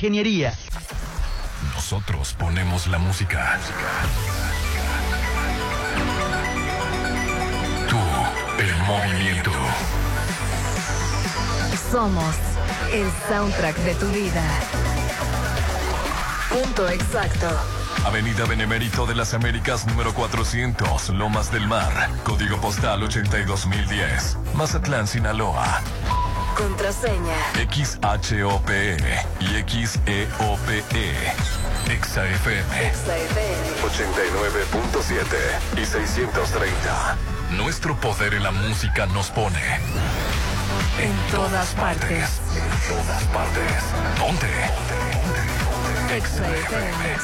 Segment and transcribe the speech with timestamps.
[0.00, 0.54] ingeniería.
[1.74, 3.58] Nosotros ponemos la música.
[7.86, 7.98] Tú,
[8.62, 9.50] el movimiento.
[11.92, 12.34] Somos
[12.90, 14.42] el soundtrack de tu vida.
[16.48, 17.48] Punto exacto.
[18.06, 22.08] Avenida Benemérito de las Américas número 400, Lomas del Mar.
[22.24, 24.38] Código postal 82010.
[24.54, 25.82] Mazatlán, Sinaloa.
[26.60, 27.36] Contraseña.
[27.72, 28.98] XHOPE
[29.40, 29.46] y
[29.86, 30.84] XEOPE.
[31.86, 32.92] XAFM.
[32.92, 33.72] XFM.
[33.82, 37.16] 89.7 y 630.
[37.52, 39.58] Nuestro poder en la música nos pone.
[41.00, 42.40] En todas partes.
[42.54, 43.82] En todas partes.
[44.18, 44.46] Ponte.
[46.20, 47.16] XFM.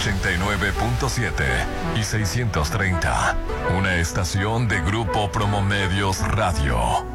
[0.00, 1.44] 89.7
[1.96, 3.36] y 630.
[3.76, 7.13] Una estación de Grupo Promomedios Radio.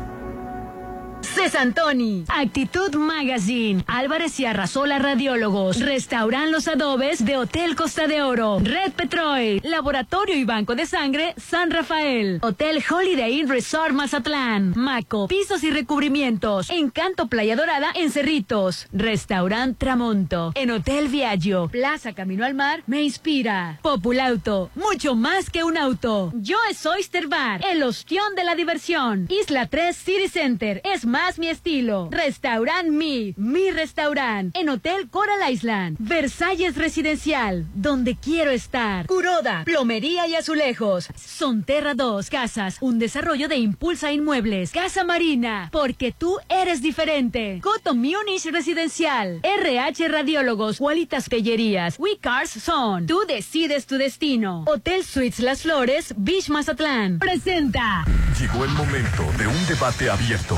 [1.49, 8.60] Cesantoni, Actitud Magazine, Álvarez y Arrasola Radiólogos, Restauran Los Adobes de Hotel Costa de Oro,
[8.62, 15.27] Red Petrol, Laboratorio y Banco de Sangre San Rafael, Hotel Holiday Inn Resort Mazatlán, Maco,
[15.27, 22.45] Pisos y Recubrimientos, Encanto Playa Dorada en Cerritos, Restaurant Tramonto, en Hotel Viaggio, Plaza Camino
[22.45, 27.82] al Mar, me inspira, Populauto, mucho más que un auto, Yo es Oyster Bar, el
[27.82, 32.09] ostión de la diversión, Isla 3 City Center, es más mi estilo.
[32.12, 34.55] Restaurant Mi, mi restaurant.
[34.55, 35.98] En Hotel Coral Island.
[35.99, 39.07] Versalles Residencial, donde quiero estar.
[39.07, 41.07] Curoda, plomería y azulejos.
[41.15, 44.71] Sonterra 2, casas, un desarrollo de Impulsa Inmuebles.
[44.71, 47.60] Casa Marina, porque tú eres diferente.
[47.63, 49.40] Coto Munich Residencial.
[49.43, 51.98] RH Radiólogos, Gualitas Pellerías.
[51.98, 53.07] We Cars Son.
[53.07, 54.65] Tú decides tu destino.
[54.67, 57.20] Hotel Suites Las Flores, Beach Mazatlán.
[57.20, 58.04] Presenta.
[58.40, 60.57] Llegó el momento de un debate abierto.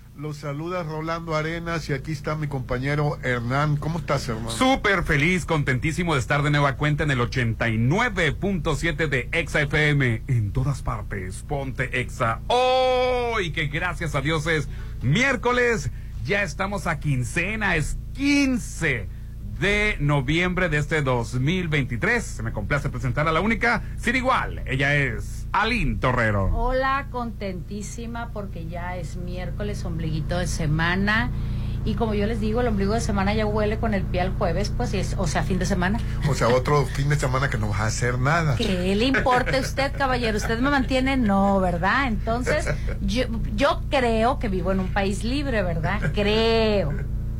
[0.17, 3.77] Los saluda Rolando Arenas y aquí está mi compañero Hernán.
[3.77, 4.51] ¿Cómo estás, hermano?
[4.51, 10.23] Súper feliz, contentísimo de estar de nueva cuenta en el 89.7 de Exa FM.
[10.27, 12.41] En todas partes, ponte Exa.
[12.47, 14.67] Hoy, que gracias a Dios es
[15.01, 15.91] miércoles,
[16.25, 19.07] ya estamos a quincena, es 15
[19.61, 22.21] de noviembre de este 2023.
[22.21, 24.61] Se me complace presentar a la única, sin igual.
[24.65, 26.49] Ella es Aline Torrero.
[26.53, 31.29] Hola, contentísima porque ya es miércoles, ombliguito de semana.
[31.83, 34.31] Y como yo les digo, el ombligo de semana ya huele con el pie al
[34.37, 35.99] jueves, pues, y es, o sea, fin de semana.
[36.29, 38.55] O sea, otro fin de semana que no vas a hacer nada.
[38.55, 40.37] ¿Qué le importa a usted, caballero?
[40.37, 41.17] ¿Usted me mantiene?
[41.17, 42.07] No, ¿verdad?
[42.07, 42.67] Entonces,
[43.01, 43.23] yo,
[43.55, 46.11] yo creo que vivo en un país libre, ¿verdad?
[46.13, 46.93] Creo.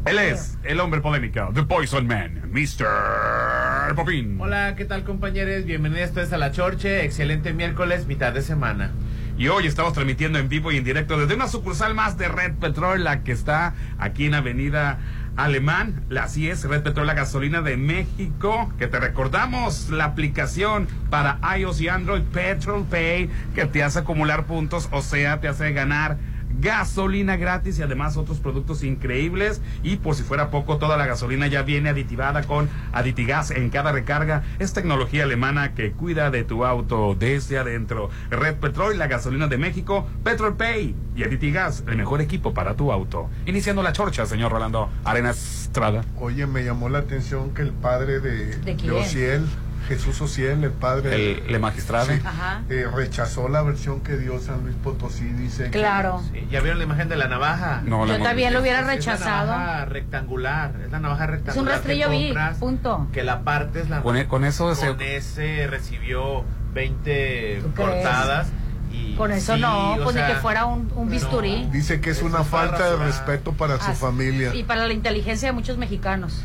[0.04, 3.96] Él es el hombre polémico, The Poison Man, Mr.
[3.96, 4.42] Popín.
[4.42, 5.64] Hola, ¿qué tal compañeros?
[5.66, 7.06] Bienvenidos a La Chorche.
[7.06, 8.90] Excelente miércoles, mitad de semana.
[9.38, 12.56] Y hoy estamos transmitiendo en vivo y en directo desde una sucursal más de Red
[12.56, 14.98] Petrol, la que está aquí en Avenida
[15.36, 16.04] Alemán.
[16.20, 18.74] Así es, Red Petrol, la gasolina de México.
[18.80, 24.46] Que te recordamos la aplicación para iOS y Android Petrol Pay, que te hace acumular
[24.46, 26.18] puntos, o sea, te hace ganar
[26.60, 29.62] gasolina gratis y además otros productos increíbles.
[29.84, 33.92] Y por si fuera poco, toda la gasolina ya viene aditivada con Aditigas en cada
[33.92, 34.44] recarga.
[34.60, 38.10] Es tecnología alemana que cuida de tu auto desde adentro.
[38.30, 42.92] Red Petrol, la gasolina de México, Petrol Pay y Aditigas, el mejor equipo para tu
[42.92, 43.30] auto.
[43.46, 46.04] Iniciando la chorcha, señor Rolando Arenas Estrada.
[46.20, 49.46] Oye, me llamó la atención que el padre de, ¿De quién?
[49.88, 52.06] Jesús Ociel, el padre El, el magistrado.
[52.08, 52.62] Sí, Ajá.
[52.70, 55.26] eh, rechazó la versión que dio San Luis Potosí.
[55.26, 56.22] Dice que- Claro.
[56.32, 57.82] Sí, ¿Ya vieron la imagen de la navaja?
[57.86, 59.52] No, la Yo hemos también lo hubiera Es la rechazado.
[59.52, 60.74] navaja rectangular.
[60.86, 61.56] Es la navaja rectangular.
[61.56, 63.08] Es un rastrillo que vi, punto.
[63.12, 64.02] Que la parte es la.
[64.02, 67.90] Con, e- con eso se- Con ese recibió 20 ¿Tú crees?
[67.90, 68.48] cortadas.
[68.94, 71.64] Y Con eso sí, no, pues ni sea, que fuera un, un bisturí.
[71.66, 71.72] no.
[71.72, 74.54] Dice que es una falta de respeto para su Así- familia.
[74.54, 76.42] Y para la inteligencia de muchos mexicanos.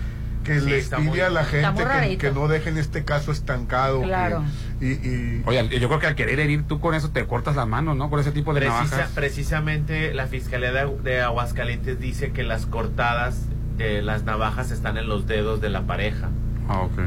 [0.46, 4.00] Que Sí, les está pide muy- a la gente que, no dejen este caso estancado.
[4.00, 4.44] que- Claro.
[4.80, 7.66] y, y- Oye, yo creo que al querer herir tú con eso te cortas las
[7.66, 8.08] manos, ¿no?
[8.10, 9.10] Con ese tipo de Precisa- navajas.
[9.14, 13.42] precisamente la Fiscalía de, Agu- de Aguascalientes dice que las cortadas,
[13.78, 16.28] eh, las navajas están en los dedos de la pareja.
[16.68, 17.00] Ah, ok.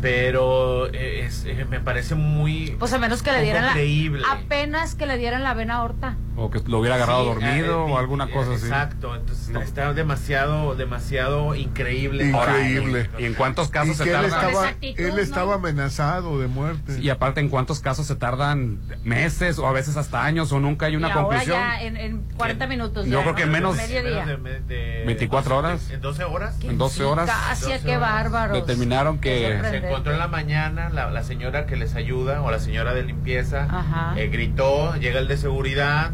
[0.00, 2.76] Pero eh, es- eh, me parece muy...
[2.78, 3.72] Pues a menos que le dieran la.
[3.72, 4.22] creíble.
[4.30, 6.16] Apenas que le dieran la vena aorta.
[6.38, 8.66] O que lo hubiera agarrado Sí, dormido eh, o alguna eh, cosa así.
[8.66, 9.60] Exacto, entonces No.
[9.60, 12.26] está demasiado, demasiado increíble.
[12.26, 13.10] Increíble.
[13.18, 14.48] ¿Y en cuántos Y casos se que él tardan?
[14.50, 15.18] estaba, él ¿no?
[15.18, 16.98] estaba amenazado de muerte.
[17.00, 20.86] Y aparte, ¿en cuántos casos se tardan meses o a veces hasta años o nunca
[20.86, 21.56] hay una y ahora conclusión?
[21.58, 23.06] ya en, en 40 minutos.
[23.06, 23.52] Yo ya, creo que ¿no?
[23.52, 25.90] menos- de- de- 24 horas.
[25.90, 26.56] En 12 horas.
[26.62, 28.00] En 12 horas Casi, 12 qué horas.
[28.00, 28.56] bárbaros.
[28.58, 32.58] determinaron que Se encontró en la mañana la, la señora que les ayuda o la
[32.58, 34.14] señora de limpieza Ajá.
[34.16, 36.10] eh, gritó, llega el de seguridad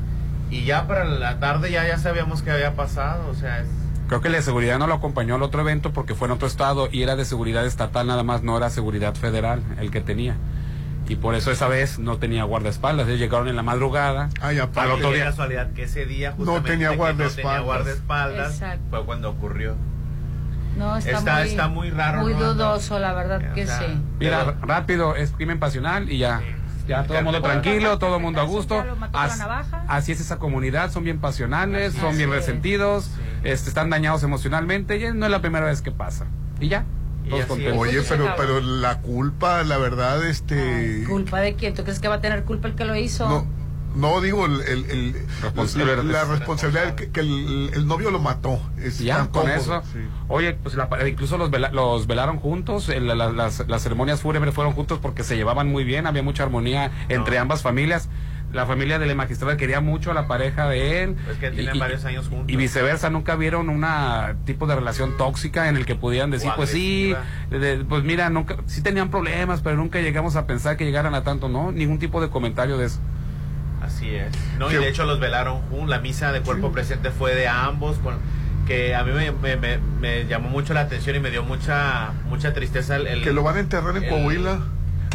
[0.50, 3.69] y ya para la tarde ya ya sabíamos que había pasado, o sea, es-
[4.08, 6.88] creo que de seguridad no lo acompañó al otro evento porque fue en otro estado
[6.93, 10.37] y era de seguridad estatal nada más, no era seguridad federal el que tenía.
[11.06, 13.06] Y por eso esa vez no tenía guardaespaldas.
[13.08, 14.31] Ellos llegaron en la madrugada.
[14.41, 15.25] Ay, Al otro día.
[15.26, 17.37] casualidad que ese día No tenía guardaespaldas.
[17.37, 18.85] no tenía guardaespaldas, Exacto.
[18.88, 19.76] fue cuando ocurrió.
[20.79, 22.55] No, está, Está- muy, está muy raro, Muy ¿no?
[22.55, 24.00] dudoso, la verdad O que sea, sí.
[24.19, 26.38] Mira, rápido, es crimen pasional y ya.
[26.41, 26.44] Sí.
[26.87, 28.85] Ya todo el mundo tranquilo, todo el mundo a gusto.
[29.13, 29.41] As-
[29.89, 32.37] así es esa comunidad, son bien pasionales, son bien es.
[32.37, 33.21] resentidos, Sí.
[33.45, 36.27] este, están dañados emocionalmente y no es la primera vez que pasa.
[36.61, 36.85] Y ya.
[37.77, 40.99] Oye, se pero, pero la culpa, la verdad, este...
[41.01, 41.73] Ay, ¿Culpa de quién?
[41.73, 43.27] ¿Tú crees que va a tener culpa el que lo hizo?
[43.27, 43.47] No,
[43.94, 48.61] no digo el, el- el- Responsable- la, responsabilidad que, que el, el novio lo mató.
[48.79, 49.82] Es ya, tan con eso.
[49.93, 50.00] sí.
[50.29, 54.55] Oye, pues la- incluso los, vela- los velaron juntos, el- la- las, las ceremonias fúnebres
[54.55, 57.43] fueron juntos porque se llevaban muy bien, había mucha armonía entre No.
[57.43, 58.08] ambas familias.
[58.52, 61.17] La familia de la magistrada quería mucho a la pareja de él.
[61.25, 62.46] Pues que tienen y- varios años juntos.
[62.49, 66.70] Y viceversa, nunca vieron una tipo de relación tóxica en el que pudieran decir, pues
[66.70, 67.17] sí,
[67.50, 71.25] de- pues mira, nunca, sí tenían problemas, pero nunca llegamos a pensar que llegaran a
[71.25, 71.73] tanto, ¿no?
[71.73, 73.00] Ningún tipo de comentario de eso.
[73.96, 74.32] Así es.
[74.58, 75.88] No, y de hecho los velaron juntos.
[75.88, 78.17] La misa de cuerpo presente fue de ambos, con,
[78.67, 82.12] que a mí me, me- me- me llamó mucho la atención y me dio mucha
[82.29, 84.58] mucha tristeza el, el- Que lo van a enterrar en el- Coahuila.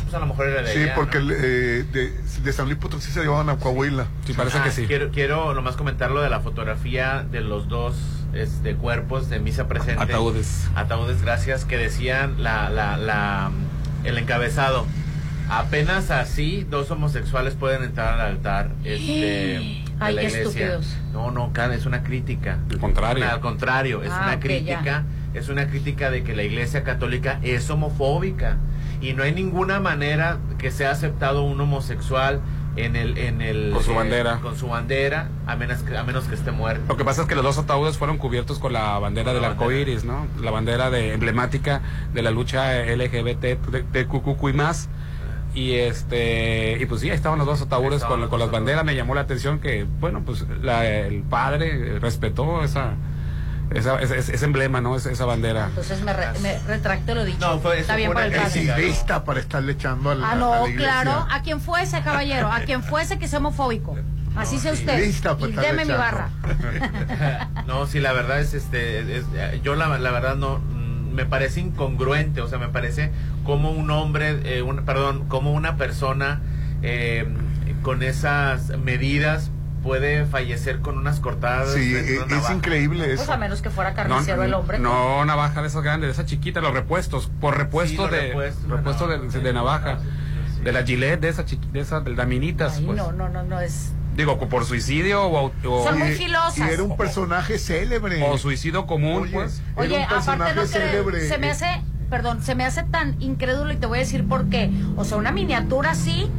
[0.03, 2.11] Pues a lo mejor era de Sí, ella, porque eh, de,
[2.43, 4.07] de San Luis Potosí se llevaban a Coahuila.
[4.25, 4.87] Sí, parece Ah, que sí.
[4.87, 7.95] Quiero, quiero nomás comentar lo de la fotografía de los dos
[8.33, 10.01] este, cuerpos de misa presente.
[10.01, 10.67] Ataúdes.
[10.75, 13.51] Ataúdes, gracias, que decían la, la, la,
[14.03, 14.87] el encabezado.
[15.49, 20.39] Apenas así dos homosexuales pueden entrar al altar este, de la iglesia.
[20.41, 20.95] estúpidos.
[21.13, 22.59] No, no, es una crítica.
[22.69, 23.29] Al contrario.
[23.29, 25.03] Al contrario, es Ah, una crítica,
[25.33, 28.57] es una crítica de que la Iglesia Católica es homofóbica
[29.01, 32.41] y no hay ninguna manera que sea aceptado un homosexual
[32.75, 34.39] en el en el Con su eh, bandera.
[34.41, 36.83] con su bandera a menos que a menos que esté muerto.
[36.87, 39.41] Lo que pasa es que los dos ataúdes fueron cubiertos con la bandera Con del
[39.41, 39.81] la arco bandera.
[39.89, 40.27] iris, ¿no?
[40.41, 41.81] La bandera de, emblemática
[42.13, 44.87] de la lucha LGBT de, de Cucucu y más.
[45.59, 48.85] Y este y pues sí, ahí estaban los dos ataúdes con, con las banderas.
[48.85, 52.93] Me llamó la atención que, bueno, pues la- el padre respetó esa,
[53.71, 54.95] esa, ese, ese emblema, ¿no?
[54.95, 55.65] Esa, esa bandera.
[55.65, 57.39] Entonces me, re- me retracto lo dicho.
[57.41, 60.35] No, fue- eso Está bien para el Es para estarle echando a la, Ah, a
[60.35, 61.27] no, la claro.
[61.29, 62.49] A quien fuese, caballero.
[62.49, 63.97] A quien fuese que sea homofóbico.
[64.37, 64.79] Así No, sea sí.
[64.83, 64.99] usted.
[65.05, 66.29] Lista y estarle deme mi barra.
[67.67, 69.25] no, sí, la verdad es este es-
[69.63, 70.61] yo la, la verdad no
[71.11, 73.11] me parece incongruente, o sea, me parece
[73.43, 76.41] como un hombre, eh, un- perdón, como una persona
[76.81, 77.27] eh,
[77.81, 79.51] con esas medidas
[79.83, 81.73] puede fallecer con unas cortadas.
[81.73, 84.77] Sí, de una es increíble Pues a menos que fuera No, carnicero el hombre.
[84.79, 88.75] no navaja de esas grandes, de esas chiquitas, los repuestos, por repuesto de repuestos de
[88.75, 89.39] repuesto de, navaja.
[89.39, 89.99] de navaja,
[90.55, 90.63] Sí.
[90.63, 92.97] de la gilet, de esas chiqui- de esas de las minitas, Ay, pues.
[92.97, 93.93] no, no, no, no es.
[94.19, 96.57] Digo, por suicidio o, o- Son muy filosas.
[96.57, 98.21] Y era un personaje célebre.
[98.29, 99.61] o suicidio común, Oye, pues.
[99.77, 101.17] era Oye, un aparte no célebre.
[101.19, 104.27] creo, se me hace, perdón, se me hace tan incrédulo y te voy a decir
[104.27, 104.69] por qué.
[104.97, 106.29] O sea, una miniatura así,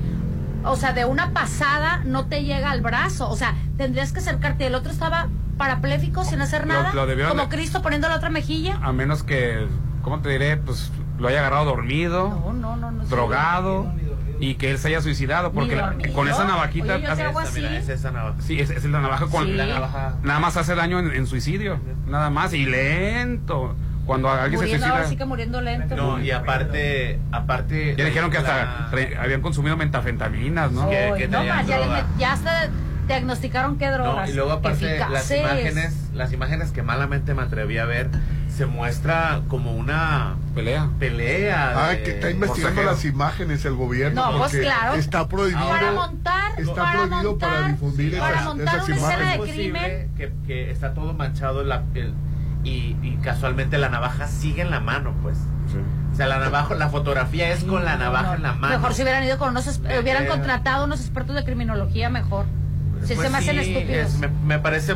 [0.62, 3.30] o sea, de una pasada no te llega al brazo.
[3.30, 4.66] O sea, tendrías que acercarte.
[4.66, 8.78] El otro estaba parapléjico sin hacer nada, lo como de- Cristo poniendo la otra mejilla.
[8.82, 9.66] A menos que,
[10.02, 10.56] ¿cómo te diré?
[10.58, 13.04] Pues lo haya agarrado dormido, No, no, no, no.
[13.04, 13.92] drogado
[14.40, 17.88] y que él se haya suicidado porque la- con esa navajita Oye, hace- mira, es
[17.88, 18.40] esa navaja.
[18.40, 19.52] sí es, es la navaja con Sí.
[19.52, 20.14] La navaja.
[20.22, 23.76] nada más hace daño en, en suicidio, nada más y lento.
[24.06, 25.94] Cuando alguien se Muriendo, sí suicida que muriendo lento.
[25.94, 27.94] No, y aparte, aparte.
[27.96, 30.88] ya dijeron que hasta la- habían consumido metafentaminas, ¿no?
[30.90, 32.68] que- que no más, ya, ya hasta
[33.10, 34.28] diagnosticaron qué No, drogas.
[34.30, 38.08] y luego aparte las imágenes, las imágenes que malamente me atreví a ver,
[38.56, 40.88] se muestra como una Pelea.
[40.98, 41.72] pelea.
[41.76, 44.24] Ah, de- que está investigando las imágenes el gobierno.
[44.32, 44.94] No, pues porque claro.
[44.94, 45.68] Está prohibido.
[45.68, 49.28] Para montar, está para prohibido montar, para difundir para esas, montar esas una escena imágenes.
[49.28, 50.14] de Es posible crimen.
[50.16, 52.14] Que, que está todo manchado la, el-
[52.64, 55.36] y, y casualmente la navaja sigue en la mano, pues.
[56.12, 58.74] O sea, la navaja, la fotografía es con la navaja No, en la mano.
[58.76, 62.44] Mejor si hubieran ido con unos, hubieran contratado unos expertos de criminología mejor.
[63.04, 64.08] Si Pues se me hacen sí, estúpidos.
[64.14, 64.94] es- me, me parece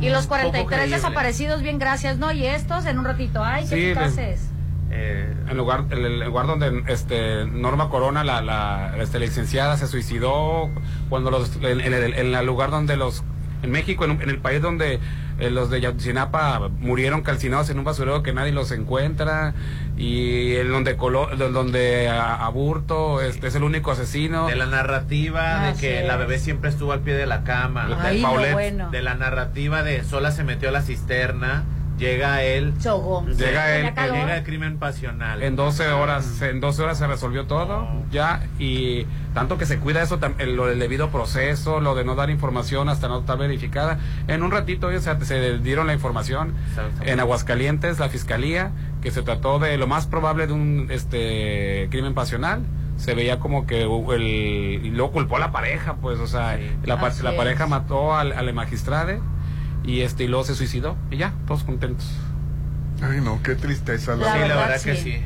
[0.00, 0.96] y los un poco 43 creíble.
[0.96, 2.32] desaparecidos, bien gracias, ¿no?
[2.32, 4.48] Y estos en un ratito, ay, qué Sí, eficaces.
[4.90, 10.70] Eh, el lugar, el, lugar donde este Norma Corona, la, la este, licenciada, se suicidó,
[11.08, 13.22] cuando los, en, el, lugar donde los,
[13.64, 15.00] en México, en, el país donde
[15.38, 19.54] eh, los de Yotzinapa murieron calcinados en un basurero que nadie los encuentra,
[19.96, 24.46] y en donde donde Aburto este, es el único asesino.
[24.46, 27.88] De la narrativa de que la bebé siempre estuvo al pie de la cama,
[28.90, 31.64] de la narrativa de sola se metió a la cisterna
[31.98, 32.74] llega él.
[33.36, 35.42] Llega él llega el crimen pasional.
[35.42, 40.02] En 12 horas en 12 horas se resolvió todo ya y tanto que se cuida
[40.02, 43.98] eso lo del debido proceso lo de no dar información hasta no estar verificada.
[44.28, 46.54] En un ratito ya se, se dieron la información.
[47.02, 48.72] En Aguascalientes la fiscalía
[49.02, 52.62] que se trató de lo más probable de un este crimen pasional
[52.96, 56.96] se veía como que el y luego culpó a la pareja pues o sea la,
[57.22, 59.20] la pareja mató al, al magistrade
[59.84, 62.06] y este y luego se suicidó y ya, todos contentos.
[63.02, 64.16] Ay, no, qué tristeza.
[64.16, 65.16] La, la verdad, que sí.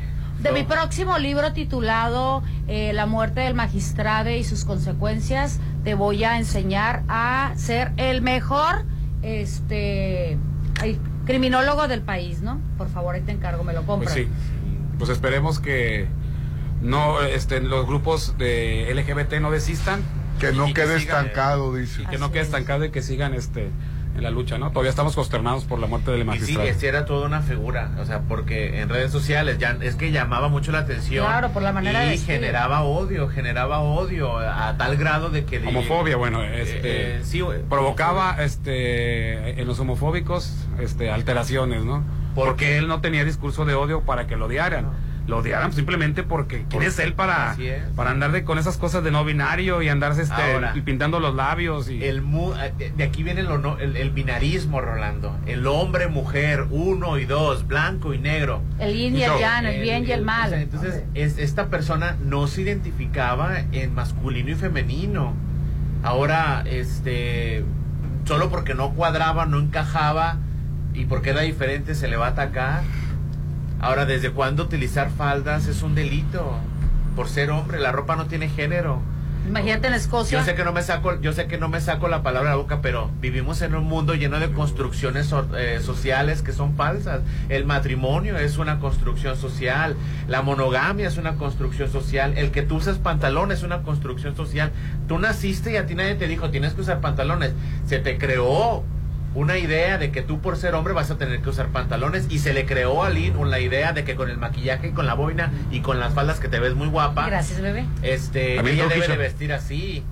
[0.41, 6.23] De mi próximo libro titulado eh, La muerte del magistrado y sus consecuencias, te voy
[6.23, 8.85] a enseñar a ser el mejor
[9.21, 10.37] este
[11.25, 12.59] criminólogo del país, ¿no?
[12.77, 14.09] Por favor, ahí te encargo, me lo compro.
[14.09, 14.27] Pues sí.
[14.97, 16.07] Pues esperemos que
[16.81, 20.01] no este los grupos de LGBT no desistan
[20.39, 22.03] que no quede estancado, dice.
[22.03, 23.69] Y que no quede estancado y que sigan este
[24.19, 24.69] en la lucha, ¿no?
[24.69, 26.69] Todavía estamos consternados por la muerte del magistrado.
[26.69, 30.11] Y sí, era toda una figura, o sea, porque en redes sociales ya es que
[30.11, 31.25] llamaba mucho la atención.
[31.25, 36.15] Claro, por la manera y generaba odio, generaba odio a tal grado de que homofobia,
[36.17, 42.03] bueno, eh, este eh, sí, provocaba este en los homofóbicos este alteraciones, ¿no?
[42.35, 46.65] Porque él no tenía discurso de odio para que lo odiaran lo odiaran simplemente porque
[46.69, 47.55] quién es él para,
[47.95, 51.89] para andar de, con esas cosas de no binario y andarse este, pintando los labios.
[51.89, 52.03] Y...
[52.03, 52.23] El,
[52.79, 55.37] eh, de aquí viene el, el, binarismo, Rolando.
[55.45, 58.61] El hombre, mujer, uno y dos, blanco y negro.
[58.79, 60.53] El yin y el yang, el, bien y el mal.
[60.53, 65.33] entonces, es, esta persona no se identificaba en masculino y femenino.
[66.03, 67.63] Ahora, este,
[68.25, 70.37] solo porque no cuadraba, no encajaba
[70.93, 72.81] y porque era diferente, se le va a atacar.
[73.81, 76.57] Ahora, ¿desde cuándo utilizar faldas es un delito?
[77.15, 79.01] Por ser hombre, la ropa no tiene género.
[79.47, 80.37] Imagínate en Escocia.
[80.37, 82.57] Yo sé que no me saco, yo sé que no me saco la palabra de
[82.57, 87.21] la boca, pero vivimos en un mundo lleno de construcciones eh, sociales que son falsas.
[87.47, 89.95] El matrimonio es una construcción social,
[90.27, 94.71] la monogamia es una construcción social, el que tú uses pantalones es una construcción social.
[95.07, 97.53] Tú naciste y a ti nadie te dijo tienes que usar pantalones.
[97.87, 98.83] Se te creó
[99.35, 102.39] una idea de que tú por ser hombre vas a tener que usar pantalones y
[102.39, 105.13] se le creó a Lynn la idea de que con el maquillaje y con la
[105.13, 107.27] boina y con las faldas que te ves muy guapa.
[107.27, 107.85] Gracias, bebé.
[108.01, 110.03] Este, ella debe de vestir así.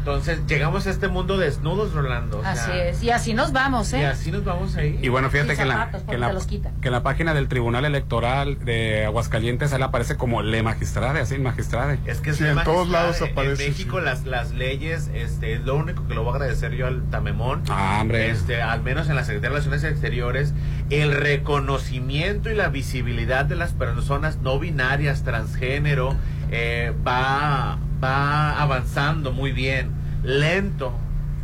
[0.00, 2.40] Entonces llegamos a este mundo desnudos, Rolando.
[2.42, 4.00] así es, y así nos vamos, ¿eh?
[4.00, 4.98] Y así nos vamos ahí.
[5.02, 9.82] Y bueno, fíjate que, la, que, en la, página del Tribunal Electoral de Aguascalientes él
[9.82, 11.98] aparece como le magistrade, así magistrade.
[12.06, 13.66] Es que en todos lados aparece.
[13.66, 16.86] En México las, las leyes, este, es lo único que lo voy a agradecer yo
[16.86, 17.62] al Tamemón.
[17.68, 18.30] Ah, hombre.
[18.30, 20.54] Este, al menos en la Secretaría de Relaciones Exteriores,
[20.88, 26.16] el reconocimiento y la visibilidad de las personas no binarias, transgénero,
[26.50, 29.90] eh, va va avanzando muy bien,
[30.22, 30.94] lento.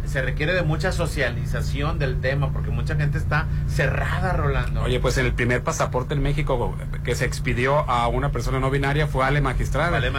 [0.05, 4.83] Se requiere de mucha socialización del tema porque mucha gente está cerrada, Rolando.
[4.83, 9.09] Oye, pues el primer pasaporte en México que se expidió a una persona no binaria
[9.09, 9.97] fue Ale Magistrada.
[9.97, 10.13] Ale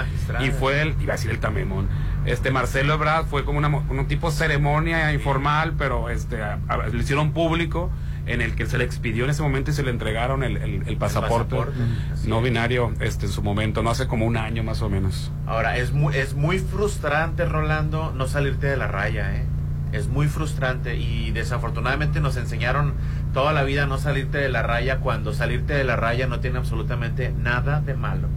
[0.45, 1.87] Y fue el, iba a decir el Tamemón,
[2.25, 7.89] este Marcelo Ebrard fue como una, un tipo ceremonia informal, pero este, lo hicieron público
[8.27, 10.97] en el que se le expidió en ese momento y se le entregaron el, el,
[10.97, 11.55] pasaporte,
[12.25, 15.31] no binario este, en su momento, no hace como un año más o menos.
[15.45, 19.45] Ahora, es muy, es muy frustrante, Rolando, no salirte de la raya, ¿eh?
[19.93, 22.95] Es muy frustrante y desafortunadamente nos enseñaron
[23.33, 26.57] toda la vida no salirte de la raya cuando salirte de la raya no tiene
[26.57, 28.27] absolutamente nada de malo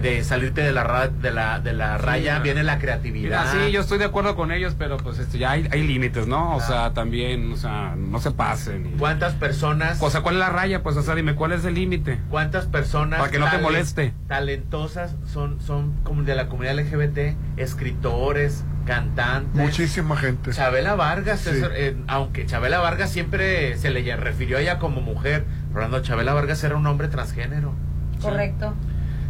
[0.00, 3.52] de salirte de la de la, de la raya viene la creatividad.
[3.52, 6.56] sí, yo estoy de acuerdo con ellos, pero pues este, ya hay, hay límites, ¿no?
[6.56, 8.94] O sea, también, o sea, no se pasen.
[8.98, 10.00] ¿Cuántas personas?
[10.00, 10.82] O sea, ¿cuál es la raya?
[10.82, 12.18] Pues, o sea, dime, ¿cuál es el límite?
[12.30, 13.18] ¿Cuántas personas?
[13.18, 14.14] Para que no te moleste.
[14.28, 19.54] Talentosas son, son como de la comunidad LGBT, escritores, cantantes.
[19.54, 20.52] Muchísima gente.
[20.52, 26.00] Chabela Vargas, eh, aunque Chabela Vargas siempre se le refirió a ella como mujer, Rolando
[26.00, 27.72] Chabela Vargas era un hombre transgénero.
[28.20, 28.74] Correcto.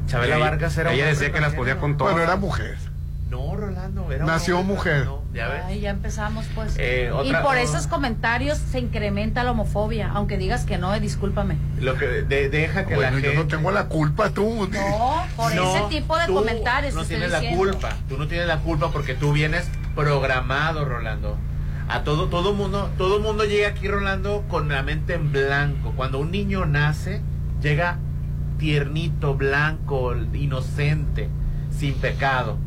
[0.06, 2.08] Chabela Vargas era Ella decía que las podía con todo.
[2.08, 2.76] Bueno, era mujer.
[3.30, 5.08] No, Rolando, era Nació mujer.
[5.32, 5.80] ¿ya ves?
[5.80, 6.76] ya empezamos pues.
[6.78, 11.56] Eh, y por esos comentarios se incrementa la homofobia, aunque digas que no, eh, discúlpame.
[11.80, 13.34] Lo que deja que la gente...
[13.34, 14.68] yo no tengo la culpa, tú.
[14.70, 16.94] No, por ese tipo de comentarios.
[16.94, 21.36] No tienes la culpa, tú no tienes la culpa porque tú vienes programado, Rolando.
[21.88, 25.92] A todo todo mundo, todo mundo llega aquí, Rolando, con la mente en blanco.
[25.96, 27.20] Cuando un niño nace,
[27.60, 27.98] llega
[28.58, 31.28] tiernito, blanco, inocente,
[31.70, 32.58] sin pecado.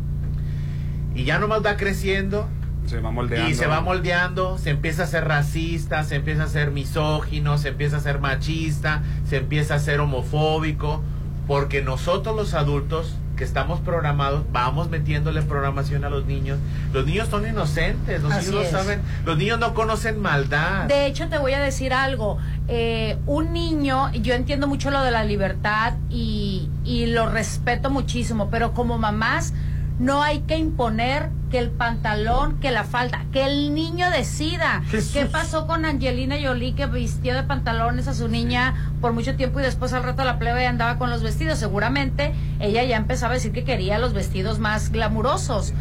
[1.15, 2.47] Y ya nomás va creciendo
[2.87, 3.49] se va moldeando.
[3.49, 7.69] Y se va moldeando, se empieza a ser racista, se empieza a ser misógino, se
[7.69, 11.03] empieza a ser machista, se empieza a ser homofóbico,
[11.47, 16.59] porque nosotros los adultos que estamos programados, vamos metiéndole programación a los niños.
[16.91, 20.85] Los niños son inocentes, los niños no saben, los niños no conocen maldad.
[20.87, 22.37] De hecho, te voy a decir algo.
[22.67, 28.49] Eh, un niño, yo entiendo mucho lo de la libertad y, y lo respeto muchísimo,
[28.49, 29.53] pero como mamás
[29.99, 34.83] no hay que imponer que el pantalón, que la falda, que el niño decida.
[34.91, 39.59] ¿Qué pasó con Angelina Jolie que vistió de pantalones a su niña por mucho tiempo
[39.59, 41.57] y después al rato la plebe andaba con los vestidos?
[41.57, 45.73] Seguramente ella ya empezaba a decir que quería los vestidos más glamurosos.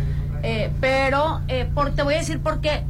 [0.43, 2.85] Eh, pero eh, por, te voy a decir porque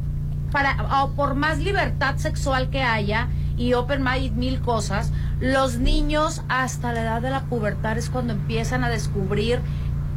[0.51, 0.77] para,
[1.15, 7.01] por más libertad sexual que haya y open mind mil cosas, los niños hasta la
[7.01, 9.59] edad de la pubertad es cuando empiezan a descubrir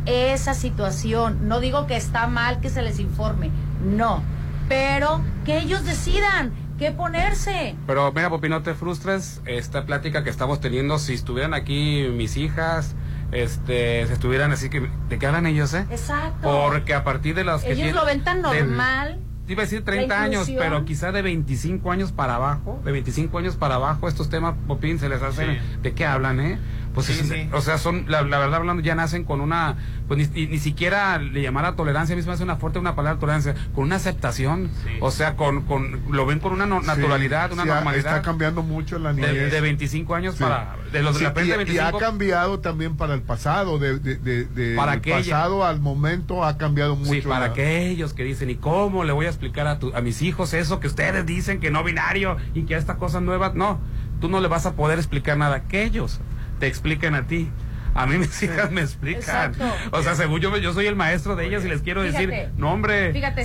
[0.06, 1.48] esa situación.
[1.48, 3.50] No digo que está mal que se les informe,
[3.82, 4.22] no,
[4.68, 7.76] pero que ellos decidan qué ponerse.
[7.86, 10.98] Pero mira, Popi, no te frustres esta plática que estamos teniendo.
[10.98, 12.94] Si estuvieran aquí mis hijas,
[13.32, 15.86] este, si estuvieran así que, ¿de qué hablan ellos, eh?
[15.90, 16.40] Exacto.
[16.42, 17.82] Porque a partir de los ellos que...
[17.84, 19.20] Ellos lo ven tan normal.
[19.48, 23.56] iba a decir 30 años, pero quizá de 25 años para abajo, de 25 años
[23.56, 26.58] para abajo, estos temas, Popín, se les hacen, ¿de qué hablan, eh?
[26.94, 27.08] Pues
[27.52, 29.76] o sea, son, la, verdad hablando, ya nacen con una,
[30.08, 33.54] pues ni, siquiera le llamara tolerancia, a mí me hace una fuerte una palabra tolerancia,
[33.74, 34.70] con una aceptación,
[35.00, 38.16] o sea, con, con, lo ven con una naturalidad, una normalidad.
[38.16, 39.52] Está cambiando mucho la niñez.
[39.52, 41.72] De, 25 años para, de los de la y, 25.
[41.72, 46.58] y ha cambiado también para el pasado, de, de, de, para pasado al momento ha
[46.58, 47.12] cambiado mucho.
[47.12, 50.22] Sí, para aquellos que dicen, ¿y cómo le voy a explicar a, tu, a mis
[50.22, 53.52] hijos eso que ustedes dicen que no binario y que esta cosa nueva?
[53.54, 53.78] No,
[54.20, 56.20] tú no le vas a poder explicar nada a aquellos
[56.60, 57.50] te expliquen a ti.
[57.92, 59.52] A mí mis hijas me explican.
[59.90, 62.72] O sea, según yo, yo soy el maestro de ellas y les quiero decir, no
[62.72, 63.12] hombre.
[63.12, 63.44] Fíjate,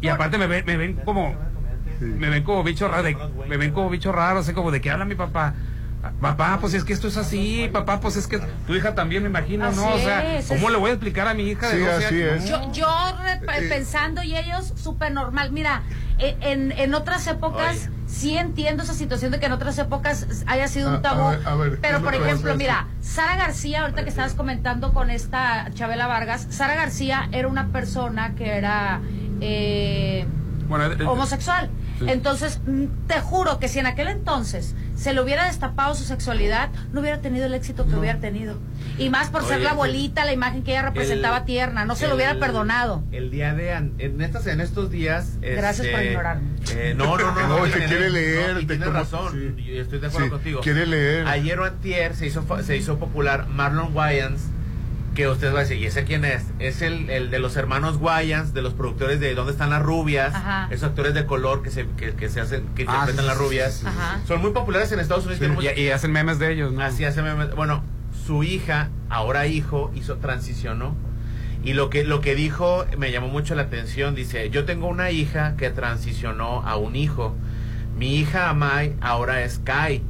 [0.00, 1.36] y, aparte me, me ven como,
[2.00, 3.08] me ven como bicho raro,
[3.48, 5.54] me ven como bicho raro, sé como de qué habla mi papá.
[6.20, 9.28] Papá, pues es que esto es así, papá, pues es que tu hija también me
[9.28, 9.94] imagino, ¿no?
[9.94, 12.88] O sea, ¿cómo le voy a explicar a mi hija de sí, Yo, yo
[13.26, 15.52] eh, pensando y ellos súper normal.
[15.52, 15.82] Mira,
[16.18, 20.68] e, en, en otras épocas sí entiendo esa situación de que en otras épocas haya
[20.68, 21.36] sido un tabú.
[21.80, 26.74] pero, por ejemplo, mira, Sara García, ahorita que estabas comentando con esta Chabela Vargas, Sara
[26.74, 29.00] García era una persona que era
[29.40, 30.26] eh,
[31.06, 31.70] homosexual.
[32.06, 36.70] Entonces, mm, te juro que si en aquel entonces se le hubiera destapado su sexualidad,
[36.92, 38.58] no hubiera tenido el éxito que hubiera tenido.
[38.98, 42.14] Y más por ser la abuelita, la imagen que ella representaba tierna, no se lo
[42.14, 43.02] hubiera perdonado.
[43.12, 46.48] El día de en estas en estos días Gracias por este, ignorarme.
[46.72, 50.60] Eh, no, no, no, no, quiere leer, tienes razón, estoy de acuerdo contigo.
[50.60, 51.26] Quiere leer.
[51.26, 54.42] Ayer o antier se hizo se hizo popular Marlon Wayans
[55.16, 56.44] que usted va a decir, ¿y ese quién es?
[56.58, 60.34] Es el, el de los hermanos Guayans, de los productores de ¿Dónde están las rubias?
[60.70, 63.82] Esos actores de color que se, que, se hacen, que ah, interpretan las rubias.
[64.28, 65.64] Son muy populares en Estados Unidos.
[65.76, 66.82] y, hacen memes de ellos, ¿no?
[66.82, 67.54] Así hacen memes.
[67.56, 67.82] Bueno,
[68.26, 70.94] su hija, ahora hijo, hizo, transicionó.
[71.64, 74.14] Y lo que, lo que dijo me llamó mucho la atención.
[74.14, 77.34] Dice, yo tengo una hija que transicionó a un hijo.
[77.96, 80.02] Mi hija Amai ahora es Kai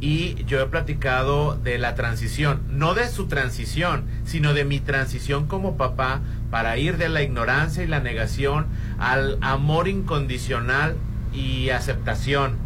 [0.00, 5.46] y yo he platicado de la transición, no de su transición, sino de mi transición
[5.46, 8.66] como papá para ir de la ignorancia y la negación
[8.98, 10.96] al amor incondicional
[11.34, 12.56] y aceptación.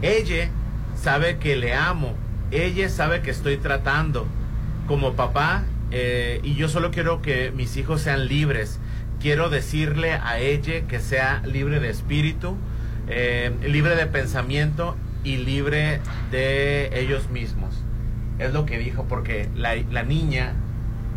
[0.00, 0.48] Ella
[0.96, 2.14] sabe que le amo,
[2.50, 4.26] ella sabe que estoy tratando
[4.88, 8.80] como papá eh, y yo solo quiero que mis hijos sean libres.
[9.20, 12.56] Quiero decirle a ella que sea libre de espíritu,
[13.06, 17.74] eh, libre de pensamiento y libre de ellos mismos.
[18.38, 20.54] Es lo que dijo, porque la, la niña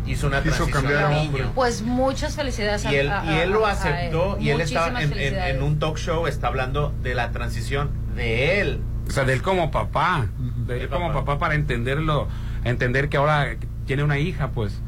[0.06, 1.52] hizo una transición de niño.
[1.54, 5.96] Pues muchas felicidades y él, y él lo aceptó y él estaba en, un talk
[5.96, 8.80] show, está hablando de la transición de él.
[9.08, 10.26] O sea, de él como papá,
[10.66, 12.28] de él como papá para entenderlo,
[12.64, 14.80] entender que ahora tiene una hija, pues.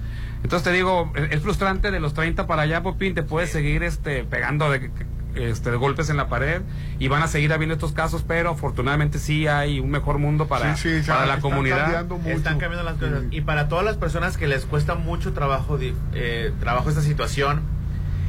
[0.42, 4.22] Entonces te digo, es frustrante de los 30 para allá, Popín, te puedes seguir este
[4.24, 4.90] pegando de
[5.38, 6.62] este, golpes en la pared
[6.98, 10.76] y van a seguir habiendo estos casos, pero afortunadamente sí hay un mejor mundo para,
[11.06, 12.06] para la comunidad.
[12.26, 13.24] Están cambiando las cosas.
[13.30, 17.62] Y para todas las personas que les cuesta mucho trabajo, eh, trabajo esta situación,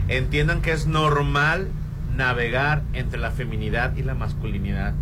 [0.08, 1.68] entiendan que es normal
[2.16, 4.94] navegar entre la feminidad y la masculinidad.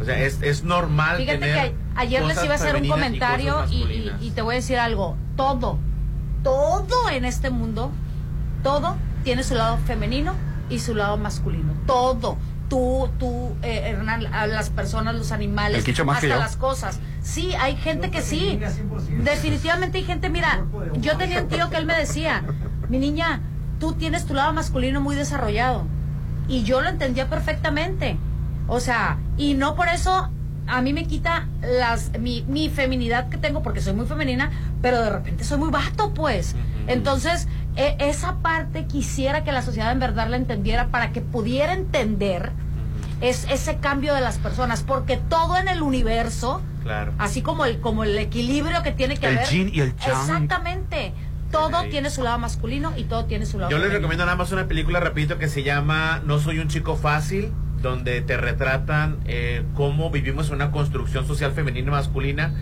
[0.00, 1.16] O sea, es, es normal.
[1.16, 4.78] Fíjate que ayer les iba a hacer un comentario y, y te voy a decir
[4.78, 5.16] algo.
[5.36, 5.78] Todo,
[6.42, 7.90] todo en este mundo,
[8.62, 10.34] todo tiene su lado femenino
[10.68, 11.72] y su lado masculino.
[11.86, 12.36] Todo,
[12.68, 17.00] tú, tú, eh, Hernán, a las personas, los animales, hasta las cosas.
[17.22, 18.58] Sí, hay gente que sí.
[19.22, 20.64] Definitivamente hay gente, mira,
[21.00, 22.42] yo tenía un tío que él me decía,
[22.88, 23.40] mi niña,
[23.80, 25.84] tú tienes tu lado masculino muy desarrollado.
[26.48, 28.16] Y yo lo entendía perfectamente.
[28.66, 30.30] O sea, y no por eso
[30.66, 34.50] a mí me quita las mi, mi feminidad que tengo porque soy muy femenina,
[34.82, 36.54] pero de repente soy muy vato, pues.
[36.88, 37.46] Entonces,
[37.76, 42.52] e, esa parte quisiera que la sociedad en verdad la entendiera para que pudiera entender
[43.20, 47.12] es ese cambio de las personas, porque todo en el universo, claro.
[47.18, 51.12] así como el como el equilibrio que tiene que el haber, y el exactamente.
[51.50, 53.70] Todo tiene su lado masculino y todo tiene su lado.
[53.70, 56.94] Yo les recomiendo nada más una película, repito, que se llama No soy un chico
[56.94, 62.52] fácil donde te retratan eh, cómo vivimos una construcción social femenina y masculina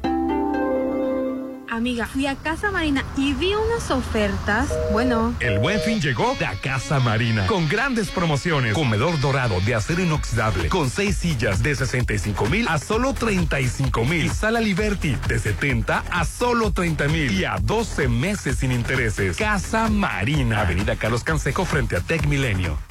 [1.71, 4.67] Amiga, fui a Casa Marina y vi unas ofertas.
[4.91, 5.33] Bueno.
[5.39, 8.73] El buen fin llegó a Casa Marina con grandes promociones.
[8.73, 14.29] Comedor dorado de acero inoxidable con seis sillas de 65 mil a solo 35 mil.
[14.31, 19.37] Sala Liberty de 70 a solo 30 mil y a 12 meses sin intereses.
[19.37, 22.90] Casa Marina, Avenida Carlos Canseco frente a Tech Milenio.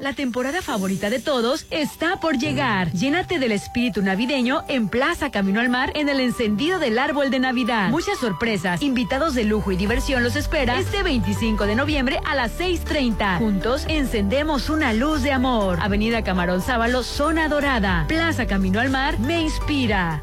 [0.00, 2.92] La temporada favorita de todos está por llegar.
[2.92, 7.40] Llénate del espíritu navideño en Plaza Camino al Mar en el encendido del árbol de
[7.40, 7.90] Navidad.
[7.90, 12.58] Muchas sorpresas, invitados de lujo y diversión los espera este 25 de noviembre a las
[12.60, 13.38] 6.30.
[13.38, 15.78] Juntos encendemos una luz de amor.
[15.80, 18.04] Avenida Camarón Sábalo, Zona Dorada.
[18.06, 20.22] Plaza Camino al Mar me inspira.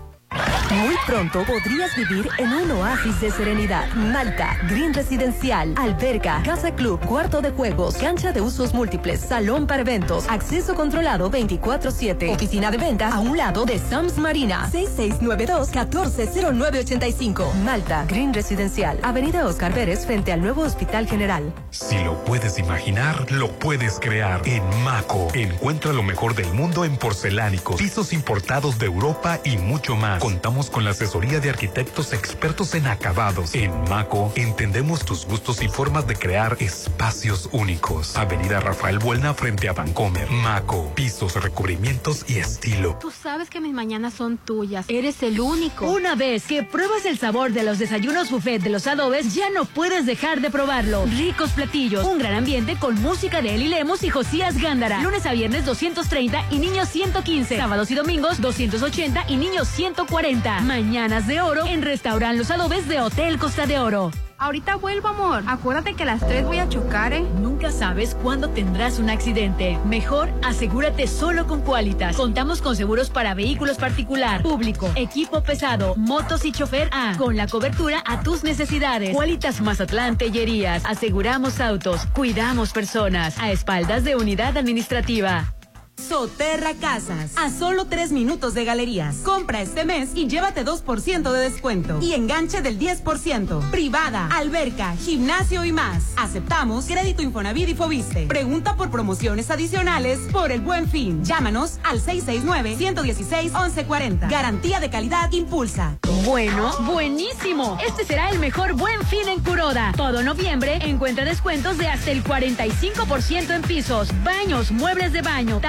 [0.72, 3.88] Muy pronto podrías vivir en un oasis de serenidad.
[3.94, 9.82] Malta, Green Residencial, alberca, casa club, cuarto de juegos, cancha de usos múltiples, salón para
[9.82, 17.54] eventos, acceso controlado 24-7, oficina de venta a un lado de Sams Marina, 6692-140985.
[17.64, 21.54] Malta, Green Residencial, Avenida Oscar Pérez frente al nuevo Hospital General.
[21.70, 24.42] Si lo puedes imaginar, lo puedes crear.
[24.46, 29.96] En Maco, encuentra lo mejor del mundo en porcelánicos, pisos importados de Europa y mucho
[29.96, 30.25] más.
[30.26, 33.54] Contamos con la asesoría de arquitectos expertos en acabados.
[33.54, 38.18] En Maco, entendemos tus gustos y formas de crear espacios únicos.
[38.18, 40.28] Avenida Rafael Buelna frente a Vancomer.
[40.32, 42.98] Maco, pisos, recubrimientos y estilo.
[43.00, 44.88] Tú sabes que mis mañanas son tuyas.
[44.90, 45.86] Eres el único.
[45.86, 49.66] Una vez que pruebas el sabor de los desayunos buffet de los adobes, ya no
[49.66, 51.06] puedes dejar de probarlo.
[51.06, 55.04] Ricos platillos, un gran ambiente con música de Eli Lemos y Josías Gándara.
[55.04, 57.58] Lunes a viernes 230 y niños 115.
[57.58, 60.15] Sábados y domingos 280 y niños 140.
[60.64, 64.12] Mañanas de oro en Restaurant Los Adobes de Hotel Costa de Oro.
[64.38, 65.44] Ahorita vuelvo, amor.
[65.46, 67.26] Acuérdate que a las 3 voy a chocar, ¿eh?
[67.42, 69.78] Nunca sabes cuándo tendrás un accidente.
[69.84, 72.16] Mejor asegúrate solo con Qualitas.
[72.16, 77.18] Contamos con seguros para vehículos particular, público, equipo pesado, motos y chofer A.
[77.18, 79.14] Con la cobertura a tus necesidades.
[79.14, 80.84] Qualitas Mazatlán Tellerías.
[80.86, 82.06] Aseguramos autos.
[82.14, 83.38] Cuidamos personas.
[83.38, 85.54] A espaldas de unidad administrativa.
[85.98, 89.16] Soterra Casas, a solo tres minutos de galerías.
[89.18, 91.98] Compra este mes y llévate 2% de descuento.
[92.02, 93.72] Y enganche del 10%.
[93.72, 96.04] Privada, alberca, gimnasio y más.
[96.18, 98.28] Aceptamos crédito Infonavit y Fobiste.
[98.28, 101.24] Pregunta por promociones adicionales por el buen fin.
[101.24, 104.30] Llámanos al 669-116-1140.
[104.30, 105.98] Garantía de calidad impulsa.
[106.26, 107.78] Bueno, buenísimo.
[107.86, 109.94] Este será el mejor buen fin en Curoda.
[109.96, 115.60] Todo noviembre encuentra descuentos de hasta el 45% en pisos, baños, muebles de baño,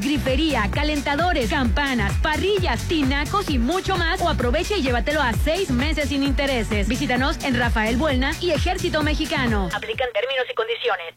[0.00, 4.20] grifería, calentadores, campanas, parrillas, tinacos y mucho más.
[4.20, 6.88] O aprovecha y llévatelo a seis meses sin intereses.
[6.88, 9.68] Visítanos en Rafael Buelna y Ejército Mexicano.
[9.72, 11.14] Aplican términos y condiciones.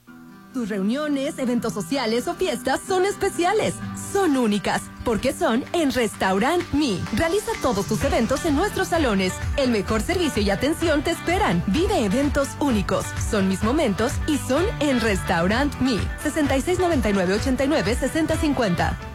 [0.55, 3.73] Tus reuniones, eventos sociales o fiestas son especiales,
[4.13, 6.97] son únicas, porque son en Restaurant Me.
[7.11, 9.33] Realiza todos tus eventos en nuestros salones.
[9.57, 11.61] El mejor servicio y atención te esperan.
[11.67, 13.05] Vive eventos únicos.
[13.29, 15.97] Son mis momentos y son en Restaurant Me.
[16.23, 19.14] 6699-896050.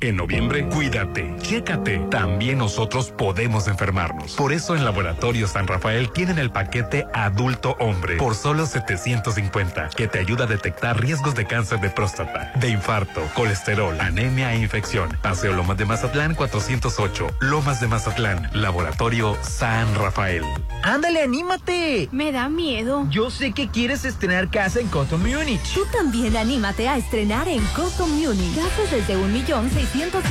[0.00, 1.98] En noviembre, cuídate, chécate.
[2.10, 4.32] También nosotros podemos enfermarnos.
[4.32, 10.08] Por eso en Laboratorio San Rafael tienen el paquete adulto hombre por solo 750, que
[10.08, 15.16] te ayuda a detectar riesgos de cáncer de próstata, de infarto, colesterol, anemia e infección.
[15.22, 20.44] Paseo Lomas de Mazatlán 408, Lomas de Mazatlán, Laboratorio San Rafael.
[20.82, 22.08] Ándale, anímate.
[22.12, 23.06] Me da miedo.
[23.08, 25.62] Yo sé que quieres estrenar casa en Coto Munich.
[25.72, 28.54] Tú también anímate a estrenar en Coto Munich.
[28.54, 30.24] Casas desde un millón seiscientos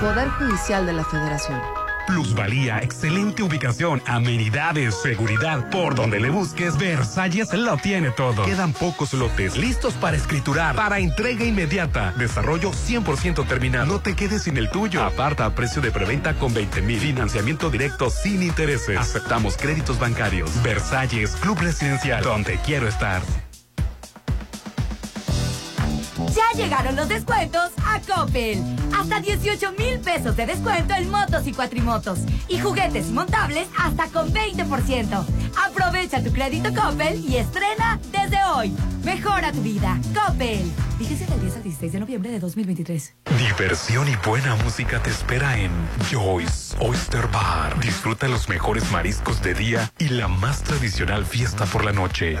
[0.00, 1.83] Poder Judicial de la Federación.
[2.06, 5.70] Plusvalía, excelente ubicación, amenidades, seguridad.
[5.70, 8.44] Por donde le busques, Versalles lo tiene todo.
[8.44, 12.12] Quedan pocos lotes listos para escriturar, para entrega inmediata.
[12.16, 13.86] Desarrollo 100% terminado.
[13.86, 15.02] No te quedes sin el tuyo.
[15.02, 17.00] Aparta a precio de preventa con 20 mil.
[17.00, 18.98] Financiamiento directo sin intereses.
[18.98, 20.50] Aceptamos créditos bancarios.
[20.62, 23.22] Versalles, Club Residencial, donde quiero estar.
[26.16, 28.62] Ya llegaron los descuentos a Coppel.
[28.96, 32.20] Hasta 18 mil pesos de descuento en motos y cuatrimotos.
[32.48, 35.24] Y juguetes y montables hasta con 20%.
[35.66, 38.93] Aprovecha tu crédito Coppel y estrena desde hoy.
[39.04, 40.00] Mejora tu vida.
[40.14, 40.72] Coppel.
[40.98, 43.14] Fíjese del 10 al 16 de noviembre de 2023.
[43.38, 45.70] Diversión y buena música te espera en
[46.10, 47.78] Joyce Oyster Bar.
[47.80, 52.38] Disfruta los mejores mariscos de día y la más tradicional fiesta por la noche.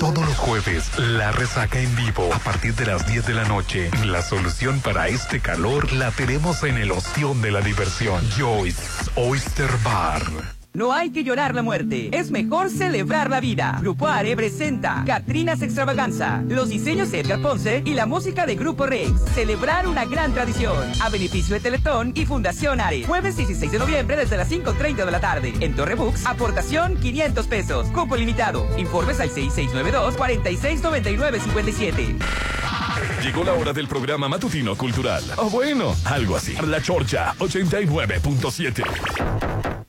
[0.00, 3.90] Todos los jueves, la resaca en vivo a partir de las 10 de la noche.
[4.04, 8.22] La solución para este calor la tenemos en el ostión de la diversión.
[8.36, 8.82] Joyce
[9.14, 10.57] Oyster Bar.
[10.74, 13.78] No hay que llorar la muerte, es mejor celebrar la vida.
[13.80, 18.86] Grupo Are presenta Catrinas Extravaganza, los diseños de Edgar Ponce y la música de Grupo
[18.86, 19.10] Rex.
[19.34, 20.76] Celebrar una gran tradición.
[21.02, 23.02] A beneficio de Teletón y Fundación Are.
[23.04, 25.52] Jueves 16 de noviembre desde las 5.30 de la tarde.
[25.58, 27.88] En Torre aportación 500 pesos.
[27.88, 28.64] Cupo limitado.
[28.78, 32.18] Informes al 6692-469957.
[33.24, 35.24] Llegó la hora del programa matutino cultural.
[35.38, 36.54] O bueno, algo así.
[36.64, 39.87] La Chorcha 89.7.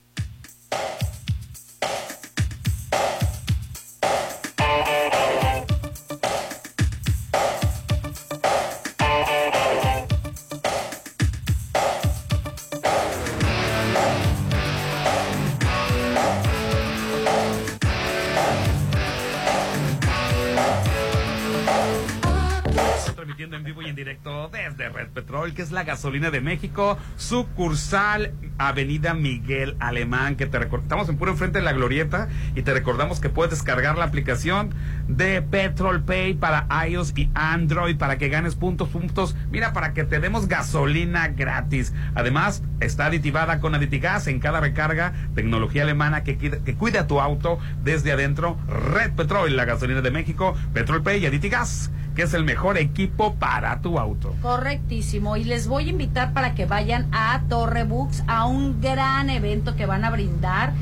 [25.40, 31.16] Que es la gasolina de México, sucursal Avenida Miguel Alemán, que te recor- estamos en
[31.16, 34.74] puro enfrente de la glorieta y te recordamos que puedes descargar la aplicación
[35.08, 40.04] de Petrol Pay para iOS y Android para que ganes puntos, puntos, mira, para que
[40.04, 41.94] te demos gasolina gratis.
[42.14, 47.58] Además, está aditivada con Aditigas en cada recarga, tecnología alemana que, que cuida tu auto
[47.82, 48.58] desde adentro.
[48.68, 51.90] Red Petrol, la gasolina de México, Petrol Pay y Aditigas,
[52.22, 54.34] es el mejor equipo para tu auto.
[54.42, 55.36] Correctísimo.
[55.36, 59.76] Y les voy a invitar para que vayan a Torre Books a un gran evento
[59.76, 60.72] que van a brindar.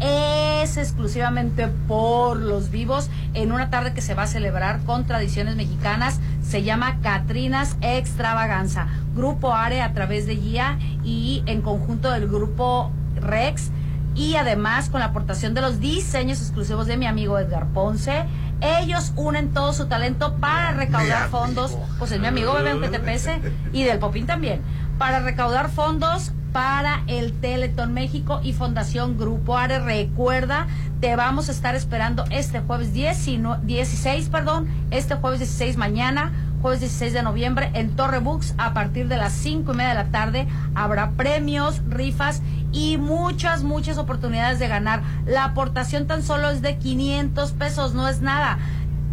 [0.00, 5.56] Es exclusivamente por los vivos en una tarde que se va a celebrar con tradiciones
[5.56, 6.20] mexicanas.
[6.42, 8.86] Se llama Catrinas Extravaganza.
[9.14, 13.70] Grupo Are a través de Guía y en conjunto del grupo Rex.
[14.14, 18.24] Y además con la aportación de los diseños exclusivos de mi amigo Edgar Ponce.
[18.60, 21.76] Ellos unen todo su talento para recaudar fondos.
[21.98, 23.40] Pues es mi amigo, bebé, aunque te pese.
[23.72, 24.62] Y del Popín también.
[24.98, 29.78] Para recaudar fondos para el Teletón México y Fundación Grupo Are.
[29.78, 30.66] Recuerda,
[31.00, 35.76] te vamos a estar esperando este jueves 10 y no- 16, perdón, este jueves 16
[35.76, 39.90] mañana, jueves 16 de noviembre en Torre Books a partir de las 5 y media
[39.90, 40.48] de la tarde.
[40.74, 42.42] Habrá premios, rifas
[42.72, 45.02] y muchas, muchas oportunidades de ganar.
[45.26, 48.58] La aportación tan solo es de 500 pesos, no es nada.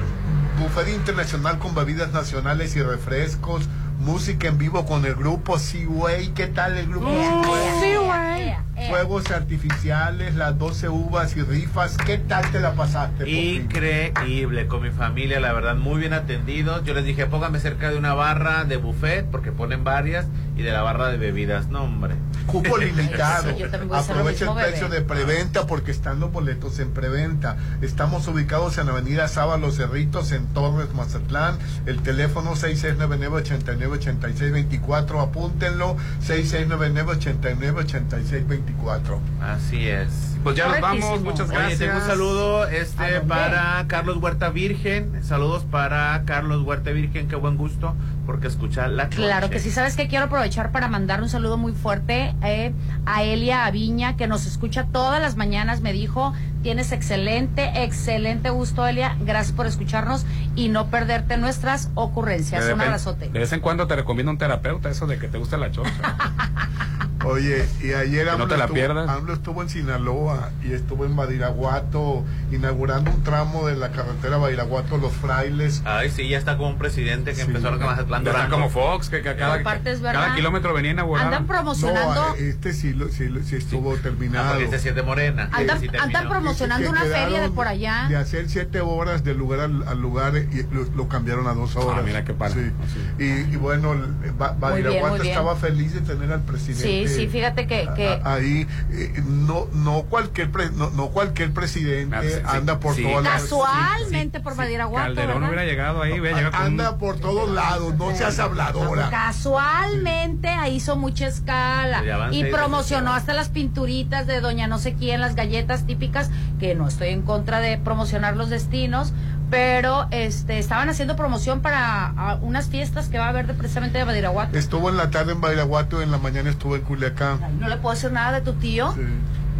[0.59, 3.69] Buffet internacional con bebidas nacionales y refrescos.
[3.99, 6.29] Música en vivo con el grupo Seaway.
[6.29, 7.43] ¿Qué tal el grupo Ea,
[7.81, 8.43] Seaway?
[8.49, 11.97] ea, ea, fuegos artificiales, las 12 uvas y rifas.
[11.97, 13.29] ¿Qué tal te la pasaste?
[13.29, 16.85] Increíble, con mi familia, la verdad, muy bien atendidos.
[16.85, 20.27] Yo les dije, póngame cerca de una barra de buffet, porque ponen varias,
[20.59, 21.69] y de la barra de bebidas.
[21.69, 22.17] No, hombre.
[22.47, 23.55] Cupo limitado.
[23.57, 25.01] Sí, Aprovecha el precio bebé.
[25.01, 27.57] de preventa porque están los boletos en preventa.
[27.81, 31.57] Estamos ubicados en Avenida Sábalo Los Cerritos, en Torres, Mazatlán.
[31.87, 35.23] El teléfono 6699-898624.
[35.23, 35.97] Apúntenlo.
[36.27, 39.19] 6699-898624.
[39.41, 40.37] Así es.
[40.43, 41.79] Pues ya nos vamos, muchas Oye, gracias.
[41.81, 45.23] tengo un saludo este para Carlos Huerta Virgen.
[45.23, 47.29] Saludos para Carlos Huerta Virgen.
[47.29, 47.95] Qué buen gusto
[48.29, 49.55] porque escuchar la Claro Noche.
[49.55, 52.75] que sí, sabes que quiero aprovechar para mandar un saludo muy fuerte eh,
[53.07, 55.81] a Elia Aviña, que nos escucha todas las mañanas.
[55.81, 56.35] Me dijo,
[56.69, 59.17] tienes excelente, excelente gusto, Elia.
[59.21, 62.67] Gracias por escucharnos y no perderte nuestras ocurrencias.
[62.67, 63.31] De Un abrazote.
[63.31, 65.91] De vez en cuando te recomiendo un terapeuta, eso de que te gusta la chorcha.
[67.25, 69.09] Oye, y ayer Que no AMLO, te la estuvo, pierdas.
[69.09, 75.13] AMLO estuvo en Sinaloa y estuvo en Badiraguato inaugurando un tramo de la carretera Badiraguato-Los
[75.15, 75.83] Frailes.
[75.85, 79.09] Ay, sí, ya está como un presidente que empezó a Mazatlán Ya está como Fox,
[79.11, 81.27] que, que cada, cada kilómetro venía a inaugurar.
[81.27, 82.15] Andan promocionando.
[82.15, 84.51] No, este sí, lo- sí, lo- sí estuvo Ah, terminado.
[84.51, 85.51] porque este sí es de Morena.
[85.81, 88.07] Sí, andan promocionando Que una feria de por allá.
[88.09, 91.77] De hacer siete horas del lugar al, al lugar y lo, lo cambiaron a dos
[91.77, 91.99] horas.
[92.01, 92.73] Ah, mira qué padre.
[93.19, 93.25] Sí.
[93.25, 95.33] Y, y bueno, el- Ba- Muy bien, Badiraguato muy bien.
[95.33, 97.09] estaba feliz de tener al presidente.
[97.09, 101.53] Sí, sí, fíjate que, que a- ahí eh, no no cualquier pre- no, no cualquier
[101.53, 103.03] presidente Ah, sí, anda por sí.
[103.03, 105.49] todas las casualmente por Badiraguato, Calderón ¿verdad?
[105.49, 109.11] hubiera llegado ahí, hubiera llegado anda un- por todos lados, no seas habladora.
[109.11, 115.21] Casualmente ahí hizo mucha escala y promocionó hasta las pinturitas de doña no sé quién,
[115.21, 119.13] las galletas típicas, que no estoy en contra de promocionar los destinos,
[119.51, 124.05] pero este estaban haciendo promoción para unas fiestas que va a haber de, precisamente de
[124.05, 124.57] Badiraguato.
[124.59, 127.59] Estuvo en la tarde en Badiraguato y en la mañana estuvo en Culiacán.
[127.59, 128.95] No le puedo decir nada de tu tío.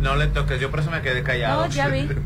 [0.01, 1.67] No le toques, yo por eso me quedé callado.
[1.67, 2.09] No, ya vi.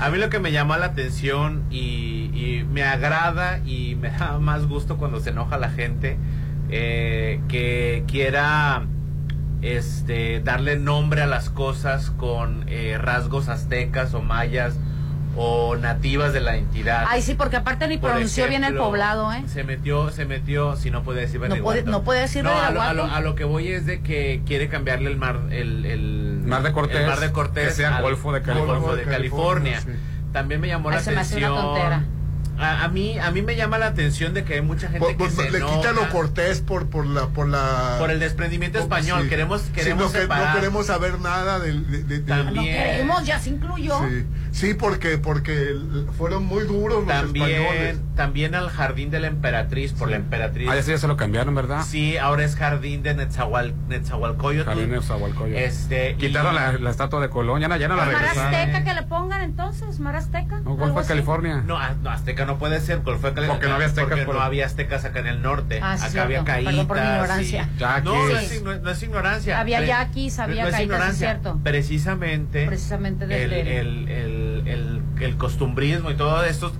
[0.00, 4.38] A mí lo que me llama la atención y, y me agrada y me da
[4.38, 6.16] más gusto cuando se enoja la gente
[6.70, 8.86] eh, que quiera
[9.62, 14.74] este darle nombre a las cosas con eh, rasgos aztecas o mayas
[15.36, 17.04] o nativas de la entidad.
[17.08, 19.44] Ay, sí, porque aparte ni Por pronunció bien el ejemplo, poblado, ¿eh?
[19.46, 22.70] Se metió, se metió, si no puede decir No puede, no puede decir No, a
[22.70, 25.86] lo, a, lo, a lo que voy es de que quiere cambiarle el mar, el,
[25.86, 28.74] el Mar de Cortés, el mar de Cortés que sea al- Golfo de al California.
[28.80, 29.80] Golfo de California.
[30.32, 32.19] También me llamó Ay, la se me hace una atención.
[32.60, 35.08] A, a mí, a mí me llama la atención de que hay mucha gente Por-
[35.12, 38.20] que por- se le enoja quitan lo cortés por por la por la por el
[38.20, 39.22] desprendimiento Oh, español.
[39.22, 39.28] sí.
[39.30, 42.76] Queremos, Sí, queremos no, que- no queremos saber nada del de, de- de- No También.
[42.76, 43.98] queremos, ya se incluyó.
[44.08, 47.98] Sí, sí, porque porque el- fueron muy duros los También, españoles.
[48.16, 50.68] también al jardín de la emperatriz, por la emperatriz.
[50.70, 51.82] Ah, sí, ya se lo cambiaron, ¿verdad?
[51.86, 54.68] Sí, ahora es jardín de Netzahual, Netzahualcoyotl.
[54.68, 55.56] Jardín de Nezahualcóyotl.
[55.62, 58.54] Este, Quitaron y- la, la estatua de Colón, ya no, ya no la Mar regresaron.
[58.54, 60.60] Azteca que le pongan entonces, Mar Azteca.
[60.60, 61.04] No, ¿cuál fue.
[61.04, 61.62] California?
[61.66, 64.24] No, a- no, Azteca no puede ser, ¿cuál fue Cali- Porque no había aztecas porque
[64.24, 65.80] por- no había aztecas acá en el norte.
[65.82, 66.24] Ah, sí, acá cierto.
[66.26, 66.72] había caídas.
[66.72, 67.68] Perdón por mi ignorancia.
[67.78, 68.44] No, no Sí.
[68.44, 69.60] es, igno- no es ignorancia.
[69.60, 71.28] Había yaquis, había no es caídas, sí, ignorancia.
[71.30, 71.58] cierto.
[71.62, 74.08] Precisamente, Precisamente el, desde el, el,
[74.66, 76.72] el, el costumbrismo y todo esto,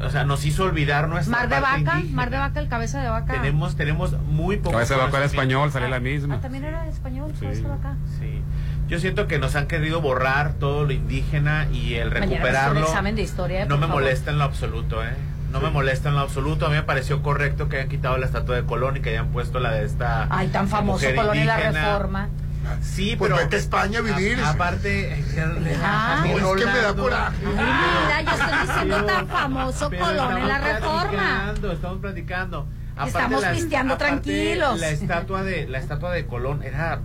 [0.00, 2.16] o sea, nos hizo olvidar nuestra Mar de parte vaca, indígena.
[2.16, 3.32] Mar de vaca, el cabeza de vaca.
[3.32, 4.72] Tenemos, tenemos muy poco.
[4.72, 6.34] Cabeza de vaca era español, salió la misma.
[6.36, 7.44] Ah, también era español, Sí.
[7.46, 7.94] cabeza de vaca.
[8.18, 8.42] Sí.
[8.88, 12.80] Yo siento que nos han querido borrar todo lo indígena y el recuperarlo.
[12.80, 14.02] un examen de historia, no me favor.
[14.02, 15.14] molesta en lo absoluto, ¿eh?
[15.50, 16.66] No me molesta en lo absoluto.
[16.66, 19.28] A mí me pareció correcto que hayan quitado la estatua de Colón y que hayan
[19.28, 20.26] puesto la de esta.
[20.28, 21.56] Ay, tan famoso mujer Colón en la.
[21.56, 22.28] Reforma.
[22.82, 23.42] Sí, Pues pero.
[23.42, 24.40] vete a España a vivir.
[24.40, 25.24] a- aparte.
[25.82, 26.24] Ah.
[26.26, 27.36] No, es que me da coraje.
[27.46, 31.10] Ay, mira, yo estoy diciendo tan famoso Colón en la estamos Reforma.
[31.10, 32.68] platicando, Estamos platicando.
[33.06, 34.80] Estamos pisteando aparte, tranquilos.
[34.80, 37.00] La estatua de la estatua de Colón era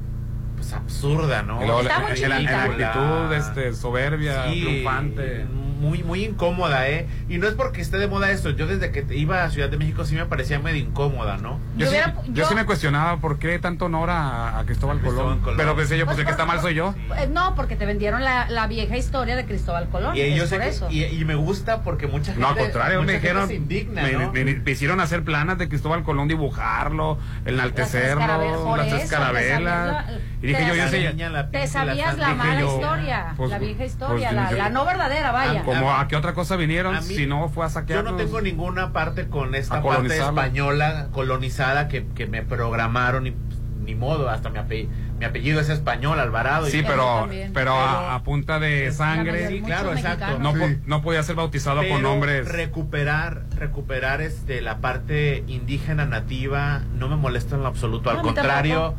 [0.55, 1.61] pues absurda, ¿no?
[1.63, 5.45] Y luego la- la, la actitud este, soberbia, Sí, triunfante.
[5.45, 7.07] Muy, muy incómoda, ¿eh?
[7.29, 8.51] Y no es porque esté de moda esto.
[8.51, 11.59] Yo desde que te- iba a Ciudad de México sí me parecía medio incómoda, ¿no?
[11.75, 14.63] Yo, Yo sí, hubiera- yo yo- sí me cuestionaba por qué tanto honor a, a
[14.65, 15.39] Cristóbal, A Cristóbal Colón.
[15.41, 15.57] Colón.
[15.57, 16.93] Pero pensé yo, pues, Pues el que está mal soy yo.
[17.17, 20.15] Eh, No, porque te vendieron la, la vieja historia de Cristóbal Colón.
[20.15, 20.87] Y, es yo sé por que- eso.
[20.91, 22.41] y, y me gusta porque mucha gente.
[22.41, 24.31] No, al contrario, me dijeron, se indigna, me, ¿no?
[24.31, 29.49] me- me hicieron hacer planas de Cristóbal Colón, dibujarlo, enaltecerlo, las eso, tres te carabelas.
[29.49, 30.05] sabías la-
[30.41, 33.91] Y dije te yo, yo sé, Te sabías la mala historia, pues, la vieja pues,
[33.91, 35.63] historia, yo- la no verdadera, vaya.
[35.73, 38.13] Como a qué otra cosa vinieron A mí- si no fue a Yo saquearnos.
[38.13, 43.31] no tengo ninguna parte con esta A parte española colonizada que, que me programaron y
[43.31, 46.67] pues, ni modo, hasta mi, ape- mi apellido es español, Alvarado.
[46.67, 49.47] y- Sí, Yo pero, pero a, a punta de sangre.
[49.47, 50.37] Sí, claro, exacto.
[50.39, 50.77] No, po- Sí.
[50.85, 52.47] no podía ser bautizado Pero con nombres.
[52.47, 58.19] recuperar recuperar este la parte indígena nativa no me molesta en lo absoluto No, al
[58.19, 58.95] a contrario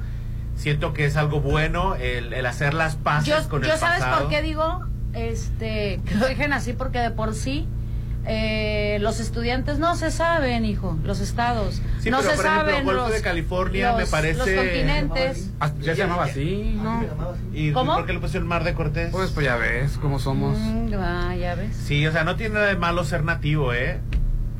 [0.55, 4.01] siento que es algo bueno el, el hacer las paces Yo, con yo el sabes
[4.01, 4.21] pasado.
[4.23, 7.67] por qué digo este que lo dejen así porque de por sí
[8.25, 11.83] eh, los estudiantes no se saben, hijo, los estados.
[11.99, 14.49] Sí, no pero, se por ejemplo, saben Golfo los, de California me los- parece- los
[14.49, 15.51] continentes.
[15.59, 17.03] Ah, ya se llamaba así, ¿no?
[17.53, 17.97] ¿Y ¿Cómo?
[17.97, 19.11] por qué le pusieron Mar de Cortés?
[19.11, 20.57] Pues, pues ya ves cómo somos.
[20.57, 21.75] Mm, ah, ya ves.
[21.85, 23.99] Sí, o sea, no tiene nada de malo ser nativo, ¿eh?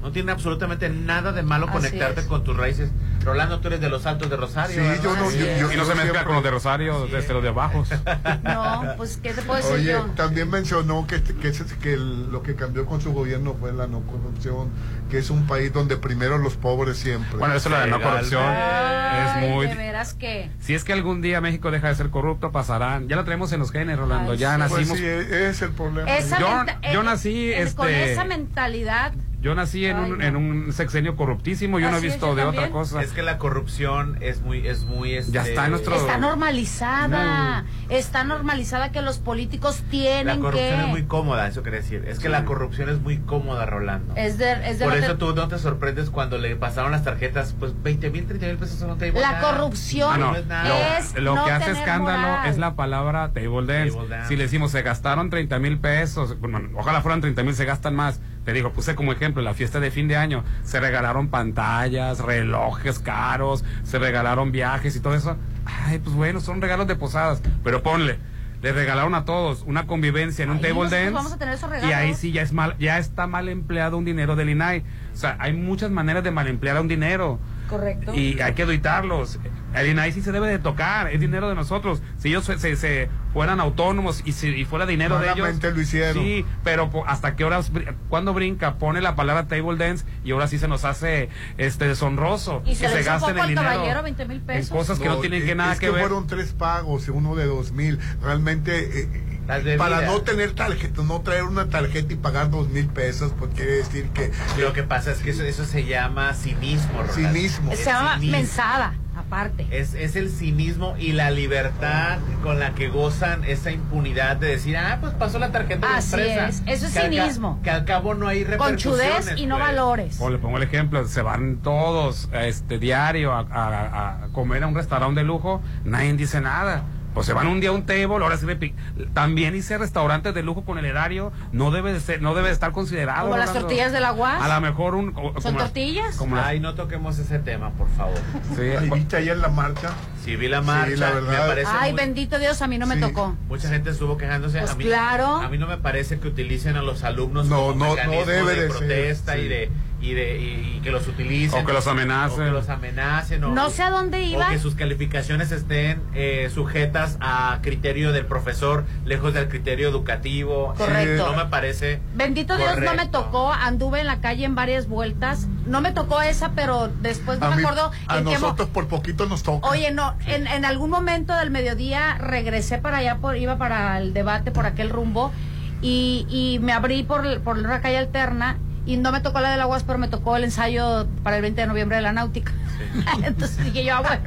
[0.03, 2.27] No tiene absolutamente nada de malo Así conectarte es.
[2.27, 2.91] con tus raíces.
[3.25, 4.75] Rolando, tú eres de los Altos de Rosario.
[4.75, 5.03] Sí, ¿verdad?
[5.03, 7.51] yo no- yo- yo- y no se mezcla con los de Rosario, desde los de
[7.51, 7.89] bajos.
[8.43, 10.05] No, pues ¿qué te puedo decir Oye, yo?
[10.17, 13.87] también mencionó que, que, ese- que el- lo que cambió con su gobierno fue la
[13.87, 14.71] no corrupción,
[15.11, 17.39] que es un país donde primero los pobres siempre.
[17.39, 18.43] Bueno, eso es la de no corrupción.
[18.45, 19.67] Ay, es muy.
[19.67, 23.09] de veras que Si es que algún día México deja de ser corrupto, pasarán.
[23.09, 24.33] Ya lo tenemos en los genes, Rolando.
[24.33, 24.59] Ay, ya sí.
[24.61, 24.89] nacimos.
[24.89, 26.11] Pues sí, ese es el problema.
[26.17, 29.13] esa Yo- menta- yo eh, nací, eh, con este- esa mentalidad
[29.43, 30.25] Yo nací en, Ay, un, no.
[30.25, 31.81] en un sexenio corruptísimo.
[31.81, 32.63] Yo no he visto de también.
[32.65, 33.03] otra cosa.
[33.03, 37.65] Es que la corrupción es muy, es muy, este, Ya está en nuestro- está normalizada,
[37.89, 42.05] está normalizada que los políticos La tienen corrupción que es muy cómoda, eso quiere decir.
[42.07, 44.15] Es que la corrupción es muy cómoda, Rolando.
[44.17, 47.55] es de, es de Por eso tú no te sorprendes cuando le pasaron las tarjetas,
[47.59, 49.41] pues 20 mil, 30 mil pesos no te La nada.
[49.41, 50.35] corrupción Ah, no.
[50.37, 50.99] es nada.
[50.99, 52.49] es Lo no que hace escándalo moral.
[52.49, 53.93] es la palabra table dance.
[53.97, 54.29] Table dance.
[54.29, 57.95] Si le decimos se gastaron 30 mil pesos, bueno, ojalá fueran 30 mil, se gastan
[57.95, 58.21] más.
[58.45, 60.45] Te digo, puse como ejemplo la fiesta de fin de año.
[60.65, 65.37] Se regalaron pantallas, relojes caros, se regalaron viajes y todo eso.
[65.65, 67.41] Ay, pues bueno, son regalos de posadas.
[67.63, 68.19] Pero ponle,
[68.63, 71.11] le regalaron a todos una convivencia en un Ahí table dance.
[71.11, 74.05] vamos a tener esos Y ahí sí ya es mal, ya está mal empleado un
[74.05, 74.85] dinero del INAI.
[75.13, 77.39] O sea, hay muchas maneras de mal emplear a un dinero.
[77.69, 78.15] Correcto.
[78.15, 79.39] Y hay que evitarlos.
[79.75, 82.03] El INAI sí se debe de tocar, es dinero de nosotros.
[82.19, 85.49] Si ellos se, se- se fueran autónomos y, si, y fuera dinero de ellos.
[85.63, 86.23] Lo hicieron.
[86.23, 87.71] Sí, pero po- hasta qué horas,
[88.11, 92.63] cuando brinca, pone la palabra table dance y ahora sí se nos hace este deshonroso.
[92.67, 95.45] y se que hizo gasten el dinero caballero 20 mil en cosas que no, tienen
[95.47, 96.01] que nada es que, ver.
[96.01, 97.99] fueron tres pagos, uno de dos mil.
[98.23, 99.09] Realmente, eh,
[99.49, 99.77] bebidas.
[99.79, 103.73] para no tener tarjeta, no traer una tarjeta y pagar dos mil pesos, pues quiere
[103.73, 107.15] decir que Lo que pasa es que eso, eso se llama cinismo, Rolando.
[107.15, 107.73] Cinismo.
[107.75, 108.37] Se llama cinismo.
[108.39, 109.67] mensada, aparte.
[109.71, 114.77] Es, es el cinismo y la libertad con la que gozan esa impunidad de decir,
[114.77, 116.49] ah, pues pasó la tarjeta de la Así empresa.
[116.49, 117.61] es, eso es Que al cinismo.
[117.63, 119.25] que al cabo no hay repercusiones.
[119.27, 119.67] chudez y no pues.
[119.69, 120.21] valores.
[120.21, 124.67] O le pongo el ejemplo, se van todos este diario a, a- a comer a
[124.67, 126.83] un restaurante de lujo, nadie dice nada.
[127.15, 128.75] Pues se van un día a un table, ahora sí me pi-
[129.13, 132.55] También hice restaurantes de lujo con el erario, no debe de ser, no debe de
[132.55, 133.23] estar considerado.
[133.29, 134.43] Como las tortillas de la UAS.
[134.43, 135.09] A lo mejor un.
[135.17, 136.17] o- ¿Son como tortillas?
[136.17, 138.19] como las- Ay, no toquemos ese tema, por favor.
[138.57, 139.91] sí, ¿Y viste ayer la marcha?
[140.25, 141.31] Si vi la marcha, la verdad.
[141.33, 143.01] me parece Ay, muy- bendito Dios, a mí no me Sí.
[143.03, 143.37] tocó.
[143.49, 144.59] Mucha gente estuvo quejándose.
[144.61, 145.27] Pues a mí, claro.
[145.37, 148.55] A mí no me parece que utilicen a los alumnos No, como no, no debe
[148.55, 149.41] de, de ser, protesta sí.
[149.41, 149.71] y de
[150.03, 152.43] y de y, y que los utilicen O que los amenacen.
[152.43, 154.49] o que los amenacen o, No sé a dónde iba.
[154.49, 160.75] o que sus calificaciones estén eh, sujetas a criterio del profesor lejos del criterio educativo
[160.77, 161.27] Correcto.
[161.31, 163.53] no me parece Bendito Dios, no me tocó.
[163.53, 165.47] Anduve en la calle en varias vueltas.
[165.67, 169.27] No me tocó esa, pero después no A, me mí- acuerdo a nosotros por poquito
[169.27, 169.69] nos toca.
[169.69, 174.13] Oye, no, en, en algún momento del mediodía regresé para allá, por, iba para el
[174.13, 175.33] debate por aquel rumbo
[175.81, 179.57] y, y me abrí por, por una calle alterna y no me tocó la de
[179.57, 182.53] la UAS, pero me tocó el ensayo para el 20 de noviembre de la náutica.
[183.23, 184.23] Entonces dije yo, ah, bueno,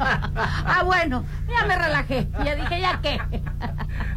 [0.66, 2.28] ah, bueno, ya me relajé.
[2.45, 3.20] Ya dije, ¿ya qué?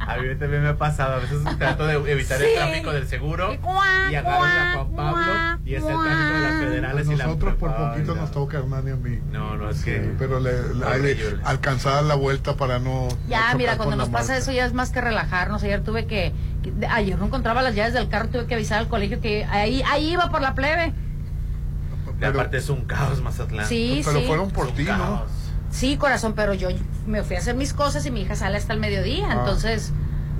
[0.00, 2.44] a mí también me ha pasado a veces trato de evitar Sí.
[2.46, 5.92] el tráfico del seguro Y cuá, y agarro a Juan Pablo cuá, y es el
[5.92, 6.04] cuá.
[6.04, 8.20] tráfico de las federales y la nosotros por Ay, poquito no.
[8.22, 9.18] nos toca Hernán y a mí.
[9.32, 13.08] no no es Sí, que pero le, le- alcanzar la vuelta para no.
[13.28, 15.62] Ya, no mira, cuando nos la pasa eso ya es más que relajarnos.
[15.62, 16.57] Ayer tuve que, que-
[16.90, 20.10] ayer no encontraba las llaves del carro, tuve que avisar al colegio que ahí, ahí
[20.12, 20.88] iba por la plebe.
[20.88, 24.26] y Pero- aparte es un caos Mazatlán Sí, Pero sí.
[24.26, 25.24] fueron por ti, ¿no?
[25.70, 26.68] Sí, corazón, pero yo
[27.06, 29.26] me fui a hacer mis cosas y mi hija sale hasta el mediodía.
[29.30, 29.34] Ah.
[29.38, 29.92] Entonces,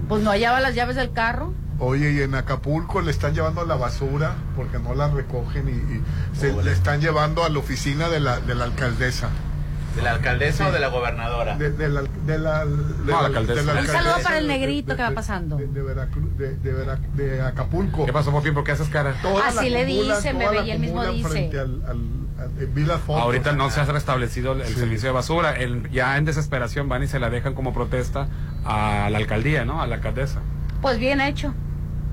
[0.09, 1.53] pues no hallaba las llaves del carro.
[1.81, 6.03] Oye, y en Acapulco le están llevando la basura porque no la recogen y, y
[6.37, 6.65] se Pobre.
[6.65, 9.29] le están llevando a la oficina de la, de la alcaldesa.
[9.99, 10.71] De la alcaldesa Sí.
[10.71, 12.73] o de la gobernadora De, de la, de la, de
[13.05, 13.63] No, la alcaldesa.
[13.63, 15.57] de Un Un saludo para el negrito de- que va pasando.
[15.57, 18.07] De, de Veracruz- de- de Vera- de Acapulco.
[18.07, 18.55] ¿Qué pasó, Popín?
[18.55, 19.15] ¿Por qué haces cara?
[19.21, 21.29] Todas Así le dice, todas bebé, y él mismo dice.
[21.29, 23.23] frente al, al- al- vi las fotos.
[23.23, 25.57] Ahorita no se ha restablecido el, el servicio de basura.
[25.57, 28.29] El- ya en desesperación van y se la dejan como protesta
[28.65, 29.83] a la alcaldía, ¿no?
[29.83, 30.41] A la alcaldesa.
[30.81, 31.53] Pues bien hecho.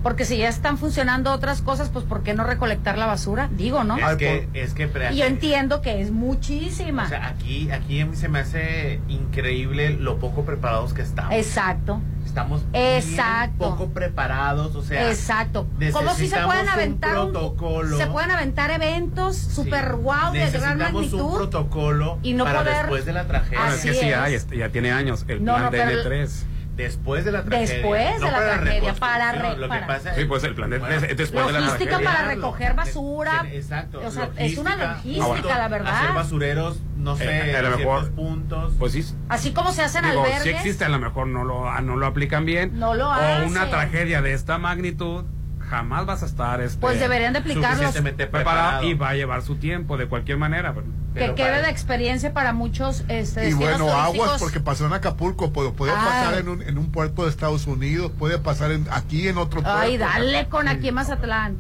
[0.06, 3.50] Porque si ya están funcionando otras cosas, pues ¿por qué no recolectar la basura?
[3.52, 3.98] Digo, ¿no?
[3.98, 7.06] es que es que pre- Y yo entiendo que es muchísima.
[7.06, 11.34] o sea aquí aquí a mí se me hace increíble lo poco preparados que estamos
[11.34, 12.00] Exacto.
[12.24, 13.58] estamos Exacto.
[13.58, 15.66] bien poco preparados, o sea, Exacto.
[15.92, 17.98] Como si se pueden un aventar un- protocolo.
[17.98, 21.36] se pueden aventar eventos super wow de gran necesitamos un magnitud.
[21.36, 23.58] protocolo y no para poder- después de la tragedia.
[23.60, 26.46] Bueno, es que sí este, ya tiene años, el No, plan no, de pero- N3.
[26.76, 27.74] Después de la tragedia.
[27.76, 30.44] Después no de la para tragedia, para re- lo que para- pasa es- Sí, pues
[30.44, 32.12] el plan de Bueno, es después de la Logística tragedia.
[32.14, 33.46] para recoger basura.
[33.52, 34.02] Exacto.
[34.06, 35.96] O sea, es una logística, la verdad.
[35.98, 38.74] Hacer basureros, no sé, Eh, a lo mejor- puntos.
[38.78, 39.06] Pues sí.
[39.30, 40.44] Así como se hacen Digo, albergues.
[40.44, 42.78] si existe, a lo mejor no lo, ah, no lo aplican bien.
[42.78, 43.70] No lo O una hacen.
[43.72, 45.24] tragedia de esta magnitud,
[45.70, 47.94] jamás vas a estar este, Pues deberían de aplicarlos.
[47.94, 50.74] preparado y va a llevar su tiempo de cualquier manera.
[50.74, 54.42] pero- que pero quede para- de experiencia para muchos este, Y bueno, aguas turísticos.
[54.42, 55.98] porque pasó en Acapulco, puede, puede Ay.
[55.98, 59.62] pasar en un, en un puerto de Estados Unidos, puede pasar en, aquí en otro
[59.64, 59.80] puerto.
[59.80, 61.56] Ay, dale con aquí en Mazatlán.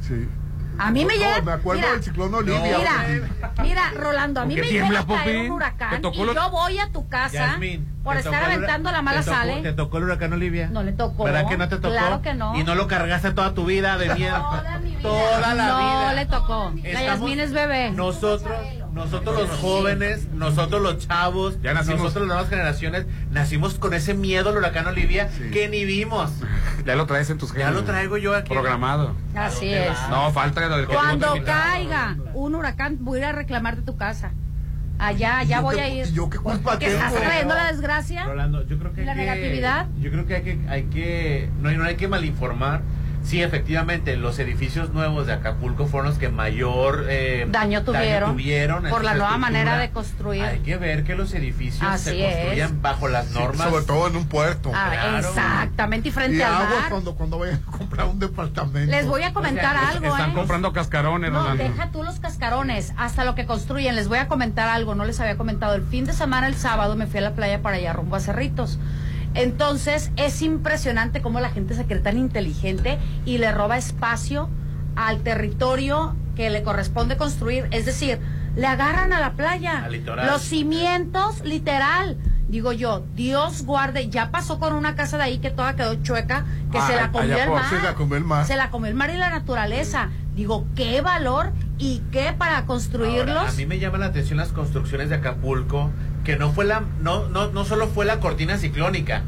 [0.00, 0.26] Sí.
[0.78, 1.42] A mí me No, llega.
[1.42, 2.78] me acuerdo mira, del ciclón Olivia.
[2.78, 5.36] Mira, mira, Rolando, a mí ¿Por me llega a caer Popín?
[5.40, 8.44] un ¿Te huracán tocó y lo- yo voy a tu casa Yasmín, por ¿te estar
[8.44, 9.62] aventando la te mala tocó- sale.
[9.62, 10.68] ¿Te tocó el huracán Olivia?
[10.70, 11.24] No le tocó.
[11.24, 11.88] ¿Verdad que no te tocó?
[11.94, 12.56] Claro que no.
[12.56, 14.36] Y no lo cargaste toda tu vida de miedo.
[15.02, 16.12] Toda la no vida.
[16.14, 16.72] le tocó.
[16.82, 17.90] La Estamos- Yasmín es bebé.
[17.90, 18.56] Nosotros,
[18.92, 22.00] nosotros los jóvenes, nosotros los chavos, Ya nacimos.
[22.00, 26.30] nosotros las nuevas generaciones, nacimos con ese miedo al huracán Olivia que ni vimos.
[26.86, 28.48] Ya lo traes en tus Ya lo traigo yo aquí.
[28.50, 29.14] Programado.
[29.34, 29.90] Así es.
[30.08, 34.32] No, falta Cuando caiga un huracán, voy a ir a reclamar de tu casa.
[34.98, 36.12] Allá, allá yo voy a ir.
[36.12, 36.98] yo qué culpa Porque tengo?
[36.98, 38.24] estás trayendo la desgracia.
[38.24, 39.86] Rolando, yo creo que ¿Y la hay que- negatividad?
[40.00, 42.80] Yo creo que hay que, hay que no, no hay que malinformar.
[43.24, 48.36] Sí, efectivamente, los edificios nuevos de Acapulco fueron los que mayor eh, Daño tuvieron,
[48.88, 50.42] por la nueva manera de construir.
[50.42, 52.82] Hay que ver que los edificios Así se construyan es.
[52.82, 53.68] bajo las normas.
[53.68, 54.70] sobre todo en un puerto.
[54.74, 55.28] Ah, Claro.
[55.28, 56.90] Exactamente, y frente y al aguas mar.
[56.90, 58.90] cuando, cuando vayan a comprar un departamento.
[58.90, 60.34] Les voy a comentar algo, Están ¿eh?
[60.34, 61.62] comprando cascarones, No, Rolando.
[61.64, 63.94] deja tú los cascarones, hasta lo que construyen.
[63.96, 65.74] Les voy a comentar algo, no les había comentado.
[65.74, 68.20] El fin de semana, el sábado, me fui a la playa para allá, rumbo a
[68.20, 68.78] Cerritos.
[69.34, 74.48] Entonces, es impresionante cómo la gente se cree tan inteligente y le roba espacio
[74.96, 77.68] al territorio que le corresponde construir.
[77.70, 78.18] Es decir,
[78.56, 79.84] le agarran a la playa.
[79.84, 80.26] Al litoral.
[80.26, 82.16] Los cimientos, literal.
[82.48, 84.08] Digo yo, Dios guarde.
[84.08, 87.12] Ya pasó con una casa de ahí que toda quedó chueca, que Ah, se la
[87.12, 87.64] comió allá el mar.
[87.68, 88.46] se la comió el mar.
[88.46, 90.08] Se la comió el mar y la naturaleza.
[90.34, 93.36] Digo, qué valor y qué para construirlos.
[93.36, 95.90] Ahora, a mí me llama la atención las construcciones de Acapulco,
[96.28, 99.22] que no fue la, no, no, no solo fue la cortina ciclónica,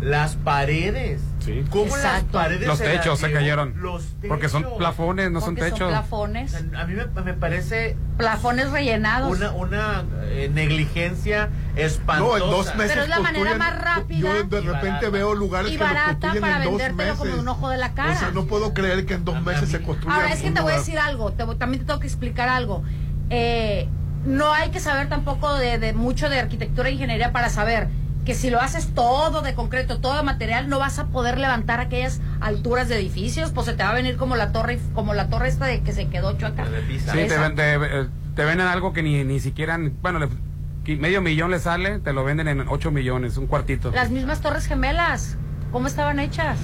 [0.00, 1.20] las paredes.
[1.38, 1.62] Sí.
[1.70, 2.32] ¿Cómo las Exacto.
[2.32, 3.74] paredes Los se techos se cayeron.
[3.80, 4.78] Los Porque son techos.
[4.78, 5.90] plafones, no son porque son techos.
[5.92, 6.54] plafones.
[6.76, 9.30] A mí me, me parece Plafones rellenados.
[9.36, 12.44] una, una eh, negligencia No, espantosa.
[12.44, 15.10] en dos meses Pero es la manera más rápida Yo de y repente barata.
[15.10, 17.40] veo lugares y que los barata construyen para en dos vendértelo como meses.
[17.40, 18.12] un ojo de la cara.
[18.12, 20.60] O sea, no puedo creer que en dos meses se construya Ahora es que te
[20.60, 22.82] voy a decir algo, te voy- también te tengo que explicar algo.
[23.30, 23.88] Eh,
[24.24, 27.88] no hay que saber tampoco de, de mucho de arquitectura e ingeniería para saber
[28.24, 31.80] que si lo haces todo de concreto, todo de material, no vas a poder levantar
[31.80, 35.28] aquellas alturas de edificios, pues se te va a venir como la torre, como la
[35.28, 36.64] torre esta de que se quedó chueca.
[36.64, 37.40] Sí, te, Esa.
[37.48, 41.58] ven- te, eh, te venden algo que ni, ni siquiera, bueno, le- medio millón le
[41.58, 43.90] sale, te lo venden en 8 millones, un cuartito.
[43.90, 45.36] Las mismas torres gemelas,
[45.70, 46.58] ¿cómo estaban hechas?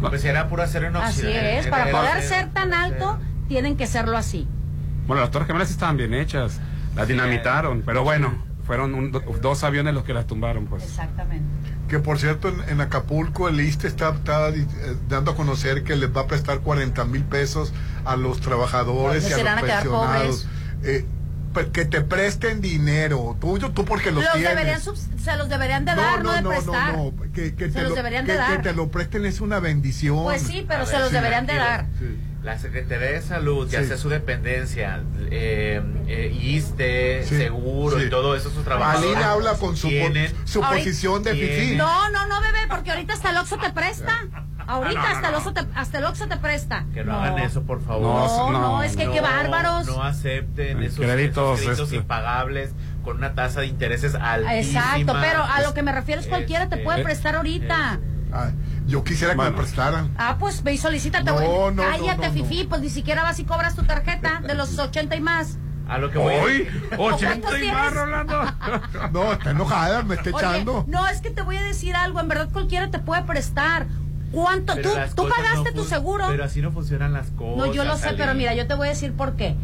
[0.00, 3.18] Pues era puro acero Así es, Era- para poder ser tan alto,
[3.48, 4.48] tienen que serlo así.
[5.06, 6.60] Bueno, las torres gemelas estaban bien hechas,
[6.98, 8.34] las dinamitaron, pero bueno,
[8.66, 10.82] fueron un- do- dos aviones los que las tumbaron, pues.
[10.84, 11.46] Exactamente.
[11.88, 14.66] Que por cierto, en, en Acapulco el ISTE está, está, eh,
[15.08, 17.72] dando a conocer que les va a prestar 40 mil pesos
[18.04, 20.46] a los trabajadores y a los pensionados.
[20.84, 21.06] Eh,
[21.72, 24.50] que te presten dinero, tú, tú porque los, Los tienes.
[24.50, 26.92] deberían se los deberían de dar, no, de prestar.
[26.96, 28.56] no, que, que Se te los lo, deberían que- de dar.
[28.58, 30.22] que te lo presten es una bendición.
[30.24, 31.86] Pues sí, pero A se ver, los sí, deberían de dar.
[32.42, 33.88] La Secretaría de Salud, ya Sí.
[33.88, 38.04] sea su dependencia, eh, eh, Sí, seguro sí.
[38.06, 39.10] y todo eso, sus trabajadores.
[39.16, 41.76] Alina habla con su, tienen- su Ahorita- posición de fifí.
[41.76, 44.24] No, no, no, bebé, porque ahorita hasta el Oxxo te presta.
[44.68, 45.38] Ahorita Ah, no, no, hasta, el no.
[45.38, 46.84] Oxxo te, hasta el Oxxo te presta.
[46.94, 48.02] Que no, hagan eso, por favor.
[48.28, 49.86] No, no, es que qué bárbaros.
[49.86, 51.96] No acepten esos Créditos, esos créditos este.
[51.96, 52.70] impagables
[53.02, 54.80] con una tasa de intereses altísima.
[54.94, 57.98] Exacto, pero a lo que me refiero es cualquiera te Este, puede prestar ahorita.
[58.30, 58.52] Ay,
[58.88, 60.10] yo quisiera que me prestaran.
[60.16, 61.30] Ah, pues ve y solicítate.
[61.30, 61.46] Güey.
[61.46, 64.76] no, Cállate, no, no, fifí, pues ni siquiera vas y cobras tu tarjeta de los
[64.78, 65.58] 80 y más.
[65.88, 66.34] A lo que voy.
[66.34, 66.68] ¡Hoy!
[66.96, 67.92] ¿Cuántos ¡80 y más?
[67.94, 68.42] Rolando!
[69.12, 70.84] No, está enojada, me está Oye, echando.
[70.86, 73.86] no, es que te voy a decir algo, en verdad cualquiera te puede prestar.
[74.32, 74.74] ¿Cuánto?
[74.74, 76.26] Pero ¿Tú, tú pagaste no tu seguro?
[76.28, 77.56] Pero así no funcionan las cosas.
[77.56, 79.54] No, yo lo sé, pero mira, yo te voy a decir por qué.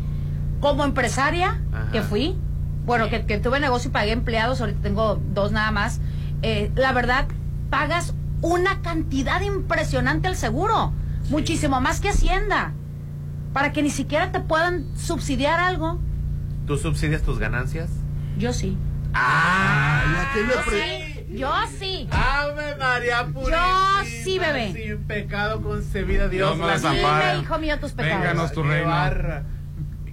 [0.61, 1.91] Como empresaria Ajá.
[1.93, 2.39] que fui,
[2.87, 6.01] bueno, que, que tuve negocio y pagué empleados, ahorita tengo dos nada más,
[6.41, 7.27] eh, la verdad,
[7.69, 8.15] pagas
[8.45, 10.93] una cantidad impresionante al seguro,
[11.31, 12.75] muchísimo más que Hacienda,
[13.55, 15.99] para que ni siquiera te puedan subsidiar algo.
[16.67, 17.89] ¿Tú subsidias tus ganancias?
[18.37, 18.77] Yo sí.
[19.15, 21.37] Ay, ¿a qué le Yo sí.
[21.39, 22.09] Yo sí.
[22.11, 24.03] Ave María Purísima.
[24.03, 24.73] Yo sí, bebé.
[24.75, 26.55] Sin pecado concebida, Dios.
[26.59, 28.21] Dios me hijo mío, tus pecados.
[28.21, 28.93] Vénganos tu reino.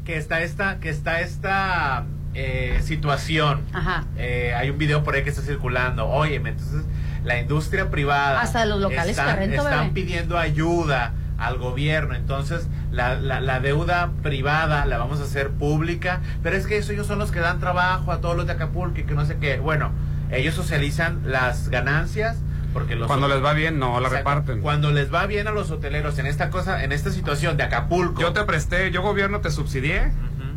[0.05, 3.61] Que está esta, que está esta eh, situación.
[3.73, 4.05] Ajá.
[4.15, 6.07] Eh, hay un video por ahí que está circulando.
[6.07, 6.86] Óyeme, entonces
[7.24, 8.41] la industria privada.
[8.41, 12.15] Hasta los locales están, que rento, están pidiendo ayuda al gobierno.
[12.15, 16.22] Entonces la, la, la deuda privada la vamos a hacer pública.
[16.43, 18.99] Pero es que eso ellos son los que dan trabajo a todos los de Acapulco
[18.99, 19.59] y que no sé qué.
[19.59, 19.91] Bueno,
[20.32, 22.38] ellos socializan las ganancias.
[22.74, 24.61] Porque los Cuando les va bien, no la reparten.
[24.61, 28.22] Cuando les va bien a los hoteleros en esta cosa, en esta situación de Acapulco.
[28.22, 30.11] Yo te presté, yo gobierno te subsidié,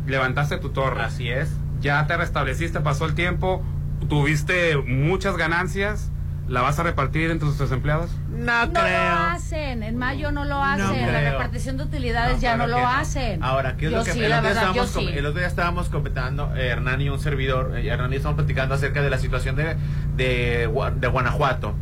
[0.07, 1.01] levantaste tu torre.
[1.03, 1.49] Así es.
[1.81, 3.61] Ya te restableciste, pasó el tiempo,
[4.07, 6.09] tuviste muchas ganancias,
[6.47, 8.11] ¿la vas a repartir entre tus empleados?
[8.29, 8.79] No, No lo
[9.31, 13.43] hacen, en mayo no lo hacen, la repartición de utilidades ya no lo que hacen.
[13.43, 15.17] Ahora, ¿qué es yo lo que sí, el, la otro día verdad, yo estábamos sí.
[15.17, 18.75] el otro día estábamos comentando, eh, Hernán y un servidor, eh, Hernán y estamos platicando
[18.75, 19.75] acerca de la situación de,
[20.15, 21.73] de, Gua- de Guanajuato.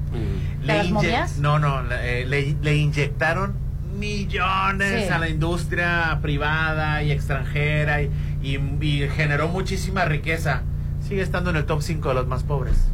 [0.61, 1.37] ¿De las inye- momias?
[1.39, 3.55] No, no, le, le- le inyectaron
[3.97, 5.11] millones Sí.
[5.13, 8.09] a la industria privada y extranjera y,
[8.41, 10.61] y- y generó muchísima riqueza.
[11.07, 12.89] Sigue estando en el top 5 de los más pobres.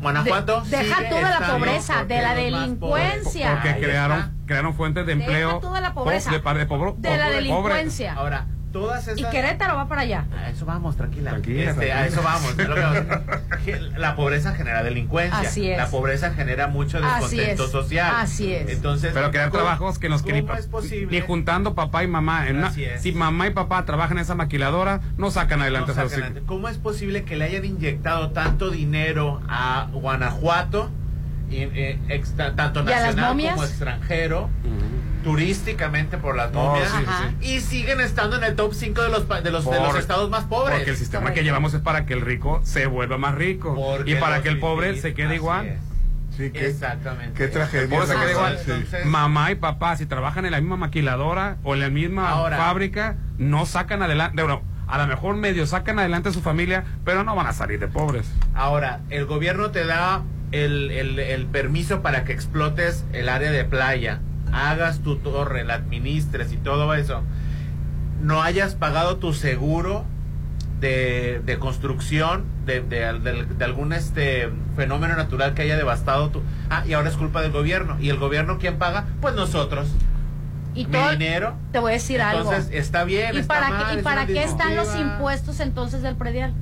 [0.00, 0.60] Guanajuato.
[0.62, 3.50] De- deja sigue tú de la pobreza, de la delincuencia.
[3.52, 5.58] Porque crearon, crearon fuentes de Deja empleo.
[5.60, 6.30] tú de la po- pobreza.
[6.30, 6.42] De, de
[7.10, 8.14] De la pobre- delincuencia.
[8.14, 9.18] Ahora, todas esas.
[9.18, 10.26] Y Querétaro va para allá.
[10.36, 11.30] A eso vamos, tranquila.
[11.30, 11.98] Tranquila, Este, tranquila.
[11.98, 12.50] A eso vamos.
[12.58, 13.02] es lo que vamos.
[13.64, 15.38] Que La pobreza genera delincuencia.
[15.40, 15.76] Así es.
[15.78, 17.70] La pobreza genera mucho descontento es.
[17.70, 18.12] social.
[18.16, 18.68] Así es.
[18.70, 21.08] Entonces, Pero crear ¿cómo- trabajos que nos que ni, ¿Cómo es posible?
[21.20, 22.48] ni juntando papá y mamá.
[22.48, 23.02] En una- Así es.
[23.02, 26.46] si mamá y papá trabajan en esa maquiladora, no sacan adelante No esos sacan adelante.
[26.46, 30.90] ¿Cómo es posible que le hayan inyectado tanto dinero a Guanajuato,
[31.50, 34.50] y, eh, extra- tanto ¿Y a las nacional como extranjero,
[35.24, 36.90] turísticamente por las momias,
[37.40, 39.96] sí, y siguen estando en el top 5 de los, pa- de los, de los
[39.96, 40.76] estados más pobres?
[40.76, 41.40] Porque el sistema Correcto.
[41.40, 43.74] que llevamos es para que el rico se vuelva más rico.
[43.74, 45.66] Porque y para que el pobre se quede igual.
[45.66, 45.78] es.
[46.36, 47.32] Sí, qué, Exactamente.
[47.36, 48.06] qué tragedia.
[48.06, 48.58] Se queda igual.
[48.60, 52.56] Entonces- Mamá y papá, si trabajan en la misma maquiladora o en la misma Ahora.
[52.56, 54.40] fábrica, no sacan adelante.
[54.42, 57.80] Bueno, a lo mejor medio sacan adelante a su familia, pero no van a salir
[57.80, 58.30] de pobres.
[58.54, 63.64] Ahora, el gobierno te da el, el- el permiso para que explotes el área de
[63.64, 64.20] playa,
[64.52, 67.22] hagas tu torre, la administres y todo eso.
[68.22, 70.04] No hayas pagado tu seguro
[70.80, 76.42] de, de construcción de, de- de- algún este fenómeno natural que haya devastado tu...
[76.70, 77.96] Ah, y ahora es culpa del gobierno.
[78.00, 79.06] ¿Y el gobierno quién paga?
[79.20, 79.88] Pues nosotros.
[80.74, 81.54] Y Mi todo- dinero.
[81.72, 82.42] Te voy a decir algo.
[82.52, 86.02] Entonces, está bien, ¿Y está para, mal, qué, ¿y para qué están los impuestos entonces
[86.02, 86.52] del predial?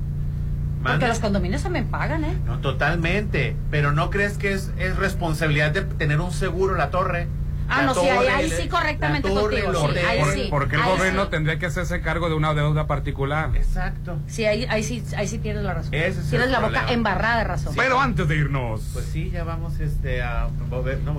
[0.83, 2.37] Porque los condominios también pagan, ¿eh?
[2.45, 3.55] No, totalmente.
[3.69, 7.27] Pero ¿no crees que es, es responsabilidad de tener un seguro la torre?
[7.69, 10.05] Ah, no, sí, ahí- ahí sí, correctamente contigo, sí, hotel.
[10.05, 10.47] ahí Por- sí.
[10.49, 11.29] porque el ahí gobierno sí.
[11.31, 13.49] tendría que hacerse cargo de una deuda particular.
[13.55, 14.17] Exacto.
[14.27, 15.93] Sí, ahí, ahí sí, ahí sí tienes la razón.
[15.93, 16.81] Ese es tienes el la problema.
[16.83, 17.73] boca embarrada de razón.
[17.75, 20.47] Pero antes de irnos, Pues sí, ya vamos este, a...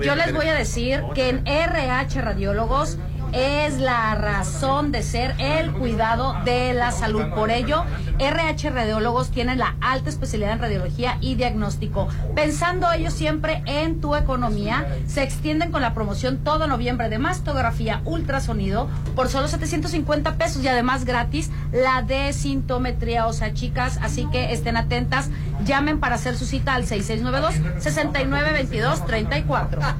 [0.02, 2.98] Yo a les voy a decir que en RH Radiólogos
[3.32, 7.24] es la razón de ser el cuidado de la salud.
[7.34, 7.84] Por ello,
[8.18, 12.08] RH Radiólogos tiene la alta especialidad en radiología y diagnóstico.
[12.34, 18.02] Pensando ellos siempre en tu economía, se extienden con la promoción todo noviembre de mastografía
[18.04, 23.26] ultrasonido por solo 750 pesos y además gratis la de sintometría.
[23.26, 25.30] O sea, chicas, así que estén atentas.
[25.64, 29.78] Llamen para hacer su cita al 6692-6922-34.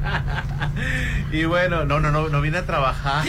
[1.32, 3.24] Y bueno, no, no, no, no vine a trabajar.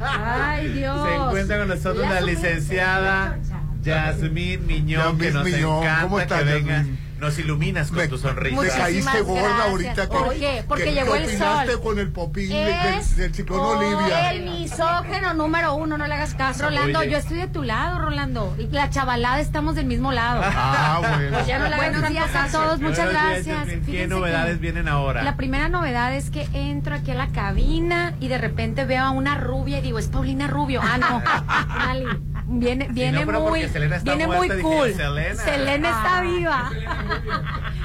[0.00, 1.08] Ay, Dios.
[1.08, 3.38] Se encuentra con nosotros La licenciada
[3.82, 6.78] Yasmín Miñón, que nos Miñón, encanta ¿cómo estás, que vengas.
[6.86, 6.98] Yasmín?
[7.22, 8.60] Nos iluminas con tu sonrisa.
[8.60, 10.08] Me caíste gorda ahorita.
[10.08, 10.64] Que, ¿Por qué?
[10.66, 11.80] Porque que- llegó que el sol.
[11.80, 14.32] con el popín del, del ciclón Olivia.
[14.32, 16.64] el misógeno número uno, no le hagas caso.
[16.64, 17.10] Rolando, Oye.
[17.10, 18.56] yo estoy de tu lado, Rolando.
[18.58, 20.42] Y la chavalada estamos del mismo lado.
[20.44, 21.36] Ah, bueno.
[21.36, 23.66] Pues ya no le Buenos días a todos, muchas gracias.
[23.68, 25.22] ¿Qué Fíjense novedades que vienen ahora?
[25.22, 29.10] La primera novedad es que entro aquí a la cabina y de repente veo a
[29.10, 30.80] una rubia y digo, es Paulina Rubio.
[30.82, 32.22] Ah, no.
[32.54, 34.92] Viene, viene no muy, porque Selena está viene muy dije, cool.
[34.94, 35.42] Selena.
[35.42, 36.22] Selena está Ah.
[36.22, 36.70] viva.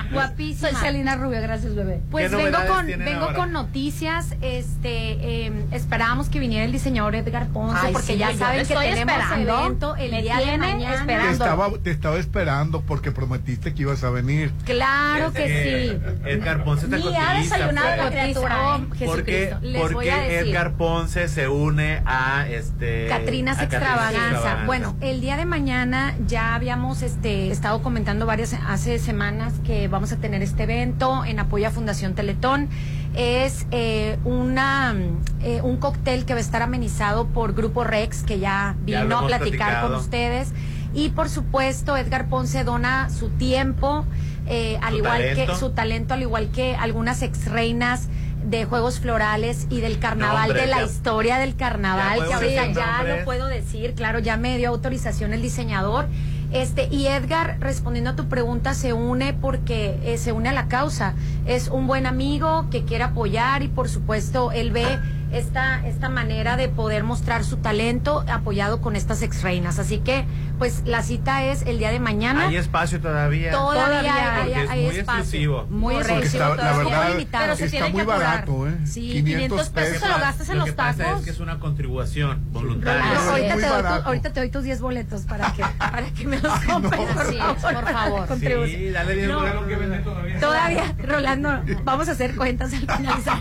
[0.07, 0.79] Soy Guapísima.
[0.79, 1.99] Selena Rubio, gracias, bebé.
[2.09, 3.35] Pues ¿Qué vengo con vengo ahora?
[3.35, 4.35] con noticias.
[4.41, 8.67] Este eh, esperábamos que viniera el diseñador Edgar Ponce Ay, porque sí, ya saben te
[8.67, 9.59] que estoy tenemos esperando.
[9.59, 10.77] evento el Me día de mañana.
[10.87, 11.31] Te esperando.
[11.31, 14.53] estaba, te estaba esperando porque prometiste que ibas a venir.
[14.65, 16.29] Claro que sí.
[16.29, 17.97] Edgar Ponce está Ni ha desayunado pues.
[17.97, 19.05] la criatura, Oh, ¿eh?
[19.05, 19.57] ¿Por qué, Jesucristo.
[19.61, 20.47] Les por voy qué a decir.
[20.47, 24.56] Edgar Ponce se une a este Catrinas a Catrinas Extravaganza.
[24.57, 24.65] Extravaganza?
[24.65, 30.11] Bueno, el día de mañana ya habíamos este, estado comentando varias hace semanas que vamos
[30.11, 32.69] a tener este evento en apoyo a Fundación Teletón.
[33.15, 34.95] Es eh, una
[35.41, 39.25] eh, un cóctel que va a estar amenizado por Grupo Rex, que ya vino a
[39.25, 39.87] platicar platicado.
[39.87, 40.51] con ustedes.
[40.93, 44.05] Y por supuesto, Edgar Ponce dona su tiempo
[44.47, 45.53] eh, al Su igual talento.
[45.53, 48.07] que su talento, al igual que algunas ex reinas
[48.49, 52.33] de Juegos Florales y del carnaval, hombre, de la ya- historia del carnaval, ya que
[52.33, 56.07] ahorita ya lo puedo decir, claro, ya me dio autorización el diseñador.
[56.53, 60.69] Este, y Edgar, respondiendo a tu pregunta, se une porque eh, se une a la
[60.69, 61.13] causa.
[61.47, 64.99] Es un buen amigo que quiere apoyar y por supuesto él ve
[65.31, 69.77] esta, esta manera de poder mostrar su talento apoyado con estas ex reinas.
[69.77, 70.25] Así que,
[70.57, 72.47] pues la cita es el día de mañana.
[72.47, 73.51] Hay espacio todavía.
[73.51, 75.19] Todavía hay- Porque es hay muy espacio.
[75.21, 75.65] exclusivo.
[75.69, 76.25] Muy exclusivo.
[76.43, 77.25] está- la todavía verdad, muy.
[77.25, 78.19] Pero se está tiene muy que apurar.
[78.45, 78.77] barato, ¿eh?
[78.85, 81.19] Sí, 500 500 pesos se lo gastas en Lo los que pasa tacos.
[81.19, 83.01] es que es una contribución voluntaria.
[83.03, 86.03] Rolando, ahorita, muy te doy tu- ahorita te doy tus 10 boletos para que, para
[86.13, 87.73] que me los compres, por Así es, favor.
[87.83, 88.27] por favor.
[88.67, 90.39] Sí, dale 10 No, boletos que vende todavía.
[90.39, 91.36] Todavía, Rolando,
[91.83, 93.39] vamos a hacer cuentas al finalizar.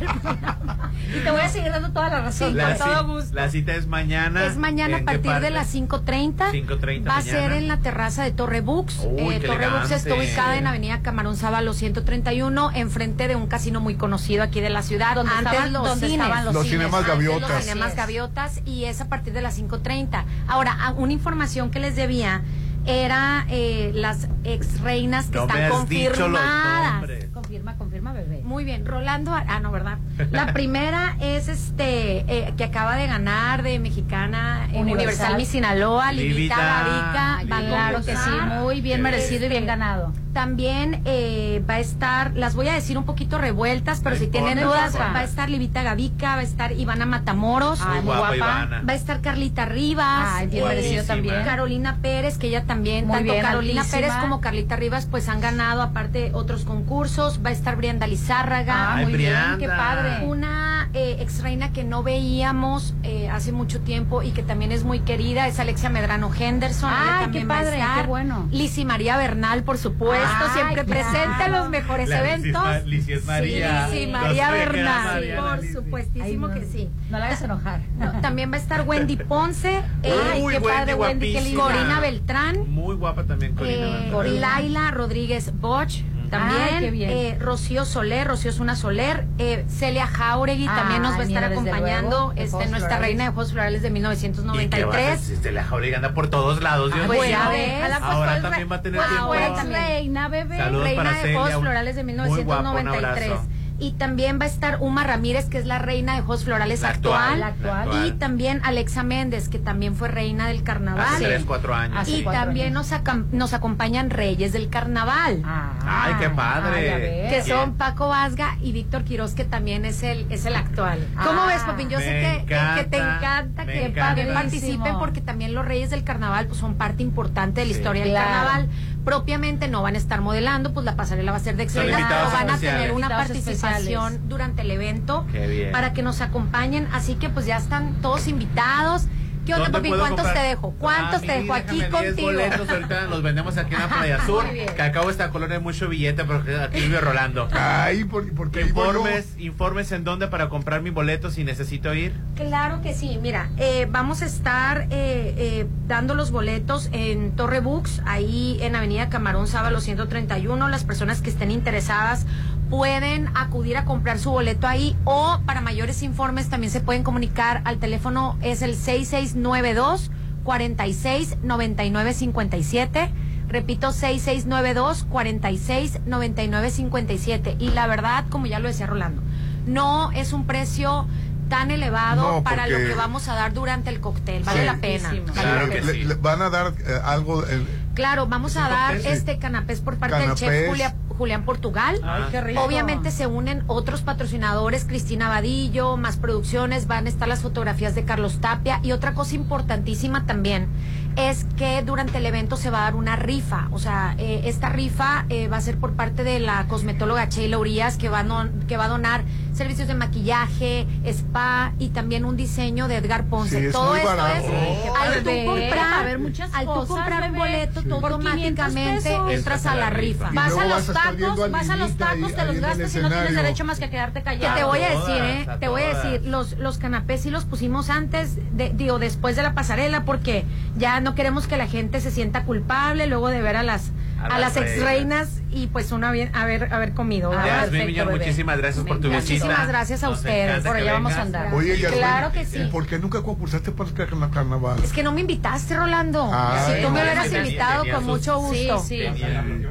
[1.14, 3.34] Y te voy a seguir dando toda la razón, La, con todo gusto.
[3.34, 4.44] la cita es mañana.
[4.44, 6.50] Es mañana a ¿En qué partir de las 5.30.
[6.50, 9.00] 5:30 Va a ser en la terraza de Torre Books.
[9.04, 13.80] Uy, Eh, Torre Books está ubicada en Avenida Camarón Sábalo 131, enfrente de un casino
[13.80, 15.14] muy conocido aquí de la ciudad.
[15.14, 16.24] Donde Antes estaban- los donde cines.
[16.26, 16.80] estaban los Los cines.
[16.80, 17.50] cinemas gaviotas.
[17.50, 20.24] Los cinemas gaviotas y es a partir de las 5.30.
[20.48, 22.42] Ahora, a- una información que les debía
[22.86, 27.26] era eh, las ex reinas que No me están has dicho los confirmadas.
[27.32, 28.40] Confirma, confirma, bebé.
[28.44, 29.98] Muy bien, Rolando, ah, no, ¿verdad?
[30.30, 34.94] La primera es este, eh, que acaba de ganar de mexicana en Universal.
[34.94, 37.36] Universal Miss Sinaloa, Livita Gavica.
[37.38, 37.54] Livita.
[37.54, 38.30] va a Claro que sí,
[38.60, 39.50] muy bien merecido y bien.
[39.50, 40.12] bien ganado.
[40.36, 44.26] También eh, va a estar, las voy a decir un poquito revueltas, pero No si
[44.26, 48.36] importa, tienen dudas, va a estar Livita Gavica, va a estar Ivana Matamoros, Muy guapa,
[48.36, 48.82] Ivana.
[48.86, 51.42] va a estar Carlita Rivas, Ay, bien eh, merecido también.
[51.42, 54.00] Carolina Pérez, que ella también, Muy tanto bien, Carolina altísima.
[54.08, 58.96] Pérez como Carlita Rivas, pues han ganado aparte otros concursos, va a estar Brianda Lizárraga,
[58.96, 60.26] Ay, muy bien, qué padre.
[60.26, 64.84] una eh, ex reina que no veíamos eh, hace mucho tiempo y que también es
[64.84, 66.90] muy querida es Alexia Medrano Henderson.
[66.92, 68.02] Ay, Ella qué también va a padre, estar.
[68.02, 68.48] qué bueno.
[68.50, 70.88] Lisi María Bernal, por supuesto, Ay, siempre claro.
[71.10, 72.62] presente en los mejores La eventos.
[72.62, 73.88] Ma- Lisi es María.
[73.90, 76.90] Sí, No María Bernal, por supuestísimo Ay, no, que sí.
[77.10, 77.80] No la hagas enojar.
[77.98, 81.62] No, también va a estar Wendy Ponce, eh, Ay, qué padre, Wendy, qué linda.
[81.62, 83.74] Corina Beltrán, Muy guapa también, Corina.
[84.06, 84.40] eh, Beltrán.
[84.40, 90.76] Laila Rodríguez Bosch, también, Ay, eh, Rocío Soler, Rocío Zuna Soler, eh, Celia Jauregui Ah,
[90.76, 93.92] también nos va a estar acompañando, luego, este, nuestra reina de Juegos Florales de ¿Y
[93.92, 95.20] qué va a hacer 1993.
[95.20, 97.38] si este la Jauregui anda por todos lados, Dios Pues mío.
[97.38, 99.34] Ahora pues, también va a tener tiempo.
[99.56, 99.80] también.
[99.82, 100.56] reina, bebé.
[100.58, 103.30] Saludos reina de Celia, Juegos Florales de muy guapo, un 1993.
[103.32, 103.48] abrazo.
[103.78, 106.88] Y también va a estar Uma Ramírez, que es la reina de Juegos Florales La
[106.88, 107.42] actual.
[107.42, 111.04] actual, la Y también Alexa Méndez, que también fue reina del carnaval.
[111.06, 111.96] Hace 3, 4 años.
[111.98, 115.42] Hace y cuatro también nos, acam- nos acompañan reyes del carnaval.
[115.44, 115.72] Ah,
[116.06, 116.78] Ay, qué padre.
[116.80, 117.30] ay, a ver.
[117.30, 120.98] que son Paco Vasga y Víctor Quiroz, que también es el, es el actual.
[121.22, 121.88] ¿Cómo Ah, ves, Popín?
[121.90, 124.32] Yo sé que, que- que te encanta, que encanta.
[124.34, 127.78] participen porque también los reyes del carnaval pues, son parte importante de la Sí.
[127.80, 128.30] historia del Claro.
[128.30, 128.68] carnaval.
[129.06, 132.24] Propiamente no van a estar modelando, pues la pasarela va a ser de excelente, pero
[132.32, 134.28] van a tener una Invitados participación especiales.
[134.28, 135.24] durante el evento
[135.70, 136.88] para que nos acompañen.
[136.92, 139.06] Así que pues ya están todos invitados.
[139.46, 140.34] ¿Qué onda, puedo ¿Cuántos comprar?
[140.34, 140.74] te dejo?
[140.78, 142.26] ¿Cuántos Ah, te dejo aquí déjame 10 contigo?
[142.32, 144.44] boletos ahorita los vendemos aquí en la Playa Sur.
[144.50, 147.48] Que acabo esta colonia de mucho billete, pero que aquí vive Rolando.
[147.52, 148.62] Ay, ¿por, por qué?
[148.62, 152.12] Informes, informes en dónde para comprar mi boleto si necesito ir.
[152.34, 157.60] Claro que sí, mira, eh, vamos a estar eh, eh, dando los boletos en Torre
[157.60, 160.68] Books, ahí en Avenida Camarón Sábalo 131.
[160.68, 162.26] Las personas que estén interesadas
[162.70, 167.62] pueden acudir a comprar su boleto ahí o para mayores informes también se pueden comunicar
[167.64, 170.10] al teléfono, es el 6692
[170.44, 173.10] 46 99 57.
[173.48, 177.56] Repito, 6692 46 99 57.
[177.58, 179.22] Y la verdad, como ya lo decía Rolando,
[179.66, 181.06] no es un precio
[181.48, 184.42] tan elevado No, para lo que vamos a dar durante el cóctel.
[184.42, 184.66] Vale Sí.
[184.66, 185.08] la pena.
[185.10, 185.86] Vale Claro la que sí.
[185.86, 187.44] Le- le van a dar eh, algo.
[187.46, 187.64] eh,
[187.94, 189.18] Claro, vamos a dar cóctel, sí.
[189.18, 190.68] este canapés por parte del chef.
[190.68, 192.00] Julia- Julián Portugal.
[192.04, 192.62] Ay, qué rico.
[192.62, 198.04] Obviamente se unen otros patrocinadores, Cristina Vadillo, más producciones, van a estar las fotografías de
[198.04, 200.68] Carlos Tapia y otra cosa importantísima también
[201.16, 204.68] es que durante el evento se va a dar una rifa, o sea, eh, esta
[204.68, 208.24] rifa eh, va a ser por parte de la cosmetóloga Sheila Urias que va, a
[208.24, 209.24] don- que va a donar
[209.56, 213.58] servicios de maquillaje, spa y también un diseño de Edgar Ponce.
[213.58, 214.46] Sí, es Todo esto barato.
[214.48, 219.66] es al tú comprar, a muchas al tú cosas, comprar un boleto, 500 automáticamente entras
[219.66, 220.30] a la rifa.
[220.32, 223.64] Vas a los tacos, vas a los tacos, te los gastas y no tienes derecho
[223.64, 224.56] más que a quedarte Que callado.
[224.56, 225.46] te voy a decir, ¿eh?
[225.60, 229.42] Te voy a decir, los, los canapés sí los pusimos antes, de, digo, después de
[229.42, 230.44] la pasarela, porque
[230.76, 233.90] ya no queremos que la gente se sienta culpable luego de ver a las,
[234.20, 237.32] A a, las las ex reinas y pues una bien haber, haber comido.
[237.32, 239.20] Ah, Millón, muchísimas gracias por tu visita.
[239.20, 240.64] Muchísimas gracias a ustedes.
[240.64, 241.54] Por allá vamos a andar.
[241.54, 242.68] Oye, claro que sí.
[242.72, 244.82] ¿Por qué nunca concursaste para el carna- carnaval?
[244.82, 246.28] Es que no me invitaste, Rolando.
[246.32, 248.78] Ah, si tú me no, hubieras tenía- invitado, tenía con sus- mucho gusto.
[248.80, 249.22] Sí, sí.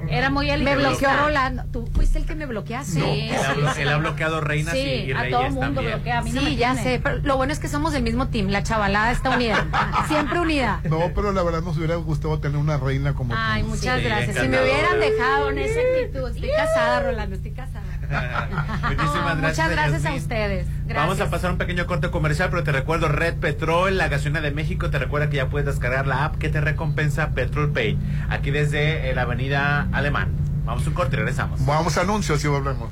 [0.09, 0.76] Era muy Me elitista.
[0.89, 1.63] bloqueó Rolando.
[1.71, 2.99] Tú fuiste el que me bloqueaste.
[2.99, 5.61] No, él, ha, blo- él ha bloqueado reinas Sí, y, y a reyes todo mundo
[5.82, 5.95] también.
[5.95, 6.19] bloquea.
[6.19, 6.84] A mí no sí, me ya tiene.
[6.84, 6.99] sé.
[7.03, 8.47] Pero lo bueno es que somos del mismo team.
[8.49, 9.65] La chavalada está unida.
[10.07, 10.80] Siempre unida.
[10.89, 13.39] No, pero la verdad nos hubiera gustado tener una reina como tú.
[13.41, 14.38] Ay, muchas Sí, gracias.
[14.38, 16.30] Si me hubieran dejado en esa actitud.
[16.30, 17.36] Estoy casada, Rolando.
[17.36, 17.86] Estoy casada.
[18.84, 19.41] Muchísimas gracias.
[19.41, 20.68] Muchas gracias a ustedes.
[20.86, 20.95] Gracias.
[20.95, 24.51] Vamos a pasar un pequeño corte comercial, pero te recuerdo Red Petrol, la gasolina de
[24.51, 27.97] México, te recuerda que ya puedes descargar la app que te recompensa Petrol Pay,
[28.30, 30.30] aquí desde eh, la avenida Alemán.
[30.66, 31.66] Vamos a un corte y regresamos.
[31.66, 32.91] Vamos a anuncios y volvemos.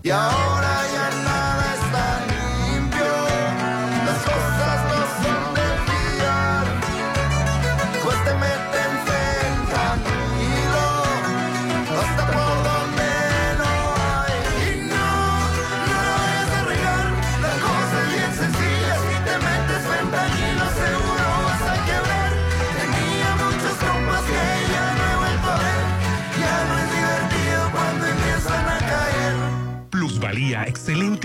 [0.03, 2.34] Y ahora ya nada está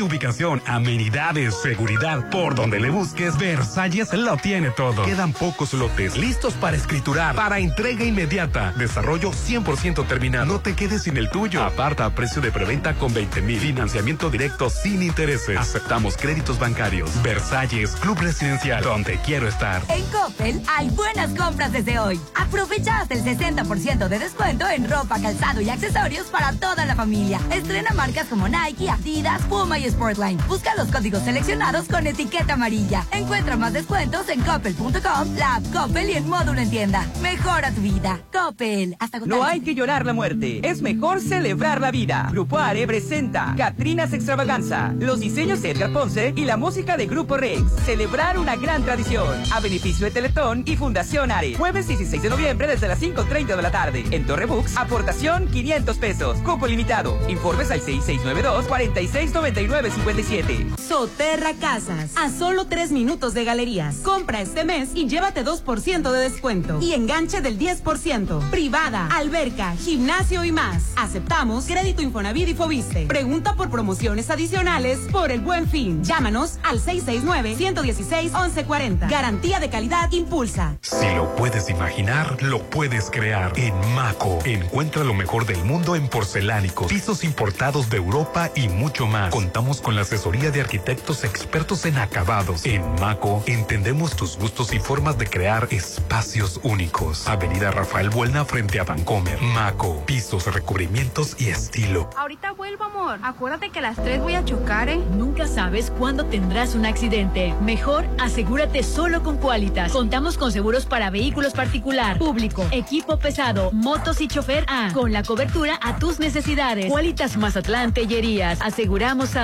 [0.02, 2.28] ubicación, amenidades, seguridad.
[2.30, 5.04] Por donde le busques, Versalles lo tiene todo.
[5.04, 8.72] Quedan pocos lotes listos para escriturar, para entrega inmediata.
[8.76, 10.46] Desarrollo 100% terminado.
[10.46, 11.62] No te quedes sin el tuyo.
[11.62, 13.60] Aparta a precio de preventa con 20 mil.
[13.60, 15.58] Financiamiento directo sin intereses.
[15.58, 17.10] Aceptamos créditos bancarios.
[17.22, 19.82] Versalles, Club Residencial, donde quiero estar.
[19.88, 22.20] En Coppel hay buenas compras desde hoy.
[22.34, 27.40] Aprovecha hasta el 60% de descuento en ropa, calzado y accesorios para toda la familia.
[27.50, 30.38] Estrena marcas como Nike, Adidas, Puma y Sportline.
[30.48, 33.04] Busca los códigos seleccionados con etiqueta amarilla.
[33.12, 37.06] Encuentra más descuentos en coppel.com, la app Coppel y en módulo en tienda.
[37.22, 38.20] Mejora tu vida.
[38.32, 38.96] Coppel.
[38.98, 42.28] Hasta No hay que llorar la muerte, es mejor celebrar la vida.
[42.30, 47.36] Grupo Are presenta Catrinas Extravaganza, los diseños de Edgar Ponce y la música de Grupo
[47.36, 47.62] Rex.
[47.84, 49.26] Celebrar una gran tradición.
[49.52, 51.54] A beneficio de Teletón y Fundación Are.
[51.54, 54.04] Jueves 16 de noviembre desde las 5.30 de la tarde.
[54.10, 56.38] En Torre aportación 500 pesos.
[56.38, 57.18] Cupo limitado.
[57.28, 60.66] Informes al 6692 4699 57.
[60.86, 63.96] Soterra Casas, a solo tres minutos de galerías.
[63.98, 68.50] Compra este mes y llévate 2% de descuento y enganche del 10%.
[68.50, 70.92] Privada, alberca, gimnasio y más.
[70.96, 73.06] Aceptamos crédito Infonavit y Fobiste.
[73.06, 76.02] Pregunta por promociones adicionales por el buen fin.
[76.02, 79.08] Llámanos al 669-116-1140.
[79.08, 80.76] Garantía de calidad impulsa.
[80.82, 83.52] Si lo puedes imaginar, lo puedes crear.
[83.56, 89.06] En Maco, encuentra lo mejor del mundo en porcelánicos, pisos importados de Europa y mucho
[89.06, 89.32] más.
[89.32, 92.64] Contamos con la asesoría de arquitectos expertos en acabados.
[92.66, 97.28] En Maco, entendemos tus gustos y formas de crear espacios únicos.
[97.28, 99.40] Avenida Rafael Buelna frente a Vancomer.
[99.40, 102.10] Maco, pisos, recubrimientos y estilo.
[102.16, 103.20] Ahorita vuelvo, amor.
[103.22, 105.00] Acuérdate que a las 3 voy a chocar, ¿eh?
[105.12, 107.54] Nunca sabes cuándo tendrás un accidente.
[107.60, 109.92] Mejor asegúrate solo con Qualitas.
[109.92, 114.92] Contamos con seguros para vehículos particular, público, equipo pesado, motos y chofer A.
[114.92, 116.86] Con la cobertura a tus necesidades.
[116.86, 118.58] Qualitas Mazatlán Tellerías.
[118.62, 119.36] Aseguramos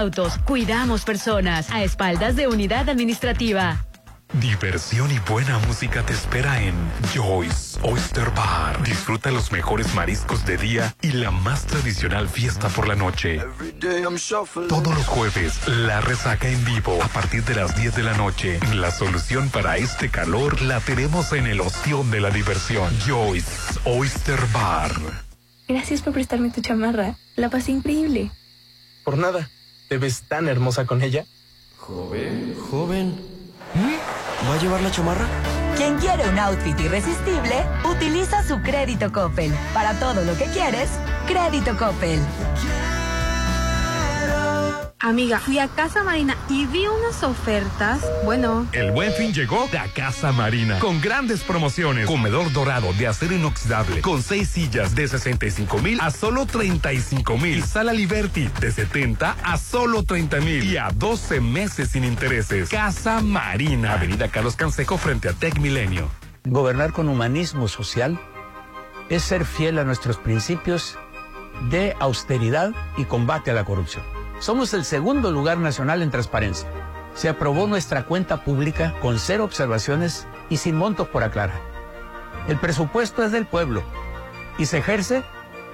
[0.44, 1.70] cuidamos personas.
[1.70, 3.84] A espaldas de unidad administrativa.
[4.40, 6.74] Diversión y buena música te espera en
[7.14, 8.82] Joyce Oyster Bar.
[8.82, 13.40] Disfruta los mejores mariscos de día y la más tradicional fiesta por la noche.
[14.68, 18.58] Todos los jueves, la resaca en vivo a partir de las 10 de la noche.
[18.74, 22.92] La solución para este calor la tenemos en el ostión de la diversión.
[23.06, 24.92] Joyce Oyster Bar.
[25.68, 27.16] Gracias por prestarme tu chamarra.
[27.36, 28.32] La pasé increíble.
[29.04, 29.48] Por nada.
[29.88, 31.24] ¿Te ves tan hermosa con ella?
[31.78, 32.56] Joven.
[32.70, 33.20] Joven.
[34.48, 35.26] ¿Va a llevar la chamarra?
[35.76, 39.52] Quien quiere un outfit irresistible, utiliza su crédito Coppel.
[39.74, 40.88] Para todo lo que quieres,
[41.26, 42.18] crédito Coppel.
[44.98, 48.00] Amiga, fui a Casa Marina y vi unas ofertas.
[48.24, 48.66] Bueno.
[48.72, 52.06] El buen fin llegó a Casa Marina con grandes promociones.
[52.06, 57.62] Comedor dorado de acero inoxidable con seis sillas de 65 mil a solo 35 mil.
[57.62, 62.70] Sala Liberty de 70 a solo 30 mil y a 12 meses sin intereses.
[62.70, 66.08] Casa Marina, Avenida Carlos Canseco frente a Tech Milenio.
[66.44, 68.18] Gobernar con humanismo social
[69.10, 70.98] es ser fiel a nuestros principios
[71.68, 74.15] de austeridad y combate a la corrupción.
[74.38, 76.68] Somos el segundo lugar nacional en transparencia.
[77.14, 81.60] Se aprobó nuestra cuenta pública con cero observaciones y sin montos por aclarar.
[82.46, 83.82] El presupuesto es del pueblo
[84.58, 85.22] y se ejerce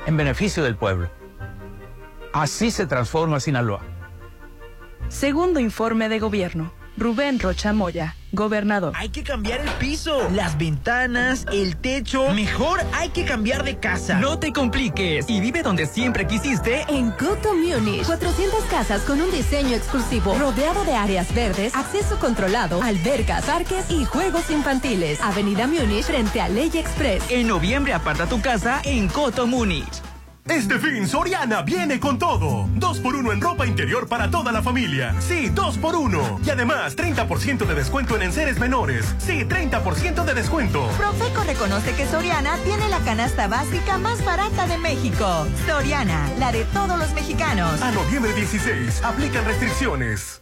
[0.07, 1.11] en beneficio del pueblo.
[2.33, 3.81] Así se transforma Sinaloa.
[5.09, 6.73] Segundo informe de gobierno.
[6.97, 8.93] Rubén Rocha Moya, gobernador.
[8.97, 12.33] Hay que cambiar el piso, las ventanas, el techo.
[12.35, 14.19] Mejor hay que cambiar de casa.
[14.19, 16.85] No te compliques y vive donde siempre quisiste.
[16.89, 22.83] En Coto Munich, 400 casas con un diseño exclusivo, rodeado de áreas verdes, acceso controlado,
[22.83, 25.21] albercas, parques y juegos infantiles.
[25.23, 27.25] Avenida Múnich frente a Ley Express.
[27.31, 30.12] En noviembre aparta tu casa en Coto Múnich.
[30.49, 32.69] Este fin, Soriana viene con todo.
[32.75, 35.15] Dos por uno en ropa interior para toda la familia.
[35.21, 36.41] Sí, dos por uno.
[36.45, 39.15] Y además, 30% de descuento en enseres menores.
[39.19, 40.89] Sí, 30% de descuento.
[40.99, 45.47] Profeco reconoce que Soriana tiene la canasta básica más barata de México.
[45.67, 47.81] Soriana, la de todos los mexicanos.
[47.81, 50.42] A noviembre 16, aplican restricciones.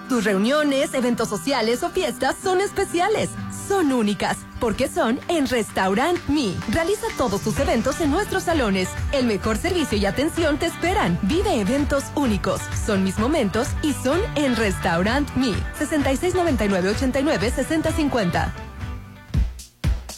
[0.09, 3.29] Tus reuniones, eventos sociales o fiestas son especiales,
[3.67, 6.53] son únicas, porque son en Restaurant Me.
[6.69, 8.89] Realiza todos tus eventos en nuestros salones.
[9.13, 11.17] El mejor servicio y atención te esperan.
[11.23, 15.53] Vive eventos únicos, son mis momentos y son en Restaurant Me.
[15.79, 18.72] 6699-89-6050.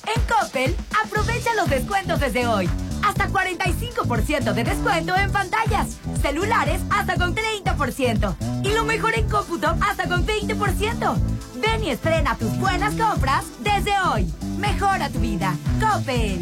[0.07, 2.69] En Coppel, aprovecha los descuentos desde hoy.
[3.03, 9.75] Hasta 45% de descuento en pantallas, celulares hasta con 30% y lo mejor en cómputo
[9.81, 11.15] hasta con 20%.
[11.55, 14.31] Ven y estrena tus buenas compras desde hoy.
[14.57, 15.55] Mejora tu vida.
[15.79, 16.39] Coppel.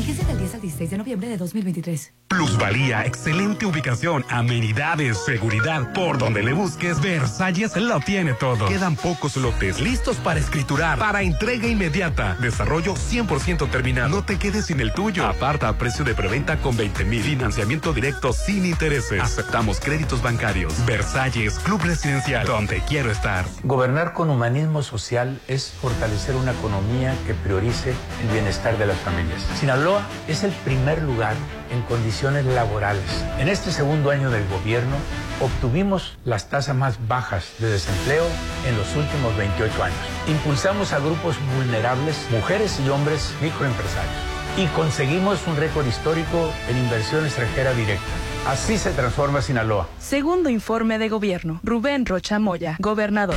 [0.00, 2.14] Fíjese del 10 al 16 de noviembre de 2023.
[2.26, 5.92] Plusvalía, excelente ubicación, amenidades, seguridad.
[5.92, 8.66] Por donde le busques, Versalles lo tiene todo.
[8.66, 12.38] Quedan pocos lotes listos para escriturar, para entrega inmediata.
[12.40, 14.08] Desarrollo 100% terminado.
[14.08, 15.26] No te quedes sin el tuyo.
[15.26, 17.22] Aparta a precio de preventa con 20 mil.
[17.22, 19.20] Financiamiento directo sin intereses.
[19.20, 20.72] Aceptamos créditos bancarios.
[20.86, 23.44] Versalles, Club Residencial, donde quiero estar.
[23.64, 29.42] Gobernar con humanismo social es fortalecer una economía que priorice el bienestar de las familias.
[29.58, 29.89] Sinaloa
[30.28, 31.34] es el primer lugar
[31.72, 33.02] en condiciones laborales.
[33.38, 34.96] En este segundo año del gobierno
[35.40, 38.24] obtuvimos las tasas más bajas de desempleo
[38.66, 39.98] en los últimos 28 años.
[40.28, 44.14] Impulsamos a grupos vulnerables, mujeres y hombres microempresarios.
[44.56, 48.04] Y conseguimos un récord histórico en inversión extranjera directa.
[48.46, 49.88] Así se transforma Sinaloa.
[49.98, 51.60] Segundo informe de gobierno.
[51.62, 53.36] Rubén Rocha Moya, gobernador.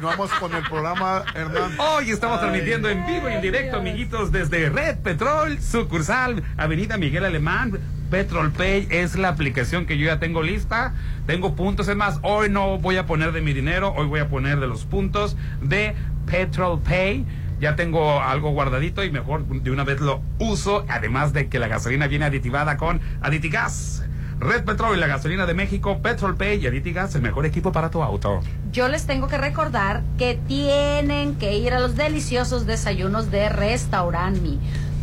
[0.00, 1.78] continuamos con el programa, Hernán.
[1.78, 6.96] Hoy estamos Ay, transmitiendo en vivo y en directo, amiguitos, desde Red Petrol, sucursal, Avenida
[6.96, 7.78] Miguel Alemán.
[8.10, 10.94] Petrol Pay es la aplicación que yo ya tengo lista.
[11.26, 14.28] Tengo puntos, es más, hoy no voy a poner de mi dinero, hoy voy a
[14.30, 15.94] poner de los puntos de
[16.24, 17.26] Petrol Pay.
[17.60, 21.68] Ya tengo algo guardadito y mejor de una vez lo uso, además de que la
[21.68, 24.02] gasolina viene aditivada con Aditigas.
[24.38, 27.90] Red Petrol y la gasolina de México, Petrol Pay y Aditigas, el mejor equipo para
[27.90, 28.40] tu auto.
[28.72, 34.40] Yo les tengo que recordar que tienen que ir a los deliciosos desayunos de Restaurant
[34.40, 34.58] Me.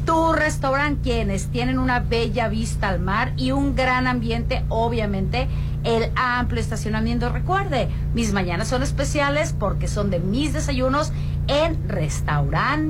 [0.06, 5.50] Tu restaurante, quienes tienen una bella vista al mar y un gran ambiente, obviamente,
[5.84, 7.28] el amplio estacionamiento.
[7.28, 11.12] Recuerde, mis mañanas son especiales porque son de mis desayunos
[11.48, 12.86] en Restaurant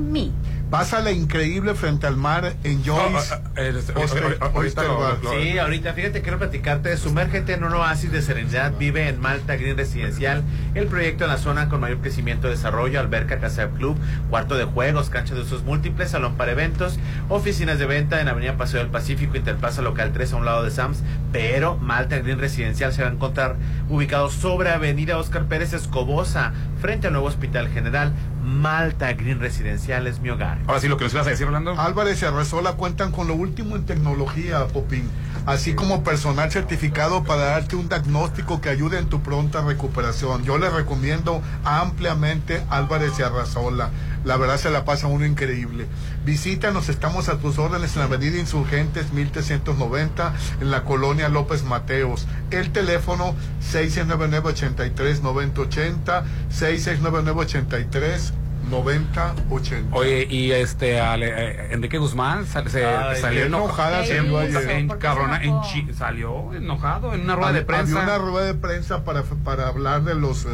[0.68, 0.78] Mi.
[0.78, 3.34] Pásala increíble frente al mar en Joyce.
[5.30, 6.96] Sí, ahorita, fíjate, quiero platicarte.
[6.96, 8.72] Sumérgete en un oasis de serenidad.
[8.78, 10.42] Vive en Malta Green Residencial.
[10.74, 13.00] El proyecto en la zona con mayor crecimiento y desarrollo.
[13.00, 13.96] Alberca, casa de club,
[14.30, 18.56] cuarto de juegos, cancha de usos múltiples, salón para eventos, oficinas de venta en Avenida
[18.56, 21.02] Paseo del Pacífico, Interplaza Local 3 a un lado de Sams.
[21.32, 23.56] Pero Malta Green Residencial se va a encontrar
[23.88, 28.12] ubicado sobre Avenida Oscar Pérez Escobosa, frente al nuevo Hospital General.
[28.48, 30.58] Malta Green Residencial es mi hogar.
[30.66, 31.78] Ahora sí, lo que nos ibas a decir, Orlando.
[31.78, 35.08] Álvarez y Arrezola cuentan con lo último en tecnología, Popín,
[35.46, 40.44] así como personal certificado para darte un diagnóstico que ayude en tu pronta recuperación.
[40.44, 43.90] Yo les recomiendo ampliamente Álvarez y Arrazola.
[44.24, 45.86] La verdad se la pasa uno increíble.
[46.32, 52.26] Visítanos, estamos a tus órdenes en la Avenida Insurgentes 1390, en la colonia López Mateos.
[52.50, 53.34] El teléfono
[53.72, 58.34] 699-83-9080, 669-983.
[58.70, 59.96] 9080.
[59.96, 64.70] Oye, y este ale- eh, Enrique Guzmán sal- se Ay, salió enojada salió ayer.
[64.72, 68.02] en ¿Por qué cabrona- se en chi- salió enojado en una rueda de Hab- prensa.
[68.02, 70.48] Había una rueda de prensa para, para hablar de los eh,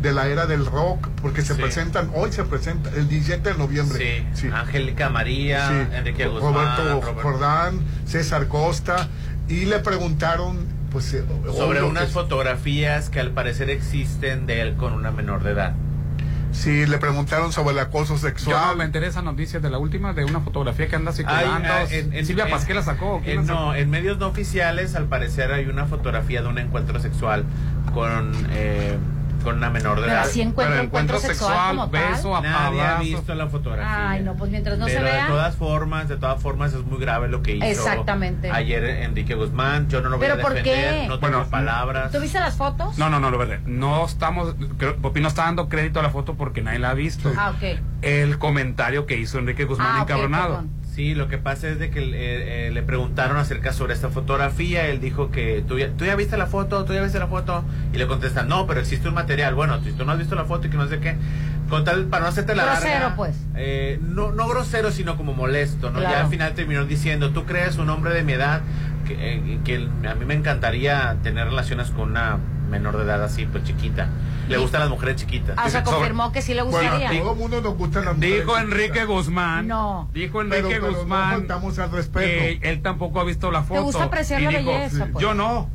[0.00, 4.26] de la era del rock, porque se presentan, hoy se presenta, el 17 de noviembre.
[4.34, 5.96] Sí, Angélica María, Sí.
[5.96, 9.08] Enrique Guzmán, Roberto Robert- Jordán, César Costa,
[9.48, 10.58] y le preguntaron,
[10.92, 11.24] pues, eh,
[11.56, 15.74] sobre unas que- fotografías que al parecer existen de él con una menor de edad.
[16.50, 18.76] Sí, le preguntaron sobre el acoso Yo sexual.
[18.78, 21.68] me enteré esa noticia de la última, de una fotografía que anda circulando.
[21.70, 23.16] ah, en- en- Silvia en- Pasquel la sacó.
[23.16, 23.60] ¿o quién en- la sacó?
[23.66, 27.44] no, en medios no oficiales al parecer hay una fotografía de un encuentro sexual
[27.92, 28.96] con eh,
[29.42, 30.22] con una menor de Pero edad.
[30.24, 32.12] así encuentro- Pero encuentro encuentro sexual sexual, como tal.
[32.12, 34.10] beso, a- Nadie ha visto la fotografía.
[34.10, 35.26] Ay, no, pues mientras no Pero se de vea.
[35.26, 38.50] todas formas, de todas formas es muy grave lo que hizo Exactamente.
[38.50, 39.88] ayer Enrique Guzmán.
[39.88, 41.08] Yo no lo voy ¿Pero a por defender, qué?
[41.08, 42.12] no tengo Bueno, palabras.
[42.12, 42.98] ¿Tú viste las fotos?
[42.98, 43.58] No, no, no, lo verdad.
[43.66, 44.54] No estamos.
[44.78, 47.32] creo- Popi no está dando crédito a la foto porque nadie la ha visto.
[47.36, 47.78] Ah, ok.
[48.02, 50.64] El comentario que hizo Enrique Guzmán Ah, encabronado.
[50.98, 54.88] Sí, lo que pasa es de que eh, eh, le preguntaron acerca sobre esta fotografía.
[54.88, 57.62] Él dijo que ¿tú ya, tú ya viste la foto, tú ya viste la foto.
[57.92, 59.54] Y le contestan, no, pero existe un material.
[59.54, 61.14] Bueno, si tú no has visto la foto y que no sé qué.
[61.70, 63.36] Con tal, para no hacerte la Grosero, larga, pues.
[63.54, 66.00] eh, no, no grosero, sino como molesto, ¿no?
[66.02, 68.62] Ya al final terminó diciendo, ¿tú crees un hombre de mi edad
[69.06, 72.38] que, eh, que a mí me encantaría tener relaciones con una
[72.68, 74.08] menor de edad así, pues chiquita?
[74.48, 75.54] Le gustan las mujeres chiquitas.
[75.58, 77.10] Ah, o sea, confirmó que sí le Bueno, gustaría.
[77.10, 78.72] a todo mundo nos gustan las mujeres Dijo chiquitas.
[78.72, 79.66] Enrique Guzmán.
[79.68, 80.08] No.
[80.14, 81.30] Dijo Enrique Pero- pero no Guzmán.
[81.32, 82.26] faltamos al respeto.
[82.26, 83.82] que él tampoco ha visto la foto.
[83.82, 85.22] gusta apreciar Y la dijo, belleza, pues.
[85.22, 85.68] Yo no.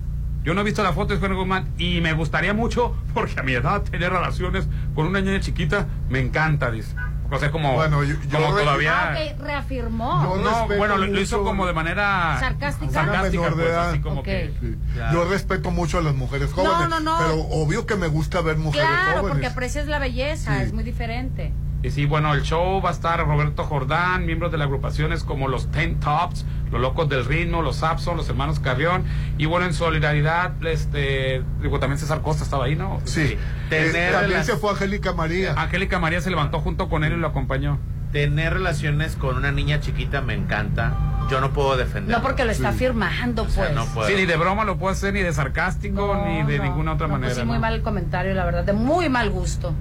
[0.43, 3.43] Yo no he visto la foto de Enrique Guzmán y me gustaría mucho porque a
[3.43, 6.95] mi edad tener relaciones con una niña chiquita me encanta, dice.
[7.31, 9.11] O sea, como, Bueno, yo- yo como todavía.
[9.13, 10.35] Ah, reafirmó.
[10.35, 12.91] Yo No, bueno, lo, lo hizo como de manera Sarcástica.
[12.91, 13.89] sarcástica, Una menor de pues, edad.
[13.89, 14.53] así como que.
[14.61, 14.75] Sí.
[14.93, 15.13] Claro.
[15.13, 16.89] Yo respeto mucho a las mujeres jóvenes.
[16.89, 17.17] no, no.
[17.19, 19.51] Pero obvio que me gusta ver mujeres Claro, porque jóvenes.
[19.51, 20.63] aprecias la belleza, Sí.
[20.63, 21.51] es muy diferente.
[21.83, 25.49] Y sí, bueno, el show va a estar Roberto Jordán, miembros de las agrupaciones como
[25.49, 29.03] los Ten Tops, los Locos del Ritmo, los Sapson, los Hermanos Carrión.
[29.37, 33.01] Y bueno, en solidaridad, este, digo, también César Costa estaba ahí, ¿no?
[33.03, 33.37] Sí.
[33.69, 35.55] Tener también las- se fue Angélica María.
[35.57, 37.77] Angélica María se levantó junto con él y lo acompañó.
[38.13, 40.93] Tener relaciones con una niña chiquita me encanta.
[41.29, 42.15] Yo no puedo defender.
[42.15, 43.73] No porque lo está firmando, pues.
[43.73, 44.07] no puedo.
[44.07, 46.63] Sí, ni de broma lo puedo hacer, ni de sarcástico, No, ni de no.
[46.63, 47.41] ninguna otra No, pues manera.
[47.41, 47.61] sí, muy ¿no?
[47.61, 49.73] mal el comentario, la verdad, de muy mal gusto.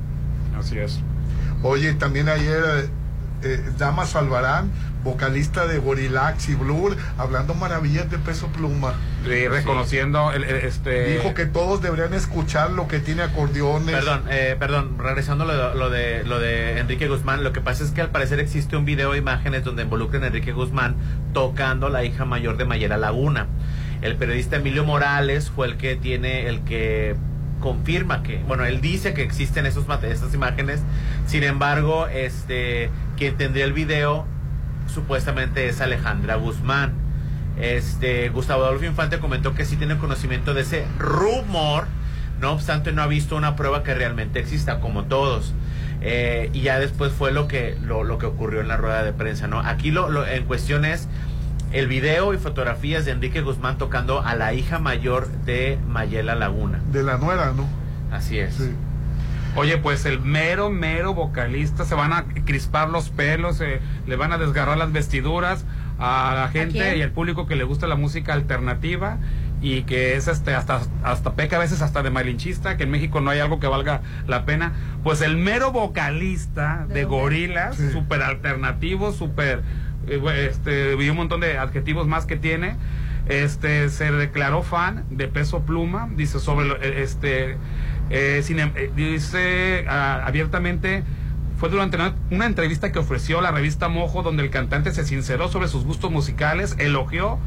[0.58, 1.00] Así es.
[1.62, 2.88] Oye, también ayer eh,
[3.44, 4.70] eh, Damas Albarán,
[5.04, 8.94] vocalista de Gorillax y Blur, hablando maravillas de Peso Pluma.
[9.24, 11.16] Y reconociendo el, el- este.
[11.18, 13.94] Dijo que todos deberían escuchar lo que tiene acordeones.
[13.94, 17.84] Perdón, eh, perdón, regresando a lo, lo de, lo de Enrique Guzmán, lo que pasa
[17.84, 20.96] es que al parecer existe un video de imágenes donde involucran a Enrique Guzmán
[21.32, 23.46] tocando a la hija mayor de Mayela Laguna.
[24.02, 27.14] El periodista Emilio Morales fue el que tiene, el que
[27.62, 30.82] confirma que, bueno, él dice que existen esos, esas imágenes,
[31.26, 34.26] sin embargo, este, quien tendría el video
[34.86, 36.92] supuestamente es Alejandra Guzmán.
[37.58, 41.86] Este, Gustavo Adolfo Infante comentó que sí tiene conocimiento de ese rumor,
[42.40, 45.54] no obstante no ha visto una prueba que realmente exista, como todos.
[46.00, 49.12] Eh, y ya después fue lo que, lo, lo que ocurrió en la rueda de
[49.12, 49.60] prensa, ¿no?
[49.60, 51.08] Aquí lo, lo- en cuestión es
[51.72, 56.80] el video y fotografías de Enrique Guzmán tocando a la hija mayor de Mayela Laguna.
[56.90, 57.66] De la nuera, ¿no?
[58.10, 58.58] Así es.
[59.54, 64.32] Oye, pues el mero, mero vocalista, se van a crispar los pelos, eh, le van
[64.32, 65.64] a desgarrar las vestiduras
[65.98, 69.18] a la gente y al público que le gusta la música alternativa
[69.60, 73.20] y que es este hasta hasta peca a veces hasta de malinchista, que en México
[73.20, 74.72] no hay algo que valga la pena.
[75.04, 77.04] Pues el mero vocalista ¿De de?
[77.04, 77.90] Gorilas, Sí.
[77.92, 79.62] súper alternativo, súper
[80.06, 82.76] este y un montón de adjetivos más que tiene.
[83.26, 87.56] Este se declaró fan de Peso Pluma, dice sobre lo- eh, este
[88.10, 91.04] eh, sin em- eh, dice ah, abiertamente
[91.56, 91.96] fue durante
[92.30, 96.10] una, entrevista que ofreció la revista Mojo, donde el cantante se sinceró sobre sus gustos
[96.10, 97.38] musicales, elogió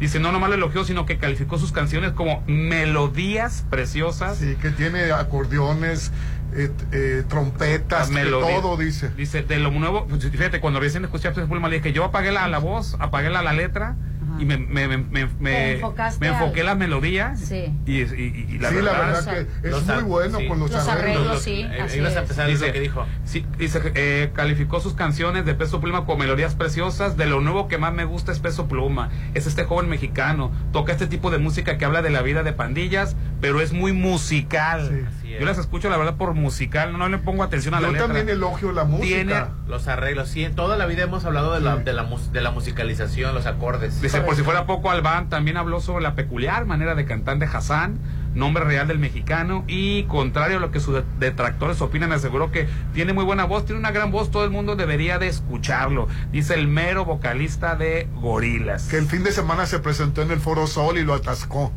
[0.00, 4.38] Dice, no nomás lo elogió, sino que calificó sus canciones como melodías preciosas.
[4.38, 6.12] Sí, que tiene acordeones,
[6.58, 9.10] eh, eh, trompetas, de todo, dice.
[9.16, 12.32] Dice, de lo nuevo, pues, fíjate, cuando recién escuché a Pulma, le dije, yo apagué
[12.32, 13.96] la, la voz, apagué la, la letra
[14.38, 17.34] y me, me, me, me, me enfoqué la melodía.
[17.36, 17.72] Sí.
[17.86, 20.88] Y, y, y la, sí, verdad, la verdad que es muy bueno con los, los
[20.88, 21.42] arreglos.
[21.42, 23.06] sí, eh, que dijo.
[23.24, 27.16] Sí, dice, eh, calificó sus canciones de Peso Pluma como melodías preciosas.
[27.16, 29.10] De lo nuevo que más me gusta es Peso Pluma.
[29.34, 30.52] Es este joven mexicano.
[30.72, 33.92] Toca este tipo de música que habla de la vida de pandillas, pero es muy
[33.92, 35.08] musical.
[35.38, 36.96] Yo las escucho, la verdad, por musical.
[36.96, 38.06] No, le pongo atención a la Yo letra.
[38.08, 39.06] también elogio la música.
[39.06, 39.34] Tiene-
[39.68, 42.40] Los arreglos, sí, en toda la vida hemos hablado de la, de la, mus- de
[42.40, 44.00] la musicalización, los acordes.
[44.00, 47.46] Dice, por si fuera poco, Albán también habló sobre la peculiar manera de cantar de
[47.46, 47.98] Hassan,
[48.34, 53.12] nombre real del mexicano, y contrario a lo que sus detractores opinan, aseguró que tiene
[53.12, 56.08] muy buena voz, tiene una gran voz, todo el mundo debería de escucharlo.
[56.32, 58.84] Dice el mero vocalista de Gorilas.
[58.88, 61.72] Que el fin de semana se presentó en el Foro Sol y lo atascó.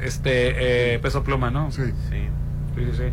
[0.00, 1.70] Este, eh, Peso Pluma, ¿no?
[1.72, 1.82] Sí.
[2.08, 2.28] Sí.
[2.78, 3.12] Sí, sí, sí.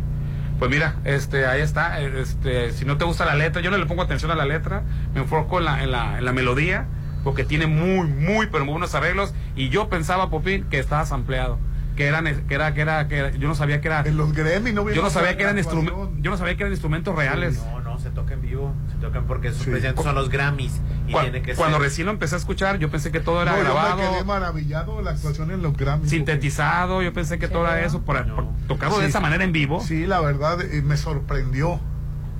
[0.58, 2.00] Pues mira, este, ahí está.
[2.00, 4.82] Este, si no te gusta la letra, yo no le pongo atención a la letra,
[5.14, 6.86] me enfoco en la, en la, en la melodía,
[7.24, 9.34] porque tiene muy, muy, pero muy buenos arreglos.
[9.54, 11.58] Y yo pensaba, Popín, que estaba sampleado.
[11.94, 14.00] Que eran, que era, que era, que era- yo no sabía que era.
[14.02, 16.72] En los Grammy no Yo no sabía que eran instrumentos, yo no sabía que eran
[16.72, 17.56] instrumentos reales.
[17.64, 18.74] No, no, se toca en vivo.
[18.92, 20.80] Se tocan porque sus presidentes son los Grammys.
[21.06, 21.84] Y Cu- tiene que Cuando ser.
[21.86, 23.96] recién lo empecé a escuchar, yo pensé que todo era No, yo me grabado.
[24.12, 26.08] quedé maravillado de la actuación en los Grammy.
[26.08, 29.80] sintetizado, yo pensé que todo era eso, por, por- tocado de esa manera en vivo.
[29.80, 31.80] Sí, la verdad, eh, me sorprendió.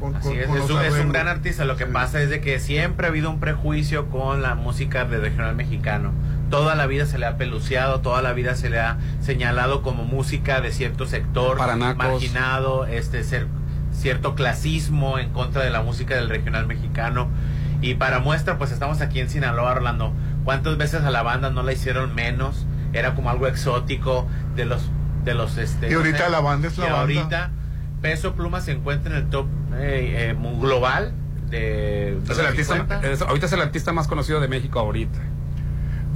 [0.00, 1.12] Con, Así con- es, con es los un, es un arreglos.
[1.14, 1.64] gran artista.
[1.64, 5.16] Lo que pasa es de que siempre ha habido un prejuicio con la música de
[5.18, 6.12] regional mexicano.
[6.50, 10.04] Toda la vida se le ha peluciado, toda la vida se le ha señalado como
[10.04, 11.96] música de cierto sector, Para nacos.
[11.96, 13.46] marginado, este ser,
[13.90, 17.28] cierto clasismo en contra de la música del regional mexicano.
[17.82, 20.12] Y para muestra, pues estamos aquí en Sinaloa, Orlando.
[20.44, 22.66] ¿Cuántas veces a la banda no la hicieron menos?
[22.92, 24.90] Era como algo exótico de los
[25.24, 27.00] de los este Y ahorita no sé, la banda es la y banda.
[27.00, 27.50] ahorita
[28.00, 31.12] Peso Pluma se encuentra en el top eh, eh, global
[31.50, 35.18] de, Es el artista, es- ahorita es el artista más conocido de México ahorita.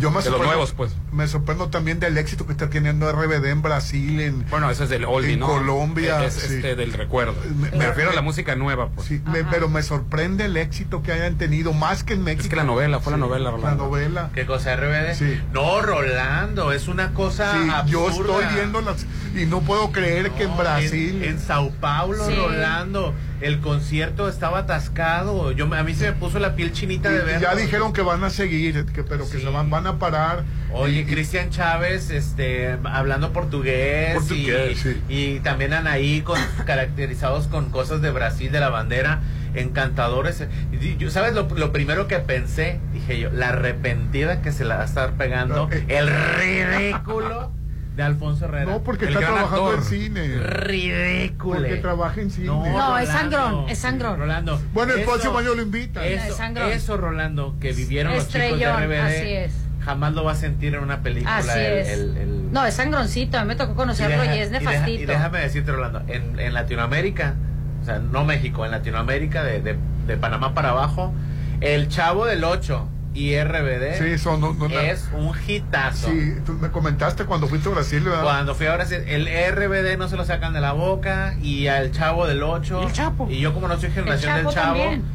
[0.00, 0.92] Yo me de los sorprendo- nuevos, pues.
[1.12, 4.90] Me sorprendo también del éxito que está teniendo RBD en Brasil, en, Bueno, ese es
[4.90, 5.46] del oldie, en ¿no?
[5.46, 6.24] Colombia.
[6.24, 6.54] Es sí.
[6.54, 7.34] este del recuerdo.
[7.56, 9.06] Me- Me, refiero a la música nueva, pues.
[9.08, 12.42] Sí, me- pero me sorprende el éxito que hayan tenido, más que en México.
[12.44, 13.84] Es que la novela, fue la novela, La Rolando.
[13.84, 14.30] novela.
[14.34, 15.14] ¿Qué cosa RBD?
[15.14, 15.40] Sí.
[15.52, 18.38] No, Rolando, es una cosa Sí, yo absurda.
[18.40, 21.22] estoy viendo las y no puedo creer que en No, Brasil.
[21.22, 22.34] En, en Sao Paulo, Sí.
[22.34, 25.52] Rolando, el concierto estaba atascado.
[25.52, 27.40] Yo, a mí se me puso la piel chinita de ver.
[27.40, 29.44] ya dijeron que van a seguir, que, pero que Sí.
[29.44, 30.44] se van, van a parar.
[30.72, 35.02] Oye, Cristian Chávez, este, hablando portugués, Portugués, y, sí.
[35.08, 39.20] y también Anaí con, caracterizados con cosas de Brasil, de la bandera,
[39.54, 40.44] encantadores.
[40.72, 42.78] Y yo- ¿Sabes lo, lo primero que pensé?
[42.92, 45.84] Dije yo, la arrepentida que se la va a estar pegando, No, eh.
[45.88, 46.08] el
[46.38, 47.52] ridículo
[47.96, 48.64] de Alfonso Herrera.
[48.70, 49.78] No, porque El está gran trabajando actor.
[49.80, 50.28] en cine.
[50.38, 51.60] Ridículo.
[51.60, 52.46] Porque trabaja en cine.
[52.46, 54.18] No, es Rolando, sangrón, es sangrón.
[54.18, 54.60] Rolando.
[54.72, 56.04] Bueno, el eso- próximo año lo invitan.
[56.04, 56.70] Es Eso, sangrón.
[56.70, 59.52] eso, Rolando, que vivieron los chicos de RBD, así es.
[59.84, 61.36] jamás lo va a sentir en una película.
[61.38, 61.88] Así el- es.
[61.88, 63.38] el- el- No, es sangroncito.
[63.38, 65.02] A mí me tocó conocerlo y, deja- es deja- nefastito.
[65.02, 67.34] y déjame decirte, Rolando, en, en Latinoamérica,
[67.82, 69.76] o sea, no México, en Latinoamérica, de, de,
[70.06, 71.12] de Panamá para abajo,
[71.60, 76.08] el Chavo del 8 y RBD Sí, son no- no- no- es un hitazo.
[76.08, 78.22] Sí, tú me comentaste cuando fuiste a Brasil, ¿verdad?
[78.22, 81.90] Cuando fui a Brasil, el RBD no se lo sacan de la boca y al
[81.90, 82.80] Chavo del 8.
[82.82, 83.28] Y el Chapo.
[83.28, 84.54] Y yo como no soy El generación del Chavo.
[84.78, 85.02] también.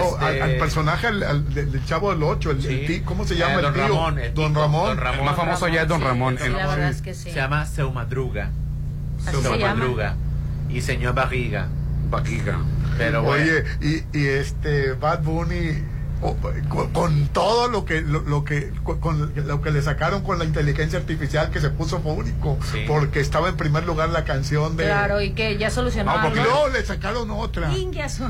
[0.00, 2.84] No, al, este, al personaje, al, al- del, del chavo del 8, el, Sí.
[2.88, 3.54] el ¿cómo se Eh, llama?
[3.60, 3.82] Don el tío?
[3.88, 4.86] Ramón, el Don Ramón.
[4.88, 5.18] Don Ramón.
[5.20, 6.36] El más famoso ya es Don sí, Ramón.
[6.38, 7.30] sí, El- la verdad es que sí.
[7.30, 8.50] Se llama Seu Madruga.
[9.26, 9.74] Así Seu se llama.
[9.74, 10.14] Madruga.
[10.68, 11.68] Y Señor Barriga.
[12.10, 12.58] Vaquiga.
[12.98, 13.42] Pero bueno.
[13.42, 13.64] Oye,
[14.12, 15.82] y, y este Bad Bunny
[16.20, 18.70] con, con todo lo que lo, lo que
[19.00, 22.02] con, lo que le sacaron con la inteligencia artificial que se puso
[22.72, 22.84] Sí.
[22.86, 26.40] porque estaba en primer lugar la canción de Claro, y que ya solucionó Ah, porque
[26.42, 27.70] luego le sacaron otra.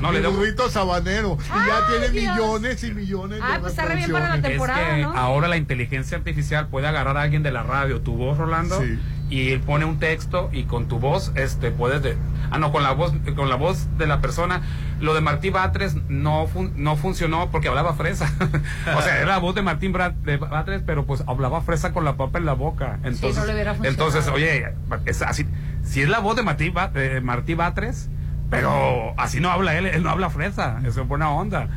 [0.01, 2.35] No, le burrito sabanero y ya Ay, tiene Dios.
[2.37, 5.17] millones y millones de Ay, pues está re bien para la temporada, es que ¿no?
[5.17, 8.99] ahora la inteligencia artificial puede agarrar a alguien de la radio, tu voz, Rolando, Sí.
[9.31, 12.16] Y él pone un texto y con tu voz, este, puedes de,
[12.51, 14.61] ah no, con la voz, con la voz de la persona.
[15.01, 18.31] Lo de Martí Batres no fun- no funcionó porque hablaba fresa.
[18.97, 19.93] o sea, era la voz de Martín
[20.24, 22.98] de Batres, pero pues hablaba fresa con la papa en la boca.
[23.05, 24.09] Entonces, no le hubiera funcionado.
[24.09, 24.74] entonces, oye,
[25.07, 25.47] es así,
[25.85, 28.11] si es la voz de Martí, de Martí Batres,
[28.51, 31.69] pero así no habla él, él no habla fresa, eso es buena onda.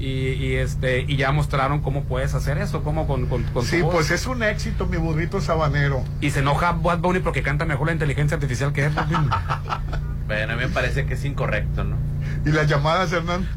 [0.00, 3.68] Y, y este y ya mostraron cómo puedes hacer eso, cómo con, con, con tu
[3.70, 3.92] Sí, voz.
[3.94, 6.02] pues es un éxito mi burrito sabanero.
[6.22, 8.92] Y se enoja Bad Bunny porque canta mejor la inteligencia artificial que él.
[10.26, 11.96] Bueno, a mí me parece que es incorrecto, ¿no?
[12.46, 13.48] ¿Y las llamadas, Hernán?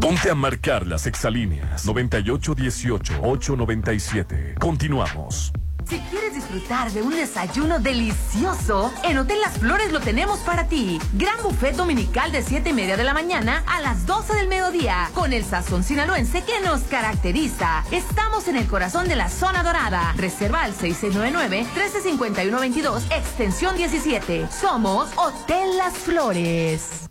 [0.00, 4.58] Ponte a marcar las exalíneas 9818-897.
[4.58, 5.52] Continuamos.
[5.88, 10.98] Si quieres disfrutar de un desayuno delicioso, en Hotel Las Flores lo tenemos para ti.
[11.12, 15.08] Gran buffet dominical de 7 y media de la mañana a las 12 del mediodía,
[15.14, 17.84] con el sazón sinaloense que nos caracteriza.
[17.92, 20.12] Estamos en el corazón de la zona dorada.
[20.16, 24.48] Reserva al 6699-135122, extensión 17.
[24.50, 27.06] Somos Hotel Las Flores.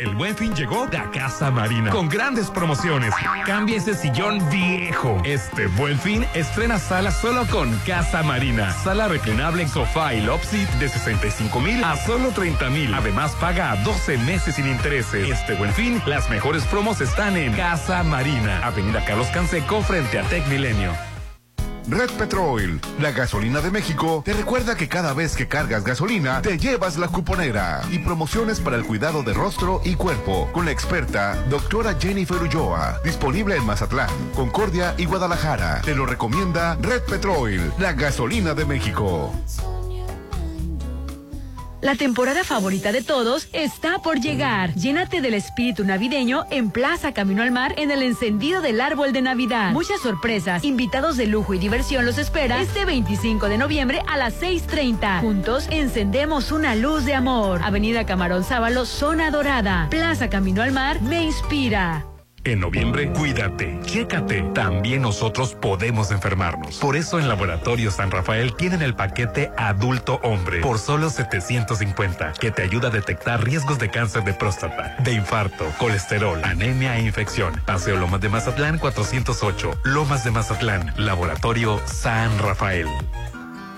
[0.00, 3.12] El buen fin llegó a Casa Marina con grandes promociones.
[3.44, 5.20] Cambia ese sillón viejo.
[5.26, 8.72] Este buen fin estrena sala solo con Casa Marina.
[8.72, 12.94] Sala reclinable sofá y love seat de 65 mil a solo 30 mil.
[12.94, 15.28] Además paga a 12 meses sin intereses.
[15.28, 18.64] Este buen fin, las mejores promos están en Casa Marina.
[18.64, 21.09] Avenida Carlos Canseco frente a Tec Milenio.
[21.90, 26.56] Red Petrol, la gasolina de México, te recuerda que cada vez que cargas gasolina, te
[26.56, 31.34] llevas la cuponera y promociones para el cuidado de rostro y cuerpo con la experta
[31.50, 35.82] doctora Jennifer Ulloa, disponible en Mazatlán, Concordia y Guadalajara.
[35.82, 39.32] Te lo recomienda Red Petrol, la gasolina de México.
[41.80, 44.74] La temporada favorita de todos está por llegar.
[44.74, 49.22] Llénate del espíritu navideño en Plaza Camino al Mar en el encendido del árbol de
[49.22, 49.72] Navidad.
[49.72, 54.42] Muchas sorpresas, invitados de lujo y diversión los espera este 25 de noviembre a las
[54.42, 55.20] 6.30.
[55.20, 57.60] Juntos encendemos una luz de amor.
[57.62, 59.86] Avenida Camarón Sábalo, Zona Dorada.
[59.88, 62.09] Plaza Camino al Mar me inspira.
[62.42, 64.42] En noviembre, cuídate, chécate.
[64.54, 66.78] También nosotros podemos enfermarnos.
[66.78, 72.50] Por eso en Laboratorio San Rafael tienen el paquete adulto hombre por solo 750, que
[72.50, 77.60] te ayuda a detectar riesgos de cáncer de próstata, de infarto, colesterol, anemia e infección.
[77.66, 82.86] Paseo Lomas de Mazatlán 408, Lomas de Mazatlán, Laboratorio San Rafael.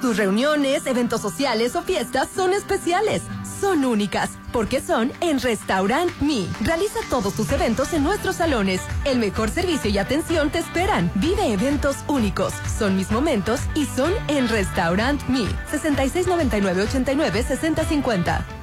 [0.03, 3.23] Tus reuniones, eventos sociales o fiestas son especiales,
[3.63, 6.49] son únicas, porque son en Restaurant Me.
[6.63, 8.81] Realiza todos tus eventos en nuestros salones.
[9.05, 11.13] El mejor servicio y atención te esperan.
[11.15, 12.53] Vive eventos únicos.
[12.77, 15.47] Son mis momentos y son en Restaurant Me.
[15.71, 18.62] 6699-89-6050.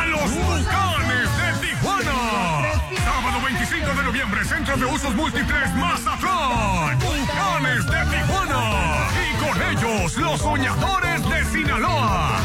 [0.00, 2.12] a los Bucanes de Tijuana.
[3.04, 6.98] Sábado 25 de noviembre, Centro de Usos Múltiples Mazatlán.
[7.00, 9.08] Bucanes de Tijuana.
[9.18, 12.38] Y con ellos, los soñadores de Sinaloa.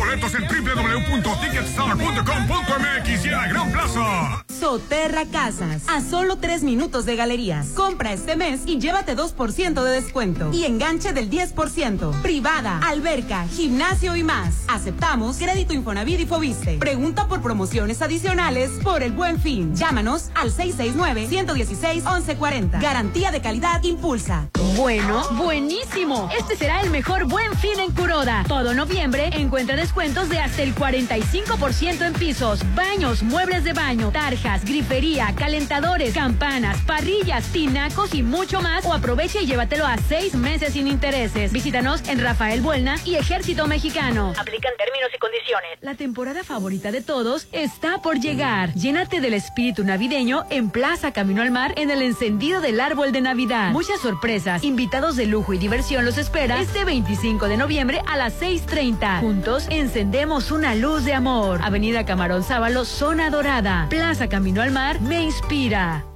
[0.00, 4.44] Boletos en www.ticketstar.com.mx y en la Gran Plaza.
[4.48, 7.66] Soterra Casas, a solo tres minutos de galerías.
[7.68, 12.22] Compra este mes y llévate 2% de descuento y enganche del 10%.
[12.22, 14.64] Privada, alberca, gimnasio y más.
[14.68, 16.78] Aceptamos crédito Infonavit y Fobiste.
[16.78, 19.76] Pregunta por promociones adicionales por el buen fin.
[19.76, 22.80] Llámanos al 669-116-1140.
[22.80, 24.48] Garantía de calidad Impulsa.
[24.76, 26.30] Bueno, buenísimo.
[26.38, 28.44] Este será el mejor buen fin en Curoda.
[28.48, 34.64] Todo noviembre encuentra descuentos de hasta el 45% en pisos, baños, muebles de baño, tarjas,
[34.64, 38.86] grifería, calentadores, campanas, parrillas, tinacos y mucho más.
[38.86, 41.50] O aprovecha y llévatelo a seis meses sin intereses.
[41.50, 44.32] Visítanos en Rafael Buelna y Ejército Mexicano.
[44.38, 45.70] Aplican términos y condiciones.
[45.80, 48.72] La temporada favorita de todos está por llegar.
[48.74, 53.22] Llénate del espíritu navideño en Plaza Camino al Mar en el encendido del árbol de
[53.22, 53.72] Navidad.
[53.72, 58.40] Muchas sorpresas, invitados de lujo y diversión los espera este 25 de noviembre a las
[58.40, 59.18] 6.30.
[59.18, 61.60] Juntos encendemos una luz de amor.
[61.62, 63.86] Avenida Camarón Sábalo, Zona Dorada.
[63.88, 66.09] Plaza Camino al Mar me inspira.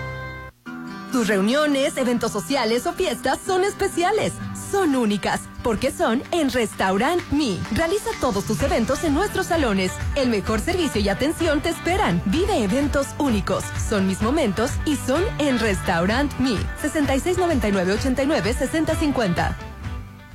[1.11, 4.33] Tus reuniones, eventos sociales o fiestas son especiales.
[4.71, 7.57] Son únicas, porque son en Restaurant Me.
[7.71, 9.91] Realiza todos tus eventos en nuestros salones.
[10.15, 12.21] El mejor servicio y atención te esperan.
[12.25, 13.63] Vive eventos únicos.
[13.89, 16.55] Son mis momentos y son en Restaurant Me.
[16.83, 19.68] 6699-896050.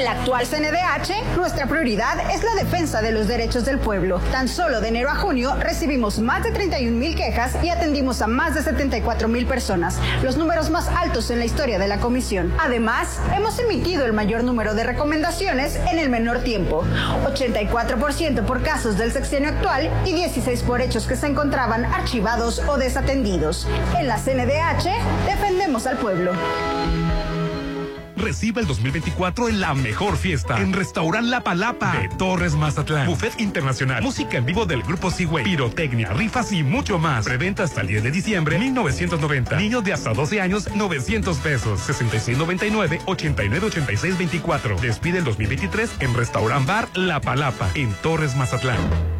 [0.00, 4.18] En la actual CNDH, nuestra prioridad es la defensa de los derechos del pueblo.
[4.32, 8.26] Tan solo de enero a junio recibimos más de 31 mil quejas y atendimos a
[8.26, 12.50] más de 74 mil personas, los números más altos en la historia de la comisión.
[12.58, 16.82] Además, hemos emitido el mayor número de recomendaciones en el menor tiempo,
[17.26, 22.78] 84% por casos del sexenio actual y 16 por hechos que se encontraban archivados o
[22.78, 23.68] desatendidos.
[23.98, 26.32] En la CNDH, defendemos al pueblo.
[28.20, 33.06] Recibe el 2024 en la mejor fiesta en Restaurant La Palapa de Torres Mazatlán.
[33.06, 37.24] Buffet internacional, música en vivo del grupo Seaway, pirotecnia, rifas y mucho más.
[37.24, 39.56] Preventa hasta el 10 de diciembre 1990.
[39.56, 41.80] Niños de hasta 12 años 900 pesos.
[41.80, 44.76] 6699 898624.
[44.80, 49.19] Despide el 2023 en Restaurant Bar La Palapa en Torres Mazatlán.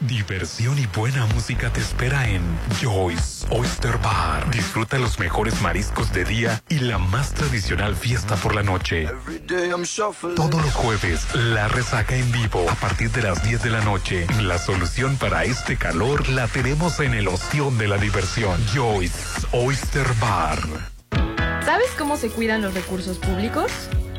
[0.00, 2.40] Diversión y buena música te espera en
[2.80, 4.48] Joyce Oyster Bar.
[4.48, 9.08] Disfruta los mejores mariscos de día y la más tradicional fiesta por la noche.
[10.36, 14.26] Todos los jueves, la resaca en vivo a partir de las 10 de la noche.
[14.40, 18.64] La solución para este calor la tenemos en el ostión de la diversión.
[18.72, 19.18] Joyce
[19.50, 20.60] Oyster Bar.
[21.64, 23.72] ¿Sabes cómo se cuidan los recursos públicos?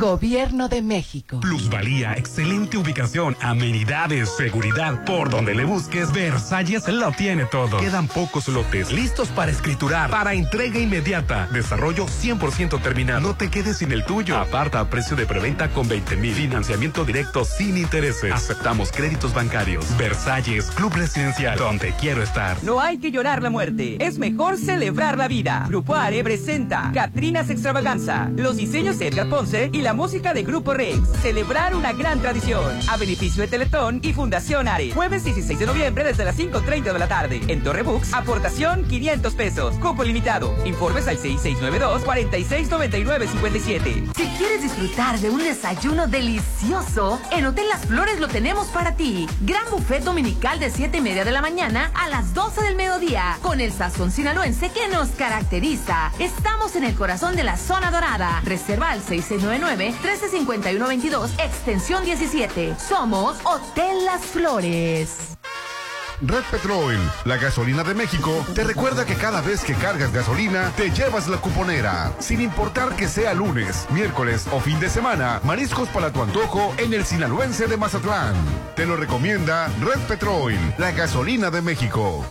[0.00, 1.40] Gobierno de México.
[1.40, 5.04] Plusvalía, excelente ubicación, amenidades, seguridad.
[5.04, 7.76] Por donde le busques, Versalles lo tiene todo.
[7.76, 11.48] Quedan pocos lotes listos para escriturar, para entrega inmediata.
[11.52, 13.20] Desarrollo 100% terminado.
[13.20, 14.38] No te quedes sin el tuyo.
[14.38, 16.32] Aparta a precio de preventa con 20 mil.
[16.32, 18.32] Financiamiento directo sin intereses.
[18.32, 19.84] Aceptamos créditos bancarios.
[19.98, 22.56] Versalles, Club Residencial, donde quiero estar.
[22.64, 25.66] No hay que llorar la muerte, es mejor celebrar la vida.
[25.68, 30.74] Grupo Are presenta Catrinas Extravaganza, los diseños de Edgar Ponce y la música de Grupo
[30.74, 30.98] Rex.
[31.22, 32.78] Celebrar una gran tradición.
[32.88, 34.92] A beneficio de Teletón y Fundación Are.
[34.92, 37.40] Jueves 16 de noviembre desde las 5.30 de la tarde.
[37.48, 39.74] En Torre Books, aportación 500 pesos.
[39.76, 40.54] Cupo limitado.
[40.64, 44.12] Informes al 6692-469957.
[44.16, 49.26] Si quieres disfrutar de un desayuno delicioso, en Hotel Las Flores lo tenemos para ti.
[49.42, 53.38] Gran buffet dominical de 7 y media de la mañana a las 12 del mediodía,
[53.42, 56.12] con el sazón sinaloense que nos caracteriza.
[56.18, 58.40] Estamos en el corazón de la zona dorada.
[58.44, 59.00] Reserva al
[59.80, 62.76] 6699-135122, extensión 17.
[62.78, 65.36] Somos Hotel Las Flores.
[66.22, 70.90] Red Petrol, la gasolina de México, te recuerda que cada vez que cargas gasolina, te
[70.90, 72.12] llevas la cuponera.
[72.18, 76.92] Sin importar que sea lunes, miércoles o fin de semana, mariscos para tu antojo en
[76.92, 78.34] el sinaloense de Mazatlán.
[78.76, 82.22] Te lo recomienda Red Petrol, la gasolina de México.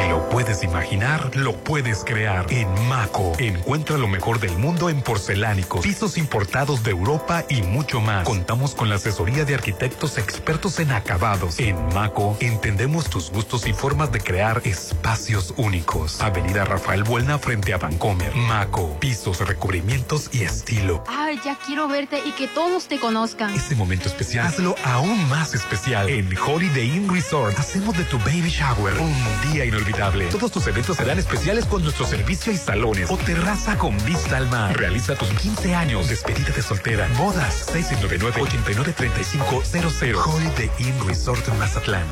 [0.00, 2.46] Si lo puedes imaginar, lo puedes crear.
[2.50, 8.00] En Maco, encuentra lo mejor del mundo en porcelánicos, pisos importados de Europa y mucho
[8.00, 8.24] más.
[8.24, 11.58] Contamos con la asesoría de arquitectos expertos en acabados.
[11.58, 16.20] En Maco, entendemos tus gustos y formas de crear espacios únicos.
[16.22, 18.34] Avenida Rafael Buelna frente a Vancomer.
[18.34, 21.04] Maco, pisos, recubrimientos y estilo.
[21.08, 23.54] Ay, ya quiero verte y que todos te conozcan.
[23.54, 26.08] Este momento especial, hazlo aún más especial.
[26.08, 29.89] En Holiday Inn Resort, hacemos de tu baby shower un día inolvidable.
[30.30, 34.48] Todos tus eventos serán especiales con nuestro servicio y salones o terraza con vista al
[34.48, 34.76] mar.
[34.76, 40.24] Realiza tus 15 años, despedida de soltera, bodas, 699-893500.
[40.24, 42.06] Holiday Inn Resort en Mazatlán.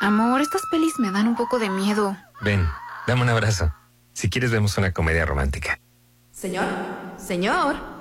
[0.00, 2.16] Amor, estas pelis me dan un poco de miedo.
[2.42, 2.66] Ven,
[3.06, 3.72] dame un abrazo.
[4.12, 5.78] Si quieres, vemos una comedia romántica.
[6.30, 6.66] Señor,
[7.16, 7.95] señor.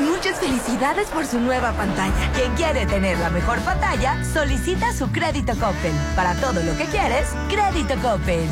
[0.00, 2.32] Muchas felicidades por su nueva pantalla.
[2.34, 5.92] Quien quiere tener la mejor pantalla, solicita su crédito Coppel.
[6.14, 8.46] Para todo lo que quieres, crédito Coppel.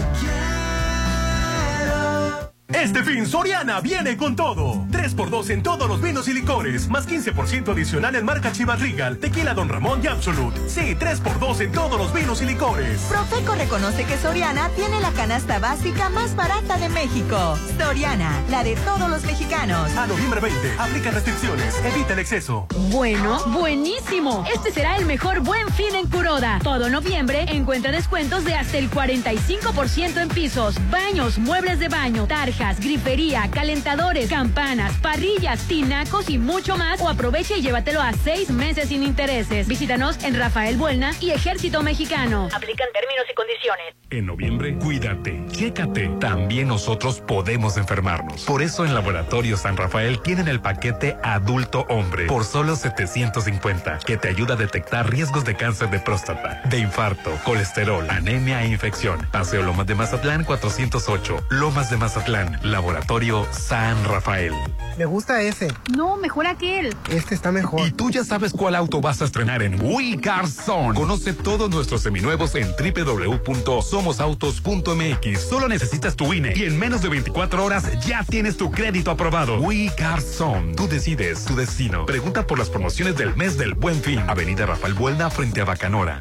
[2.73, 4.87] Este fin Soriana viene con todo.
[4.91, 9.53] 3x2 en todos los vinos y licores, más 15% adicional en marca Chivas Regal, Tequila
[9.53, 10.59] Don Ramón y Absolute.
[10.69, 13.01] Sí, 3x2 en todos los vinos y licores.
[13.03, 17.59] Profeco reconoce que Soriana tiene la canasta básica más barata de México.
[17.79, 19.95] Soriana, la de todos los mexicanos.
[19.97, 22.67] A noviembre 20, aplica restricciones, evita el exceso.
[22.91, 24.45] Bueno, buenísimo.
[24.53, 26.61] Este será el mejor buen fin en Curoda.
[26.63, 32.27] Todo noviembre encuentra descuentos de hasta el 45% en pisos, baños, muebles de baño,
[32.73, 37.01] grifería, calentadores, campanas, parrillas, tinacos y mucho más.
[37.01, 39.69] O aprovecha y llévatelo a seis meses sin intereses.
[39.69, 42.49] Visítanos en Rafael Buelna y Ejército Mexicano.
[42.55, 43.95] Aplican términos y condiciones.
[44.11, 46.09] En noviembre, cuídate, chécate.
[46.21, 48.43] También nosotros podemos enfermarnos.
[48.45, 54.17] Por eso en Laboratorio San Rafael tienen el paquete adulto hombre por solo 750, que
[54.17, 59.27] te ayuda a detectar riesgos de cáncer de próstata, de infarto, colesterol, anemia e infección.
[59.31, 62.44] Paseo Lomas de Mazatlán 408, Lomas de Mazatlán.
[62.63, 64.53] Laboratorio San Rafael.
[64.99, 65.73] Me gusta ese.
[65.97, 66.95] No, mejor aquel.
[67.11, 67.85] Este está mejor.
[67.87, 70.95] Y tú ya sabes cuál auto vas a estrenar en We Car Zone.
[70.95, 75.41] Conoce todos nuestros seminuevos en www.somosautos.mx.
[75.41, 79.59] Solo necesitas tu INE y en menos de 24 horas ya tienes tu crédito aprobado.
[79.61, 80.75] We Car Zone.
[80.75, 82.07] Tú decides tu destino.
[82.07, 84.21] Pregunta por las promociones del mes del Buen Fin.
[84.29, 86.21] Avenida Rafael Buelna frente a Bacanora.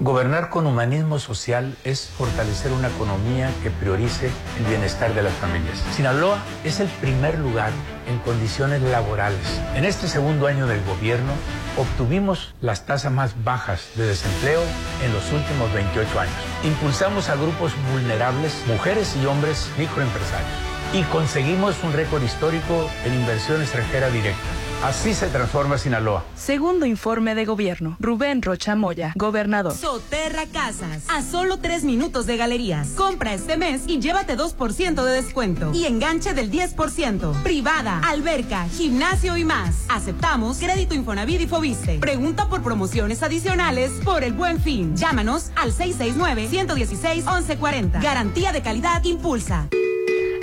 [0.00, 5.78] Gobernar con humanismo social es fortalecer una economía que priorice el bienestar de las familias.
[5.94, 7.70] Sinaloa es el primer lugar
[8.08, 9.60] en condiciones laborales.
[9.76, 11.32] En este segundo año del gobierno
[11.76, 14.62] obtuvimos las tasas más bajas de desempleo
[15.04, 16.34] en los últimos 28 años.
[16.64, 20.50] Impulsamos a grupos vulnerables, mujeres y hombres microempresarios.
[20.92, 24.63] Y conseguimos un récord histórico en inversión extranjera directa.
[24.84, 26.24] Así se transforma Sinaloa.
[26.36, 27.96] Segundo informe de gobierno.
[28.00, 29.72] Rubén Rocha Moya, gobernador.
[29.72, 31.04] Soterra Casas.
[31.08, 32.88] A solo tres minutos de galerías.
[32.88, 35.70] Compra este mes y llévate 2% de descuento.
[35.72, 37.42] Y enganche del 10%.
[37.42, 39.86] Privada, alberca, gimnasio y más.
[39.88, 41.98] Aceptamos crédito Infonavit y Fobiste.
[41.98, 44.94] Pregunta por promociones adicionales por el buen fin.
[44.94, 48.02] Llámanos al 669-116-1140.
[48.02, 49.66] Garantía de calidad Impulsa.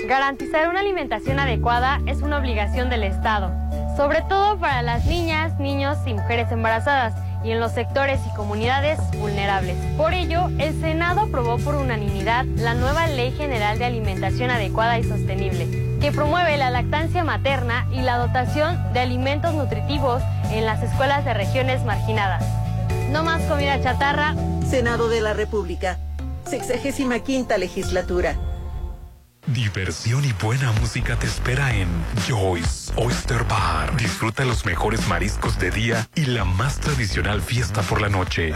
[0.07, 3.53] Garantizar una alimentación adecuada es una obligación del Estado,
[3.95, 7.13] sobre todo para las niñas, niños y mujeres embarazadas
[7.43, 9.75] y en los sectores y comunidades vulnerables.
[9.97, 15.03] Por ello, el Senado aprobó por unanimidad la nueva Ley General de Alimentación Adecuada y
[15.03, 21.25] Sostenible, que promueve la lactancia materna y la dotación de alimentos nutritivos en las escuelas
[21.25, 22.43] de regiones marginadas.
[23.11, 24.35] No más comida chatarra.
[24.69, 25.97] Senado de la República,
[26.45, 28.35] 65 legislatura.
[29.47, 31.87] Diversión y buena música te espera en
[32.27, 33.97] Joyce Oyster Bar.
[33.97, 38.53] Disfruta los mejores mariscos de día y la más tradicional fiesta por la noche.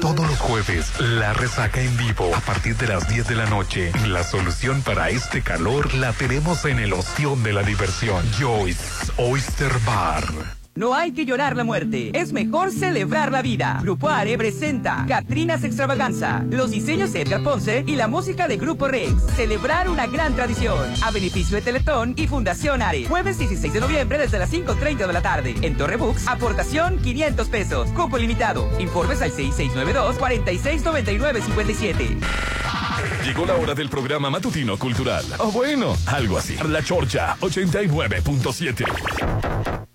[0.00, 3.92] Todos los jueves, la resaca en vivo a partir de las 10 de la noche.
[4.06, 8.24] La solución para este calor la tenemos en el ostión de la diversión.
[8.38, 10.59] Joyce Oyster Bar.
[10.80, 13.80] No hay que llorar la muerte, es mejor celebrar la vida.
[13.82, 18.88] Grupo Are presenta Catrinas Extravaganza, los diseños de Edgar Ponce y la música de Grupo
[18.88, 19.12] Rex.
[19.36, 20.78] Celebrar una gran tradición.
[21.02, 23.06] A beneficio de Teletón y Fundación Are.
[23.06, 25.54] Jueves 16 de noviembre desde las 5.30 de la tarde.
[25.60, 27.90] En Torre aportación 500 pesos.
[27.90, 28.66] Cupo limitado.
[28.80, 32.20] Informes al 6692-469957.
[33.26, 35.26] Llegó la hora del programa matutino cultural.
[35.40, 36.56] O bueno, algo así.
[36.66, 39.89] La Chorcha 89.7.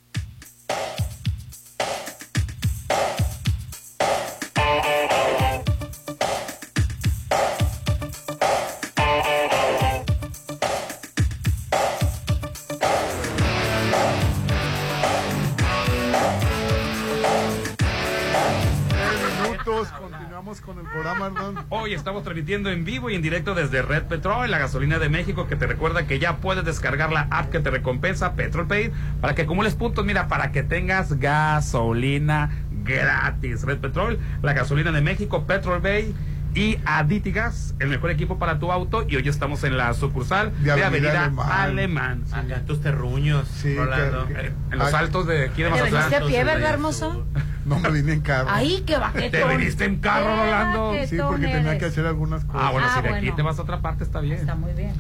[21.70, 25.48] Hoy estamos transmitiendo en vivo y en directo desde Red Petrol, la gasolina de México,
[25.48, 29.34] que te recuerda que ya puedes descargar la app que te recompensa, Petrol Pay, para
[29.34, 32.52] que acumules puntos, mira, para que tengas gasolina
[32.84, 33.64] gratis.
[33.64, 36.14] Red Petrol, la gasolina de México, Petrol Bay
[36.56, 39.06] y Aditigas, el mejor equipo para tu auto.
[39.07, 41.52] Y hoy estamos en la sucursal de, De Avenida, Avenida Alemán.
[41.52, 42.23] Alemán.
[42.32, 44.27] Acá en tus terruños, Sí, Rolando.
[44.27, 45.91] que- Eh, en los Ah, altos de aquí de ¿Te Mazatlán.
[46.10, 47.26] viniste a pie, verdad, hermoso?
[47.65, 48.48] No me vine en carro.
[48.49, 49.32] Ay, qué baquetón.
[49.32, 50.94] Te viniste en carro, Rolando.
[51.07, 51.80] Sí, porque tenía eres.
[51.80, 52.61] que hacer algunas cosas.
[52.64, 53.36] Ah, bueno, Ah, si de aquí bueno.
[53.36, 54.38] te vas a otra parte está bien.
[54.40, 54.94] Está muy bien.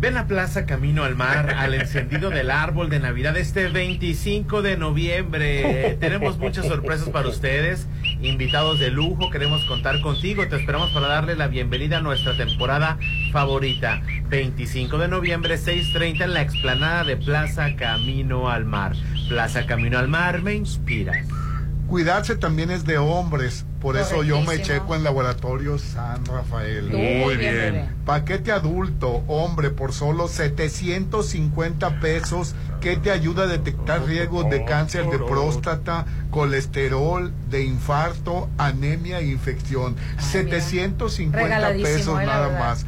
[0.00, 4.76] Ven a Plaza Camino al Mar al encendido del árbol de Navidad este 25 de
[4.76, 5.96] noviembre.
[6.00, 7.86] Tenemos muchas sorpresas para ustedes,
[8.22, 12.98] invitados de lujo, queremos contar contigo, te esperamos para darle la bienvenida a nuestra temporada
[13.32, 14.02] favorita.
[14.28, 18.92] 25 de noviembre, 6.30 en la explanada de Plaza Camino al Mar.
[19.28, 21.26] Plaza Camino al Mar, me inspiras.
[21.88, 26.90] Cuidarse también es de hombres, por eso yo me checo en Laboratorio San Rafael.
[26.90, 27.96] Muy bien.
[28.04, 35.08] Paquete adulto, hombre, por solo 750 pesos, que te ayuda a detectar riesgos de cáncer
[35.08, 39.96] de próstata, colesterol, de infarto, anemia e infección.
[40.18, 42.60] 750 Regaladísimo, pesos nada verdad.
[42.60, 42.86] más.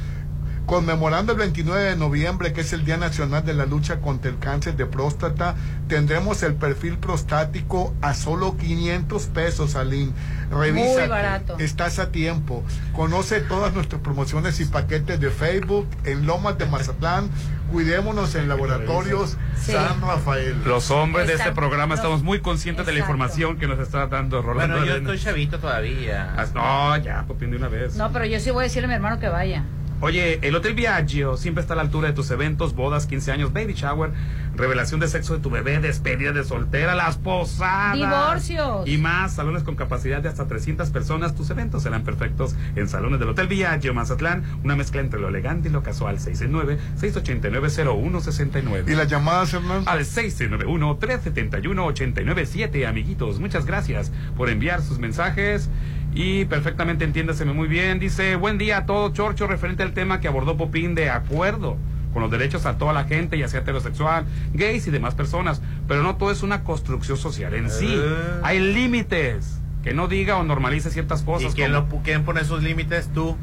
[0.70, 4.38] Conmemorando el 29 de noviembre, que es el Día Nacional de la Lucha contra el
[4.38, 5.56] Cáncer de Próstata,
[5.88, 10.12] tendremos el perfil prostático a solo 500 pesos, Aline.
[10.48, 11.01] Revisa.
[11.01, 11.59] Muy barato.
[11.59, 12.62] Estás a tiempo.
[12.94, 17.28] Conoce todas nuestras promociones y paquetes de Facebook en Lomas de Mazatlán.
[17.72, 19.72] Cuidémonos en laboratorios Sí.
[19.72, 20.55] San Rafael.
[20.64, 24.40] Los hombres de este programa estamos muy conscientes de la información que nos está dando
[24.40, 24.76] Rolando.
[24.76, 26.32] Bueno, yo estoy chavito todavía.
[26.36, 27.97] Ah, No, ya, Popín, de una vez.
[27.97, 29.64] No, pero yo sí voy a decirle a mi hermano que vaya.
[30.02, 33.52] Oye, el Hotel Viaggio siempre está a la altura de tus eventos, bodas, 15 años,
[33.52, 34.12] baby shower,
[34.56, 37.97] revelación de sexo de tu bebé, despedida de soltera, las posadas.
[37.97, 38.89] Divorcios.
[38.89, 41.35] Y más, salones con capacidad de hasta 300 personas.
[41.35, 44.43] Tus eventos serán perfectos en salones del Hotel Viaggio Mazatlán.
[44.64, 46.18] Una mezcla entre lo elegante y lo casual.
[46.18, 48.90] 669-689-0169.
[48.90, 49.82] ¿Y las llamadas, Hernán?
[49.85, 53.39] Al 691-371-897, amiguitos.
[53.39, 55.68] Muchas gracias por enviar sus mensajes.
[56.12, 57.98] Y perfectamente entiéndaseme muy bien.
[58.00, 61.76] Dice, buen día a todo, Chorcho, referente al tema que abordó Popín de acuerdo
[62.12, 65.62] con los derechos a toda la gente, ya sea heterosexual, gays y demás personas.
[65.86, 67.86] Pero no todo es una construcción social en sí.
[67.96, 68.40] Eh.
[68.42, 69.56] Hay límites.
[69.84, 71.54] Que no diga o normalice ciertas ¿Y cosas.
[71.54, 73.08] quién, como- lo, quién pone esos límites?
[73.14, 73.36] Tú.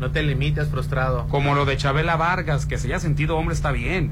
[0.00, 1.26] No te limites, frustrado.
[1.28, 4.10] como lo de Chabela Vargas, que se haya sentido hombre está bien,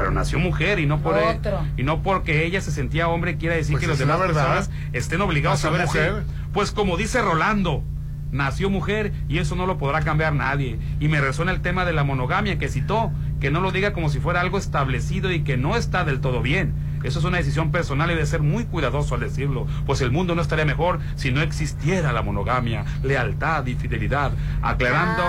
[0.00, 1.60] pero nació mujer y no por e- Otro.
[1.76, 4.34] y no porque ella se sentía hombre quiere decir Pues que los demás verdad.
[4.56, 5.98] personas estén obligados a ver así.
[5.98, 6.22] mujer.
[6.52, 7.84] Pues como dice Rolando,
[8.32, 10.78] nació mujer y eso no lo podrá cambiar nadie.
[11.00, 14.08] Y me resuena el tema de la monogamia que citó, que no lo diga como
[14.08, 16.72] si fuera algo establecido y que no está del todo bien.
[17.02, 20.34] Eso es una decisión personal y de ser muy cuidadoso al decirlo, pues el mundo
[20.34, 25.22] no estaría mejor si no existiera la monogamia, lealtad y fidelidad, aclarando,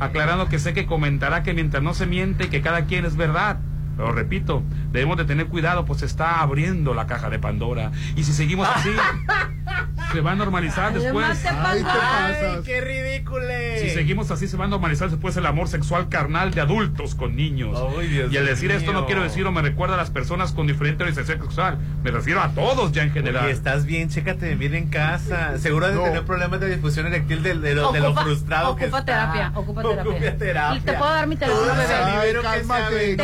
[0.00, 3.58] aclarando que sé que comentará que mientras no se miente que cada quien es verdad.
[3.96, 4.62] Pero repito,
[4.92, 7.92] debemos de tener cuidado, pues se está abriendo la caja de Pandora.
[8.16, 8.90] Y si seguimos así,
[10.12, 11.42] se va a normalizar después.
[11.42, 12.64] Te Ay, te pasas.
[12.64, 13.44] ¡Qué ridículo!
[13.80, 17.36] Si seguimos así, se va a normalizar después el amor sexual carnal de adultos con
[17.36, 17.78] niños.
[17.98, 20.52] Ay, Dios y al decir esto no quiero decir o me recuerda a las personas
[20.52, 21.78] con diferente orientación sexual.
[22.02, 23.44] Me refiero a todos ya en general.
[23.44, 25.58] Oye, estás bien, chécate bien en casa.
[25.58, 26.02] Seguro de No.
[26.04, 29.12] tener problemas de difusión eréctil de, de lo, de lo Ocupa- frustrado que ocupa está.
[29.32, 30.02] terapia, ocupa terapia.
[30.12, 30.76] Ocupa terapia.
[30.78, 31.94] Y te puedo dar mi teléfono, bebé.
[31.94, 32.32] Ay.
[32.34, 33.16] Te cálmate.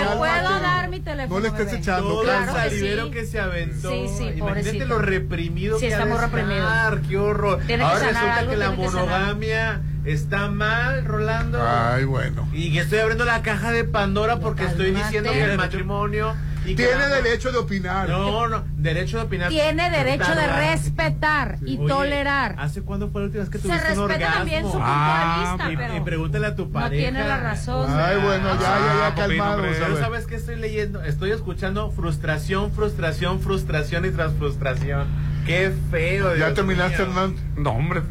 [0.60, 1.34] Puedo dar mi teléfono.
[1.34, 1.78] No le estés bebé.
[1.78, 3.10] echando, Todo Claro el que salivero sí.
[3.12, 3.90] que se aventó.
[3.90, 4.84] Sí, sí, Imagínate pobrecito.
[4.86, 6.56] lo reprimido Sí, que está ha de muy reprimido.
[6.68, 7.58] estar, Qué horror.
[7.66, 11.60] Tiene que Ahora sanar resulta algo, que la que monogamia está mal, Rolando.
[11.66, 12.48] Ay, bueno.
[12.52, 16.34] Y que estoy abriendo la caja de Pandora porque estoy diciendo que el matrimonio.
[16.64, 18.08] Tiene derecho de opinar.
[18.08, 19.48] No, no, derecho de opinar.
[19.48, 22.54] Tiene derecho de respetar y Oye, tolerar.
[22.58, 24.36] ¿Hace cuándo fue la última vez que Se tuviste un respeta orgasmo?
[24.38, 27.00] también su punto Ah, de vista, y, pero y pregúntale a tu no pareja.
[27.02, 27.86] tiene la razón.
[27.90, 29.54] Ay, bueno, ya, ya, Ah, ya, Popín, calmados.
[29.64, 29.76] hombre.
[29.76, 29.98] a Pero.
[29.98, 31.02] ¿sabes qué estoy leyendo?
[31.02, 35.06] Estoy escuchando frustración, frustración, frustración y tras frustración.
[35.46, 36.30] Qué feo.
[36.36, 37.02] ¿Ya Dios terminaste.
[37.02, 37.34] Hernán?
[37.56, 38.02] No, hombre.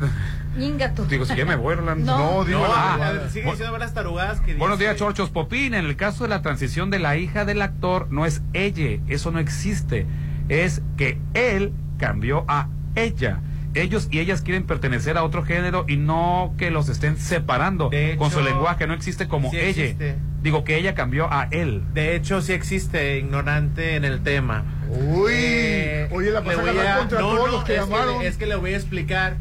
[0.57, 1.05] Inga tú.
[1.05, 2.05] Digo, si ya me voy, Rolando.
[2.17, 2.33] No.
[2.39, 3.21] No, digo No, la a verdad.
[3.21, 4.89] ver, sigue diciendo las tarugadas que Buenos dice.
[4.89, 5.73] días, Chorchos Popín.
[5.73, 9.31] En el caso de la transición de la hija del actor, no es ella, eso
[9.31, 10.05] no existe.
[10.49, 13.39] Es que él cambió a ella.
[13.75, 18.15] Ellos y ellas quieren pertenecer a otro género y no que los estén separando De
[18.17, 18.87] con su lenguaje.
[18.87, 19.67] No existe como sí ella.
[19.83, 20.15] existe.
[20.41, 21.83] Digo que ella cambió a él.
[21.93, 24.63] De hecho, sí existe ignorante en el tema.
[24.89, 27.63] Uy, Eh, oye, la le vas a voy ganar a- contra no, todos no, los
[27.63, 28.21] que es llamaron.
[28.23, 29.35] es que le voy a explicar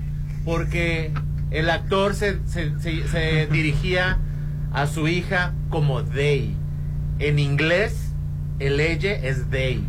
[0.49, 1.13] porque
[1.51, 4.17] el actor se, se- se- se dirigía
[4.73, 6.55] a su hija como they.
[7.19, 8.13] En inglés,
[8.59, 9.85] el ella es they.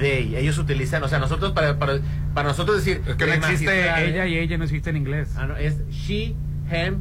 [0.00, 0.36] They.
[0.36, 1.98] Ellos utilizan, o sea, nosotros para, para,
[2.34, 5.30] para nosotros decir Es que no existe ella y ella no existe en inglés.
[5.38, 6.34] Ah, no, es she,
[6.70, 6.98] him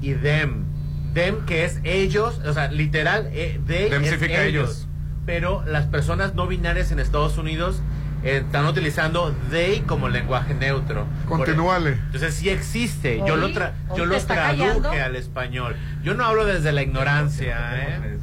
[0.00, 0.64] y them.
[1.12, 4.70] Them que es ellos, o sea, literal, eh, they es significa ellos.
[4.70, 4.88] ellos.
[5.26, 7.82] Pero las personas no binarias en Estados Unidos
[8.22, 11.06] están utilizando they como lenguaje neutro.
[11.28, 11.92] Continúale.
[11.92, 13.18] Por- Entonces sí existe.
[13.26, 14.26] Yo lo, tra- yo ¿te lo traduje
[14.68, 14.90] callando?
[14.90, 15.76] al español.
[16.02, 18.18] Yo no hablo desde la ignorancia, ¿eh?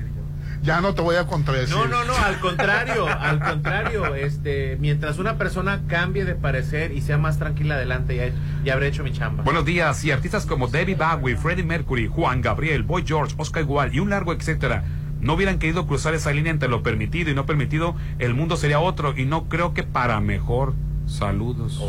[0.62, 1.74] Ya no te voy a contradecir.
[1.74, 7.00] No, no, no, al contrario, al contrario, este, mientras una persona cambie de parecer y
[7.00, 8.26] sea más tranquila adelante, ya,
[8.66, 9.44] ya habré hecho mi chamba.
[9.44, 10.04] Buenos días.
[10.04, 14.10] Y artistas como David Bowie, Freddie Mercury, Juan Gabriel, Boy George, Oscar Wilde y un
[14.10, 14.84] largo etcétera
[15.22, 18.80] no hubieran querido cruzar esa línea entre lo permitido y no permitido, el mundo sería
[18.80, 20.74] otro y no creo que para mejor.
[21.08, 21.80] Saludos.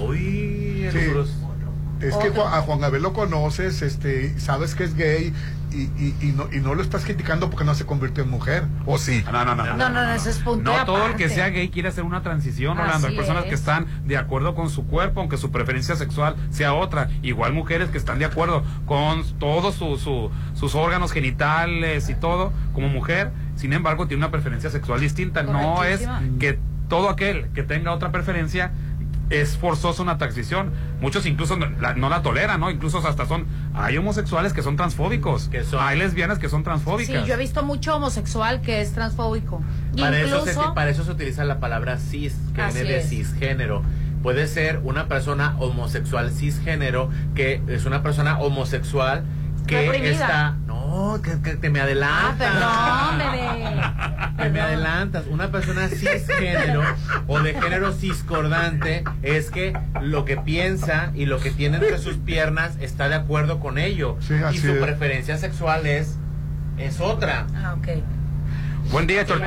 [0.93, 0.99] Sí.
[2.01, 5.33] Es que Juan- a Juan Gabriel lo conoces, este, sabes que es gay
[5.73, 8.65] y, y, y no, y no lo estás criticando porque no se convirtió en mujer.
[8.87, 9.25] ¿O sí?
[9.31, 9.65] No, no, no.
[9.65, 12.23] No, no, no, eso es punto No todo el que sea gay quiere hacer una
[12.23, 13.09] transición, Rolando.
[13.09, 13.49] Hay personas es.
[13.51, 17.09] que están de acuerdo con su cuerpo, aunque su preferencia sexual sea otra.
[17.23, 22.53] Igual mujeres que están de acuerdo con todos su, su- sus órganos genitales y todo
[22.73, 23.31] como mujer.
[23.57, 25.43] Sin embargo, tiene una preferencia sexual distinta.
[25.43, 26.07] No es
[26.39, 28.73] que todo aquel que tenga otra preferencia
[29.31, 30.73] es forzosa una transición.
[31.01, 32.71] Muchos incluso no la, no la toleran, ¿no?
[32.71, 36.65] Incluso hasta son, hay homosexuales que son transfóbicos, Que son- hay lesbianas que son Sí,
[36.65, 37.27] transfóbicas.
[37.27, 39.63] yo he visto mucho homosexual que es transfóbico.
[39.99, 43.03] Para eso, se, Incluso, para eso se utiliza la palabra cis, que Así viene de
[43.03, 43.83] cisgénero.
[44.23, 49.23] Puede ser una persona homosexual cisgénero, que es una persona homosexual
[49.71, 50.57] que está...
[50.67, 52.53] No, que, que te me Ah, adelantas.
[52.53, 53.81] perdón, bebé.
[54.41, 55.25] Te me adelantas.
[55.29, 56.83] Una persona cisgénero
[57.27, 62.17] o de género ciscordante es que lo que piensa y lo que tiene entre sus
[62.17, 64.17] piernas está de acuerdo con ello.
[64.21, 64.83] Sí, y su es.
[64.83, 66.17] preferencia sexual es,
[66.79, 67.47] es otra.
[67.55, 67.89] Ah, ok.
[68.93, 69.43] Buen día, Chor-.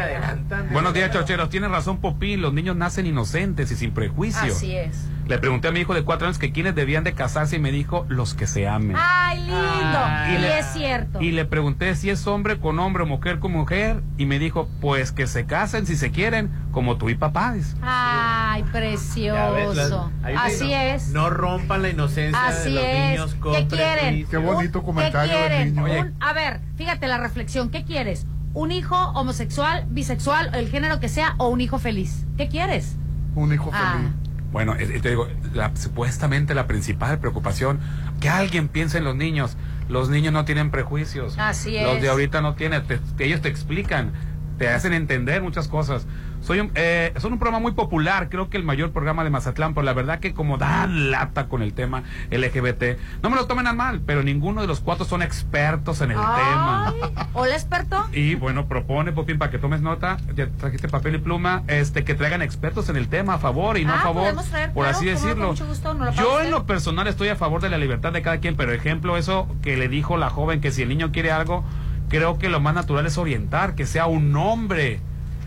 [0.72, 1.50] Buenos días, Chorcheros.
[1.50, 2.42] Tiene razón, Popín.
[2.42, 4.54] Los niños nacen inocentes y sin prejuicio.
[4.54, 5.08] Así es.
[5.28, 7.72] Le pregunté a mi hijo de cuatro años que quiénes debían de casarse y me
[7.72, 8.96] dijo los que se amen.
[9.00, 9.54] Ay, lindo.
[9.56, 10.34] Ay.
[10.34, 11.22] y Y le- es cierto.
[11.22, 14.68] Y le pregunté si es hombre con hombre o mujer con mujer y me dijo
[14.82, 17.54] pues que se casen si se quieren como tú y papá.
[17.54, 17.76] dice.
[17.82, 20.12] Ay, ves, precioso.
[20.22, 21.08] las- Así no- es.
[21.10, 23.10] No rompan la inocencia de los es.
[23.10, 24.28] niños con ¿Qué quieren?
[24.28, 25.76] Qué bonito Un- comentario ¿Qué del quieren?
[25.76, 26.02] niño.
[26.02, 27.70] Un- a ver, fíjate la reflexión.
[27.70, 28.26] ¿Qué quieres?
[28.54, 32.26] ¿Un hijo homosexual, bisexual, el género que sea, o un hijo feliz?
[32.38, 32.98] ¿Qué quieres?
[33.36, 33.94] Un hijo Ah.
[33.98, 34.12] feliz.
[34.54, 37.80] Bueno, te digo, la- supuestamente la principal preocupación,
[38.22, 39.58] que alguien piense en los niños.
[39.90, 41.36] Los niños no tienen prejuicios.
[41.38, 42.02] Así Los es.
[42.04, 42.84] de ahorita no tienen.
[42.88, 44.12] te- ellos te explican,
[44.60, 46.06] te hacen entender muchas cosas.
[46.44, 49.74] Soy un, eh, son un programa muy popular, creo que el mayor programa de Mazatlán,
[49.74, 53.66] pero la verdad que como dan lata con el tema LGBT, no me lo tomen
[53.66, 56.94] a mal, pero ninguno de los cuatro son expertos en el tema.
[57.32, 58.06] Hola, experto.
[58.14, 62.14] Y bueno, propone, Popín, para que tomes nota, ya trajiste papel y pluma, este, que
[62.14, 64.84] traigan expertos en el tema a favor y no Ah, a favor, podemos traer, por
[64.84, 65.48] claro, así no, decirlo.
[65.48, 68.40] mucho gusto, lo Yo en lo personal estoy a favor de la libertad de cada
[68.40, 71.64] quien, pero ejemplo, eso que le dijo la joven, que si el niño quiere algo,
[72.10, 75.00] creo que lo más natural es orientar, que sea un hombre.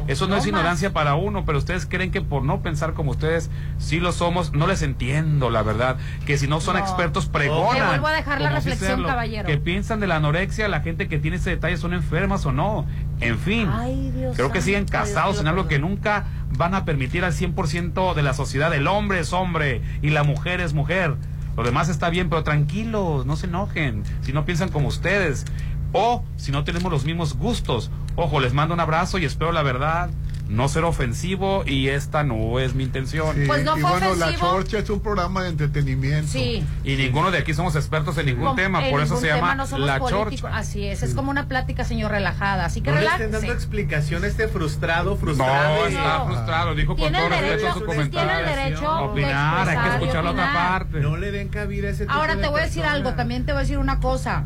[0.08, 0.46] Eso no, No es más.
[0.48, 4.52] ignorancia para uno, pero ustedes creen que por no pensar como ustedes sí lo somos,
[4.52, 5.96] no les entiendo, la verdad.
[6.26, 6.82] Que si no son No.
[6.82, 7.88] expertos, Te pregonan.
[7.88, 9.46] vuelvo a dejar la si reflexión, caballero.
[9.46, 12.86] Que piensan de la anorexia, la gente que tiene ese detalle son enfermas o no.
[13.20, 13.68] En fin.
[13.72, 16.24] Ay, Creo que siguen casados en algo que nunca
[16.56, 18.72] van a permitir al 100% de la sociedad.
[18.74, 21.14] El hombre es hombre y la mujer es mujer.
[21.56, 25.46] Lo demás está bien, pero tranquilos, no se enojen si no piensan como ustedes
[25.96, 27.90] o si no tenemos los mismos gustos.
[28.16, 30.10] Ojo, les mando un abrazo y espero la verdad,
[30.48, 33.34] no ser ofensivo y esta no es mi intención.
[33.36, 34.48] Sí, Pues no y bueno, La ofensivo.
[34.52, 36.30] Chorcha es un programa de entretenimiento.
[36.30, 36.64] Sí.
[36.84, 39.36] Y ninguno de aquí somos expertos en ningún Como tema, en por eso se tema
[39.36, 40.40] llama no somos La políticos.
[40.40, 40.56] Chorcha.
[40.56, 42.64] Así es, es como una plática, señor, relajada.
[42.64, 45.78] Así que No le estén dando explicación a este frustrado, frustrado.
[45.80, 48.38] No, está frustrado, dijo con Tiene todo el respeto derecho- su tiene comentario.
[48.38, 51.00] el derecho de opinar, hay que escuchar la otra parte.
[51.00, 53.44] No le den cabida a ese tipo Ahora de te voy a decir algo, también
[53.46, 54.44] te voy a decir una cosa.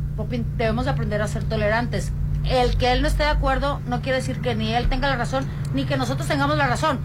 [0.57, 2.13] Debemos de aprender a ser tolerantes.
[2.45, 5.17] El que él no esté de acuerdo no quiere decir que ni él tenga la
[5.17, 6.99] razón, ni que nosotros tengamos la razón.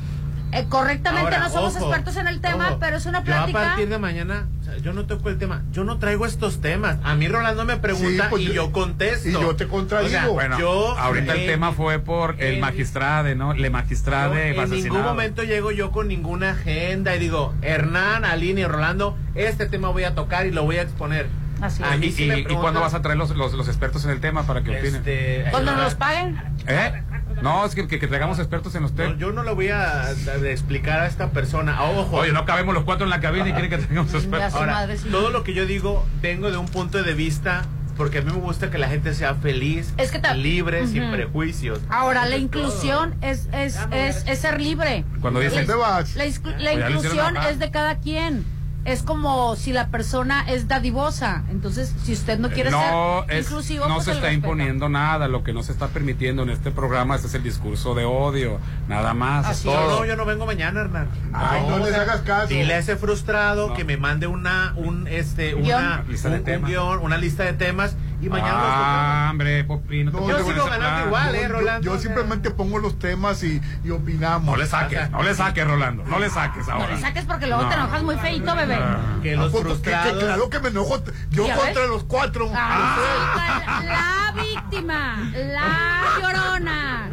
[0.51, 2.77] Eh, correctamente Ahora, no somos ojo, expertos en el tema, ojo.
[2.79, 3.59] pero es una Yo plática.
[3.59, 6.61] a partir de mañana, o sea, yo no toco el tema, yo no traigo estos
[6.61, 6.97] temas.
[7.03, 9.27] A mí Rolando me pregunta Sí, pues, y yo- yo contesto.
[9.27, 10.07] y yo te contradigo.
[10.07, 13.53] O sea, Bueno, yo ahorita el tema fue por el magistrade, ¿no?
[13.53, 18.61] Le yo magistrade en ningún momento llego yo con ninguna agenda y digo, Hernán, Aline
[18.61, 21.27] y Rolando, este tema voy a tocar y lo voy a exponer.
[21.61, 21.99] Así A es.
[21.99, 24.19] mí ¿Y, sí y- y cuándo vas a traer los, los, los expertos en el
[24.19, 24.95] tema para que opinen?
[24.95, 26.37] este, Cuando nos los paguen.
[26.67, 27.01] ¿Eh?
[27.41, 29.17] No, es que, que, que traigamos expertos en los no, temas.
[29.19, 31.75] yo no le voy a, a- a explicar a esta persona.
[31.77, 34.17] Ah, Ojo, Oye, no cabemos los cuatro en la cabina y quieren que tengamos Ya
[34.19, 34.53] expertos.
[34.53, 35.09] Ahora, madre, sí.
[35.09, 37.63] todo lo que yo digo vengo de un punto de vista
[37.97, 41.13] porque a mí me gusta que la gente sea feliz, Es que libre, sin Ujú.
[41.13, 41.79] prejuicios.
[41.89, 45.05] Ahora, la inclusión es, es, es, es ser libre.
[45.21, 46.13] Cuando dicen, ¿Dónde vas?
[46.15, 46.31] La, la
[46.73, 48.45] Pues inclusión es de cada quien.
[48.85, 51.43] Es como si la persona es dadivosa.
[51.49, 54.33] Entonces, si usted no quiere no, ser es, inclusivo, no pues se está respeta.
[54.47, 55.27] imponiendo nada.
[55.27, 58.59] Lo que no se está permitiendo en este programa ese es el discurso de odio.
[58.87, 59.47] Nada más.
[59.47, 59.99] Así es No, todo.
[60.01, 61.09] no, yo no vengo mañana, Hernán.
[61.33, 62.47] Ay, no les hagas caso.
[62.47, 63.73] Dile a ese frustrado No.
[63.73, 65.83] que me mande una, un, este, Guión.
[65.83, 66.69] una, Lista de un- un temas.
[66.69, 70.65] guion, una lista de temas y mañana Ah, hombre, Popi, no te No, yo sigo
[70.65, 72.03] ganando igual, Yo- eh, yo- Rolando, Yo, o sea.
[72.03, 74.45] simplemente pongo los temas y, y opinamos.
[74.45, 76.03] No le saques, no le saques, Rolando.
[76.05, 76.95] No le saques No ahora.
[76.95, 77.69] le saques porque luego No.
[77.69, 78.75] te enojas muy feito, bebé.
[78.79, 78.97] Ah.
[79.21, 80.23] que Ah, los pues, que- que frustrados...
[80.23, 81.03] claro que me enojo.
[81.31, 81.89] Yo ¿Ya contra ves?
[81.89, 82.49] los cuatro.
[82.55, 87.09] Ay, chica, la víctima, la llorona.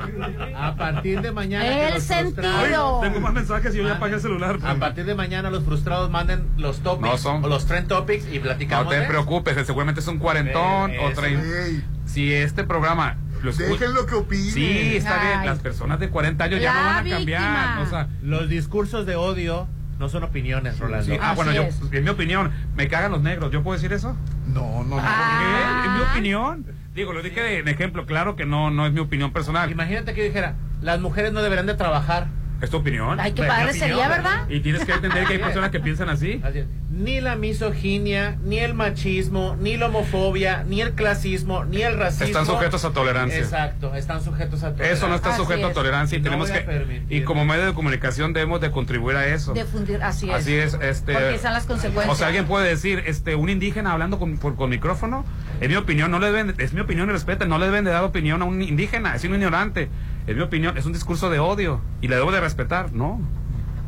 [0.58, 1.64] A partir de mañana...
[1.64, 2.42] que El sentido.
[2.42, 4.58] frustrados- Tengo más mensajes y yo ya apagué el celular.
[4.64, 8.26] A partir de mañana los frustrados manden los topics No son- o los trend topics
[8.32, 8.88] y No platicamos.
[8.92, 11.24] te de- preocupes, eh, seguramente es un cuarentón Eh, eso.
[11.24, 13.70] Ey, Si este programa lo escucha.
[13.70, 14.50] Déjenlo que opine.
[14.50, 15.46] Sí, está bien.
[15.46, 17.40] Las personas de 40 años ya La no van a cambiar.
[17.42, 17.80] víctima.
[17.82, 19.66] O sea, Los discursos de odio
[19.98, 21.06] no son opiniones, Rolando.
[21.06, 21.18] sí.
[21.20, 21.80] Ah, Así bueno, yo, es.
[21.92, 23.50] en mi opinión, me cagan los negros.
[23.52, 24.16] ¿Yo puedo decir eso?
[24.46, 24.98] No, no, no.
[25.00, 25.82] Ah.
[25.82, 25.88] ¿Qué?
[25.88, 26.66] En mi opinión.
[26.94, 29.70] Digo, lo dije de ejemplo, claro que no, no es mi opinión personal.
[29.70, 32.26] Imagínate que yo dijera, las mujeres no deberían de trabajar.
[32.62, 33.18] Es tu opinión.
[33.20, 34.48] Ay, qué padre sería, ¿verdad?
[34.48, 36.40] Y tienes que entender que hay personas que piensan así.
[36.90, 42.26] Ni la misoginia, ni el machismo, ni la homofobia, ni el clasismo, ni el racismo.
[42.26, 43.38] Están sujetos a tolerancia.
[43.38, 44.92] Exacto, están sujetos a tolerancia.
[44.92, 47.06] Eso no está Así sujeto a tolerancia y No tenemos que permitir.
[47.18, 49.52] y como medio de comunicación debemos de contribuir a eso.
[49.54, 50.34] Difundir, así es.
[50.36, 51.14] Así es, este.
[51.14, 52.12] Porque están las consecuencias.
[52.12, 55.24] O sea, alguien puede decir, este, un indígena hablando con, por- con micrófono,
[55.60, 57.90] es mi opinión, no le deben, es mi opinión y respeten, no le deben de
[57.90, 59.88] dar opinión a un indígena, es un ignorante,
[60.26, 63.20] es mi opinión, es un discurso de odio y le debo de respetar, no.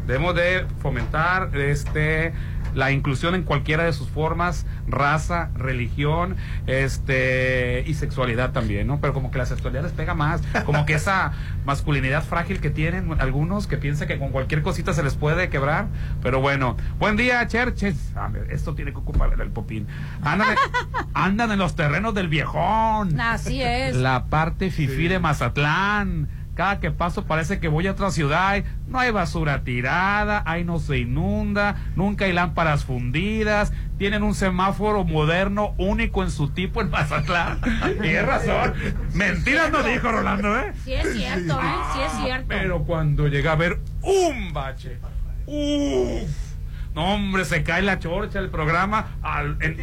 [0.06, 2.32] Debemos de fomentar, este,
[2.74, 6.36] la inclusión en cualquiera de sus formas, raza, religión,
[6.66, 9.00] este, y sexualidad también, ¿no?
[9.00, 11.32] Pero como que la sexualidad les pega más, como que esa
[11.64, 15.86] masculinidad frágil que tienen algunos que piensan que con cualquier cosita se les puede quebrar,
[16.22, 18.12] pero bueno, buen día, Cherches.
[18.16, 19.86] Ah, esto tiene que ocupar el popín.
[20.22, 20.56] Andan,
[21.14, 23.20] andan en los terrenos del viejón.
[23.20, 23.96] Así es.
[23.96, 26.28] La parte fifí de Mazatlán.
[26.54, 28.62] Cada que paso parece que voy a otra ciudad.
[28.86, 33.72] No hay basura tirada, ahí no se inunda, nunca hay lámparas fundidas.
[33.98, 37.60] Tienen un semáforo moderno único en su tipo en Mazatlán.
[38.00, 38.74] Tienes razón.
[39.14, 40.72] Mentiras no dijo Rolando, ¿eh?
[40.84, 41.74] Sí es cierto, ¿eh?
[41.94, 42.46] Sí es cierto.
[42.48, 44.98] Pero cuando llega a ver un bache,
[45.46, 46.53] ¡uf!
[46.94, 49.08] No, hombre, se cae la chorcha el programa.
[49.22, 49.76] Al, en-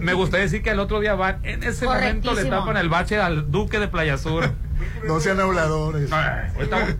[0.00, 3.20] me gustaría decir que el otro día van, en ese momento le tapan el bache
[3.20, 4.50] al Duque de Playa Sur.
[5.08, 6.08] No sean habladores.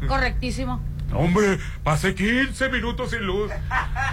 [0.08, 0.82] Correctísimo.
[1.14, 3.50] Hombre, pasé 15 minutos sin luz.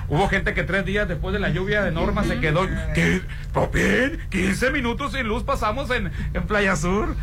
[0.07, 2.67] Hubo gente que tres días después de la lluvia de Norma se quedó.
[2.93, 3.21] ¿Qué?
[3.53, 4.19] ¿Popín?
[4.29, 7.15] 15 minutos sin luz pasamos en, en Playa Sur.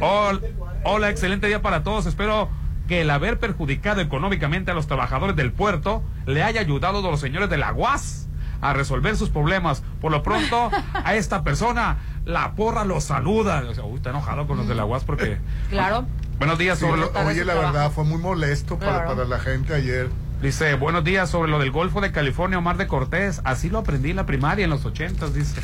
[0.00, 0.40] Hola,
[0.84, 2.06] hola, excelente día para todos.
[2.06, 2.48] Espero
[2.88, 7.20] que el haber perjudicado económicamente a los trabajadores del puerto le haya ayudado a los
[7.20, 8.28] señores de la UAS
[8.60, 9.82] a resolver sus problemas.
[10.00, 13.62] Por lo pronto, a esta persona, la porra lo saluda.
[13.68, 15.38] O sea, uy, está enojado con los de la UAS porque.
[15.70, 16.06] Claro.
[16.38, 19.08] Buenos días, Sí, sobre lo- oye, la verdad, fue muy molesto para, Claro.
[19.14, 20.08] para la gente ayer.
[20.42, 23.40] Dice, buenos días sobre lo del Golfo de California, Omar de Cortés.
[23.44, 25.60] Así lo aprendí en la primaria en los ochentas, dice.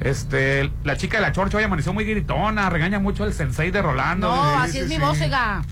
[0.00, 3.80] Este, la chica de la chorcha hoy amaneció muy gritona, regaña mucho al sensei de
[3.82, 4.28] Rolando.
[4.34, 5.62] No, Dice, así es mi voz, oiga.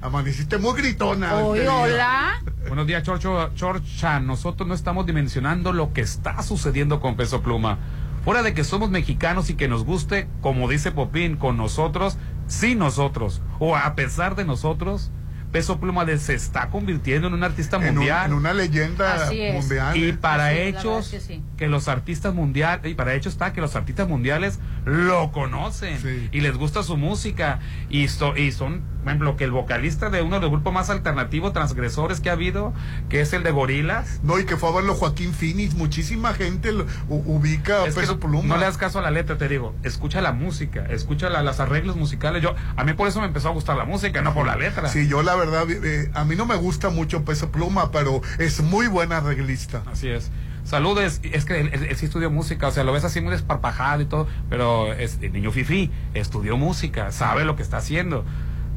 [0.00, 1.34] Amaneciste muy gritona.
[1.36, 2.40] Hola.
[2.68, 4.20] Buenos días, Chorcho, Chorcha.
[4.20, 7.78] Nosotros no estamos dimensionando lo que está sucediendo con Peso Pluma.
[8.24, 12.16] Fuera de que somos mexicanos y que nos guste, como dice Popín, con nosotros,
[12.46, 15.10] sin nosotros, o a pesar de nosotros,
[15.52, 18.26] Peso Pluma de- se está convirtiendo en un artista En, un- mundial.
[18.26, 19.54] en una leyenda Así es.
[19.54, 19.96] mundial.
[19.96, 20.12] Y ¿eh?
[20.14, 21.42] para Así hechos es que sí.
[21.56, 26.28] que los artistas mundiales, y para hechos está que los artistas mundiales lo conocen Sí.
[26.32, 30.22] y les gusta su música y, so- y son, por ejemplo, que el vocalista de
[30.22, 32.72] uno de los grupos más alternativos transgresores que ha habido,
[33.08, 34.20] que es el de Gorilas.
[34.22, 35.74] No, y que fue a verlo Joaquín Phoenix.
[35.74, 38.42] Muchísima gente lo u- ubica Es Peso no, Pluma.
[38.48, 39.74] no le das caso a la letra, te digo.
[39.82, 42.42] Escucha la música, escucha la- las arreglos musicales.
[42.42, 44.88] Yo, a mí por eso me empezó a gustar la música, no por la letra.
[44.88, 48.60] Sí, yo la verdad, eh, a mí no me gusta mucho Peso Pluma, pero es
[48.62, 49.82] muy buena reglista.
[49.90, 50.30] Así es.
[50.64, 53.32] Saludes, es que él, él, él, sí estudió música, o sea, lo ves así muy
[53.32, 58.26] desparpajado y todo, pero es el niño Fifi, estudió música, sabe lo que está haciendo.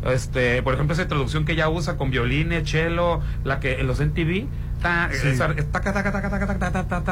[0.05, 3.99] Este, por ejemplo, esa introducción que ella usa con violines, cello, la que en los
[3.99, 4.47] MTV,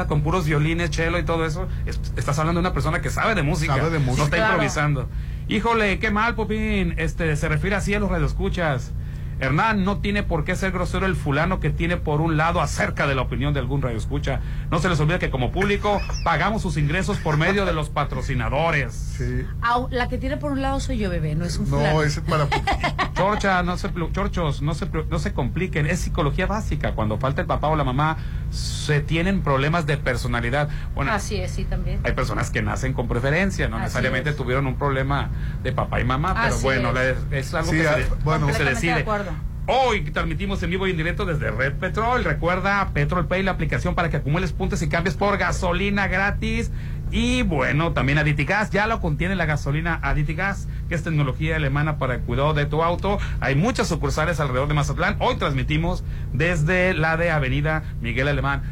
[0.08, 3.34] con puros violines, cello y todo eso, es, estás hablando de una persona que sabe
[3.34, 4.18] de música, sabe de música.
[4.18, 4.52] no está claro.
[4.54, 5.08] improvisando.
[5.48, 8.82] Híjole, qué mal, Popín, este, se refiere así a los radioescuchas.
[8.82, 9.09] escuchas
[9.40, 13.06] Hernán, no tiene por qué ser grosero el fulano que tiene por un lado acerca
[13.06, 14.40] de la opinión de algún radioescucha.
[14.70, 18.92] No se les olvide que como público pagamos sus ingresos por medio de los patrocinadores.
[19.16, 19.44] Sí.
[19.62, 21.94] Au, la que tiene por un lado soy yo, bebé, no es un fulano.
[21.94, 22.46] No, ese es para.
[23.14, 25.86] Chorcha, no se, chorchos, no se, no se compliquen.
[25.86, 26.92] Es psicología básica.
[26.92, 28.16] Cuando falta el papá o la mamá,
[28.50, 30.68] se tienen problemas de personalidad.
[30.94, 32.00] Bueno, Así es, sí, también.
[32.04, 34.36] hay personas que nacen con preferencia, no Así necesariamente es.
[34.36, 35.28] tuvieron un problema
[35.62, 36.92] de papá y mamá, pero Así bueno,
[37.30, 37.54] es.
[37.54, 38.46] algo Sí, que, ah, se, bueno.
[38.46, 38.94] que se Completamente decide.
[38.94, 39.29] de acuerdo.
[39.72, 42.24] Hoy transmitimos en vivo y en directo desde Red Petrol.
[42.24, 46.72] Recuerda Petrol Pay, la aplicación para que acumules puntos y cambies por gasolina gratis.
[47.12, 52.16] Y bueno, también Aditigas, ya lo contiene la gasolina Aditigas, que es tecnología alemana para
[52.16, 53.18] el cuidado de tu auto.
[53.38, 55.14] Hay muchas sucursales alrededor de Mazatlán.
[55.20, 56.02] Hoy transmitimos
[56.32, 58.62] desde la de Avenida Miguel Alemán.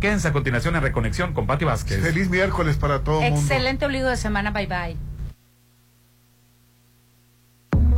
[0.00, 2.02] Quédense a continuación en Reconexión con Pati Vázquez.
[2.02, 3.40] Feliz miércoles para todo el mundo.
[3.40, 4.96] Excelente obligo de semana, bye bye.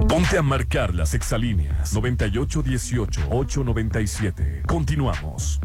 [0.09, 4.67] Ponte a marcar las exalíneas 9818-897.
[4.67, 5.61] Continuamos.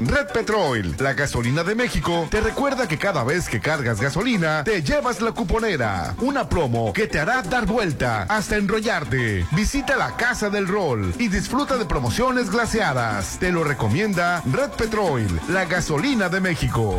[0.00, 4.82] Red Petrol, la gasolina de México, te recuerda que cada vez que cargas gasolina, te
[4.82, 6.14] llevas la cuponera.
[6.20, 9.46] Una promo que te hará dar vuelta hasta enrollarte.
[9.52, 13.38] Visita la Casa del Rol y disfruta de promociones glaseadas.
[13.38, 16.98] Te lo recomienda Red Petrol, la gasolina de México.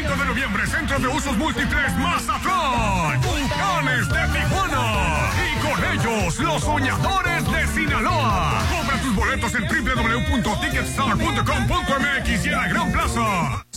[0.00, 3.20] 25 de noviembre, Centro de Usos Múltiples Mazatlán.
[3.20, 5.28] Bucanes de Tijuana.
[5.44, 8.62] Y con ellos, los soñadores de Sinaloa.
[8.70, 13.66] Compra tus boletos en www.ticketstar.com.mx y en la Gran Plaza.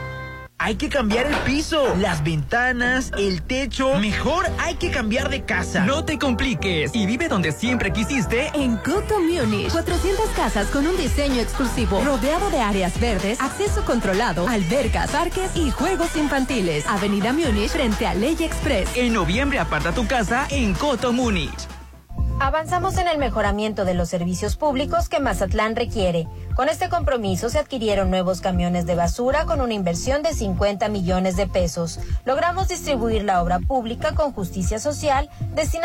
[0.57, 3.99] Hay que cambiar el piso, las ventanas, el techo.
[3.99, 5.83] Mejor hay que cambiar de casa.
[5.83, 8.51] No te compliques y vive donde siempre quisiste.
[8.53, 14.47] En Coto Munich, 400 casas con un diseño exclusivo, rodeado de áreas verdes, acceso controlado,
[14.47, 16.87] albercas, parques y juegos infantiles.
[16.87, 18.89] Avenida Múnich frente a Ley Express.
[18.95, 21.76] En noviembre aparta tu casa en Coto Múnich.
[22.39, 26.27] Avanzamos en el mejoramiento de los servicios públicos que Mazatlán requiere.
[26.55, 31.35] Con este compromiso se adquirieron nuevos camiones de basura con una inversión de 50 millones
[31.35, 31.99] de pesos.
[32.25, 35.77] Logramos distribuir la obra pública con justicia social, destinando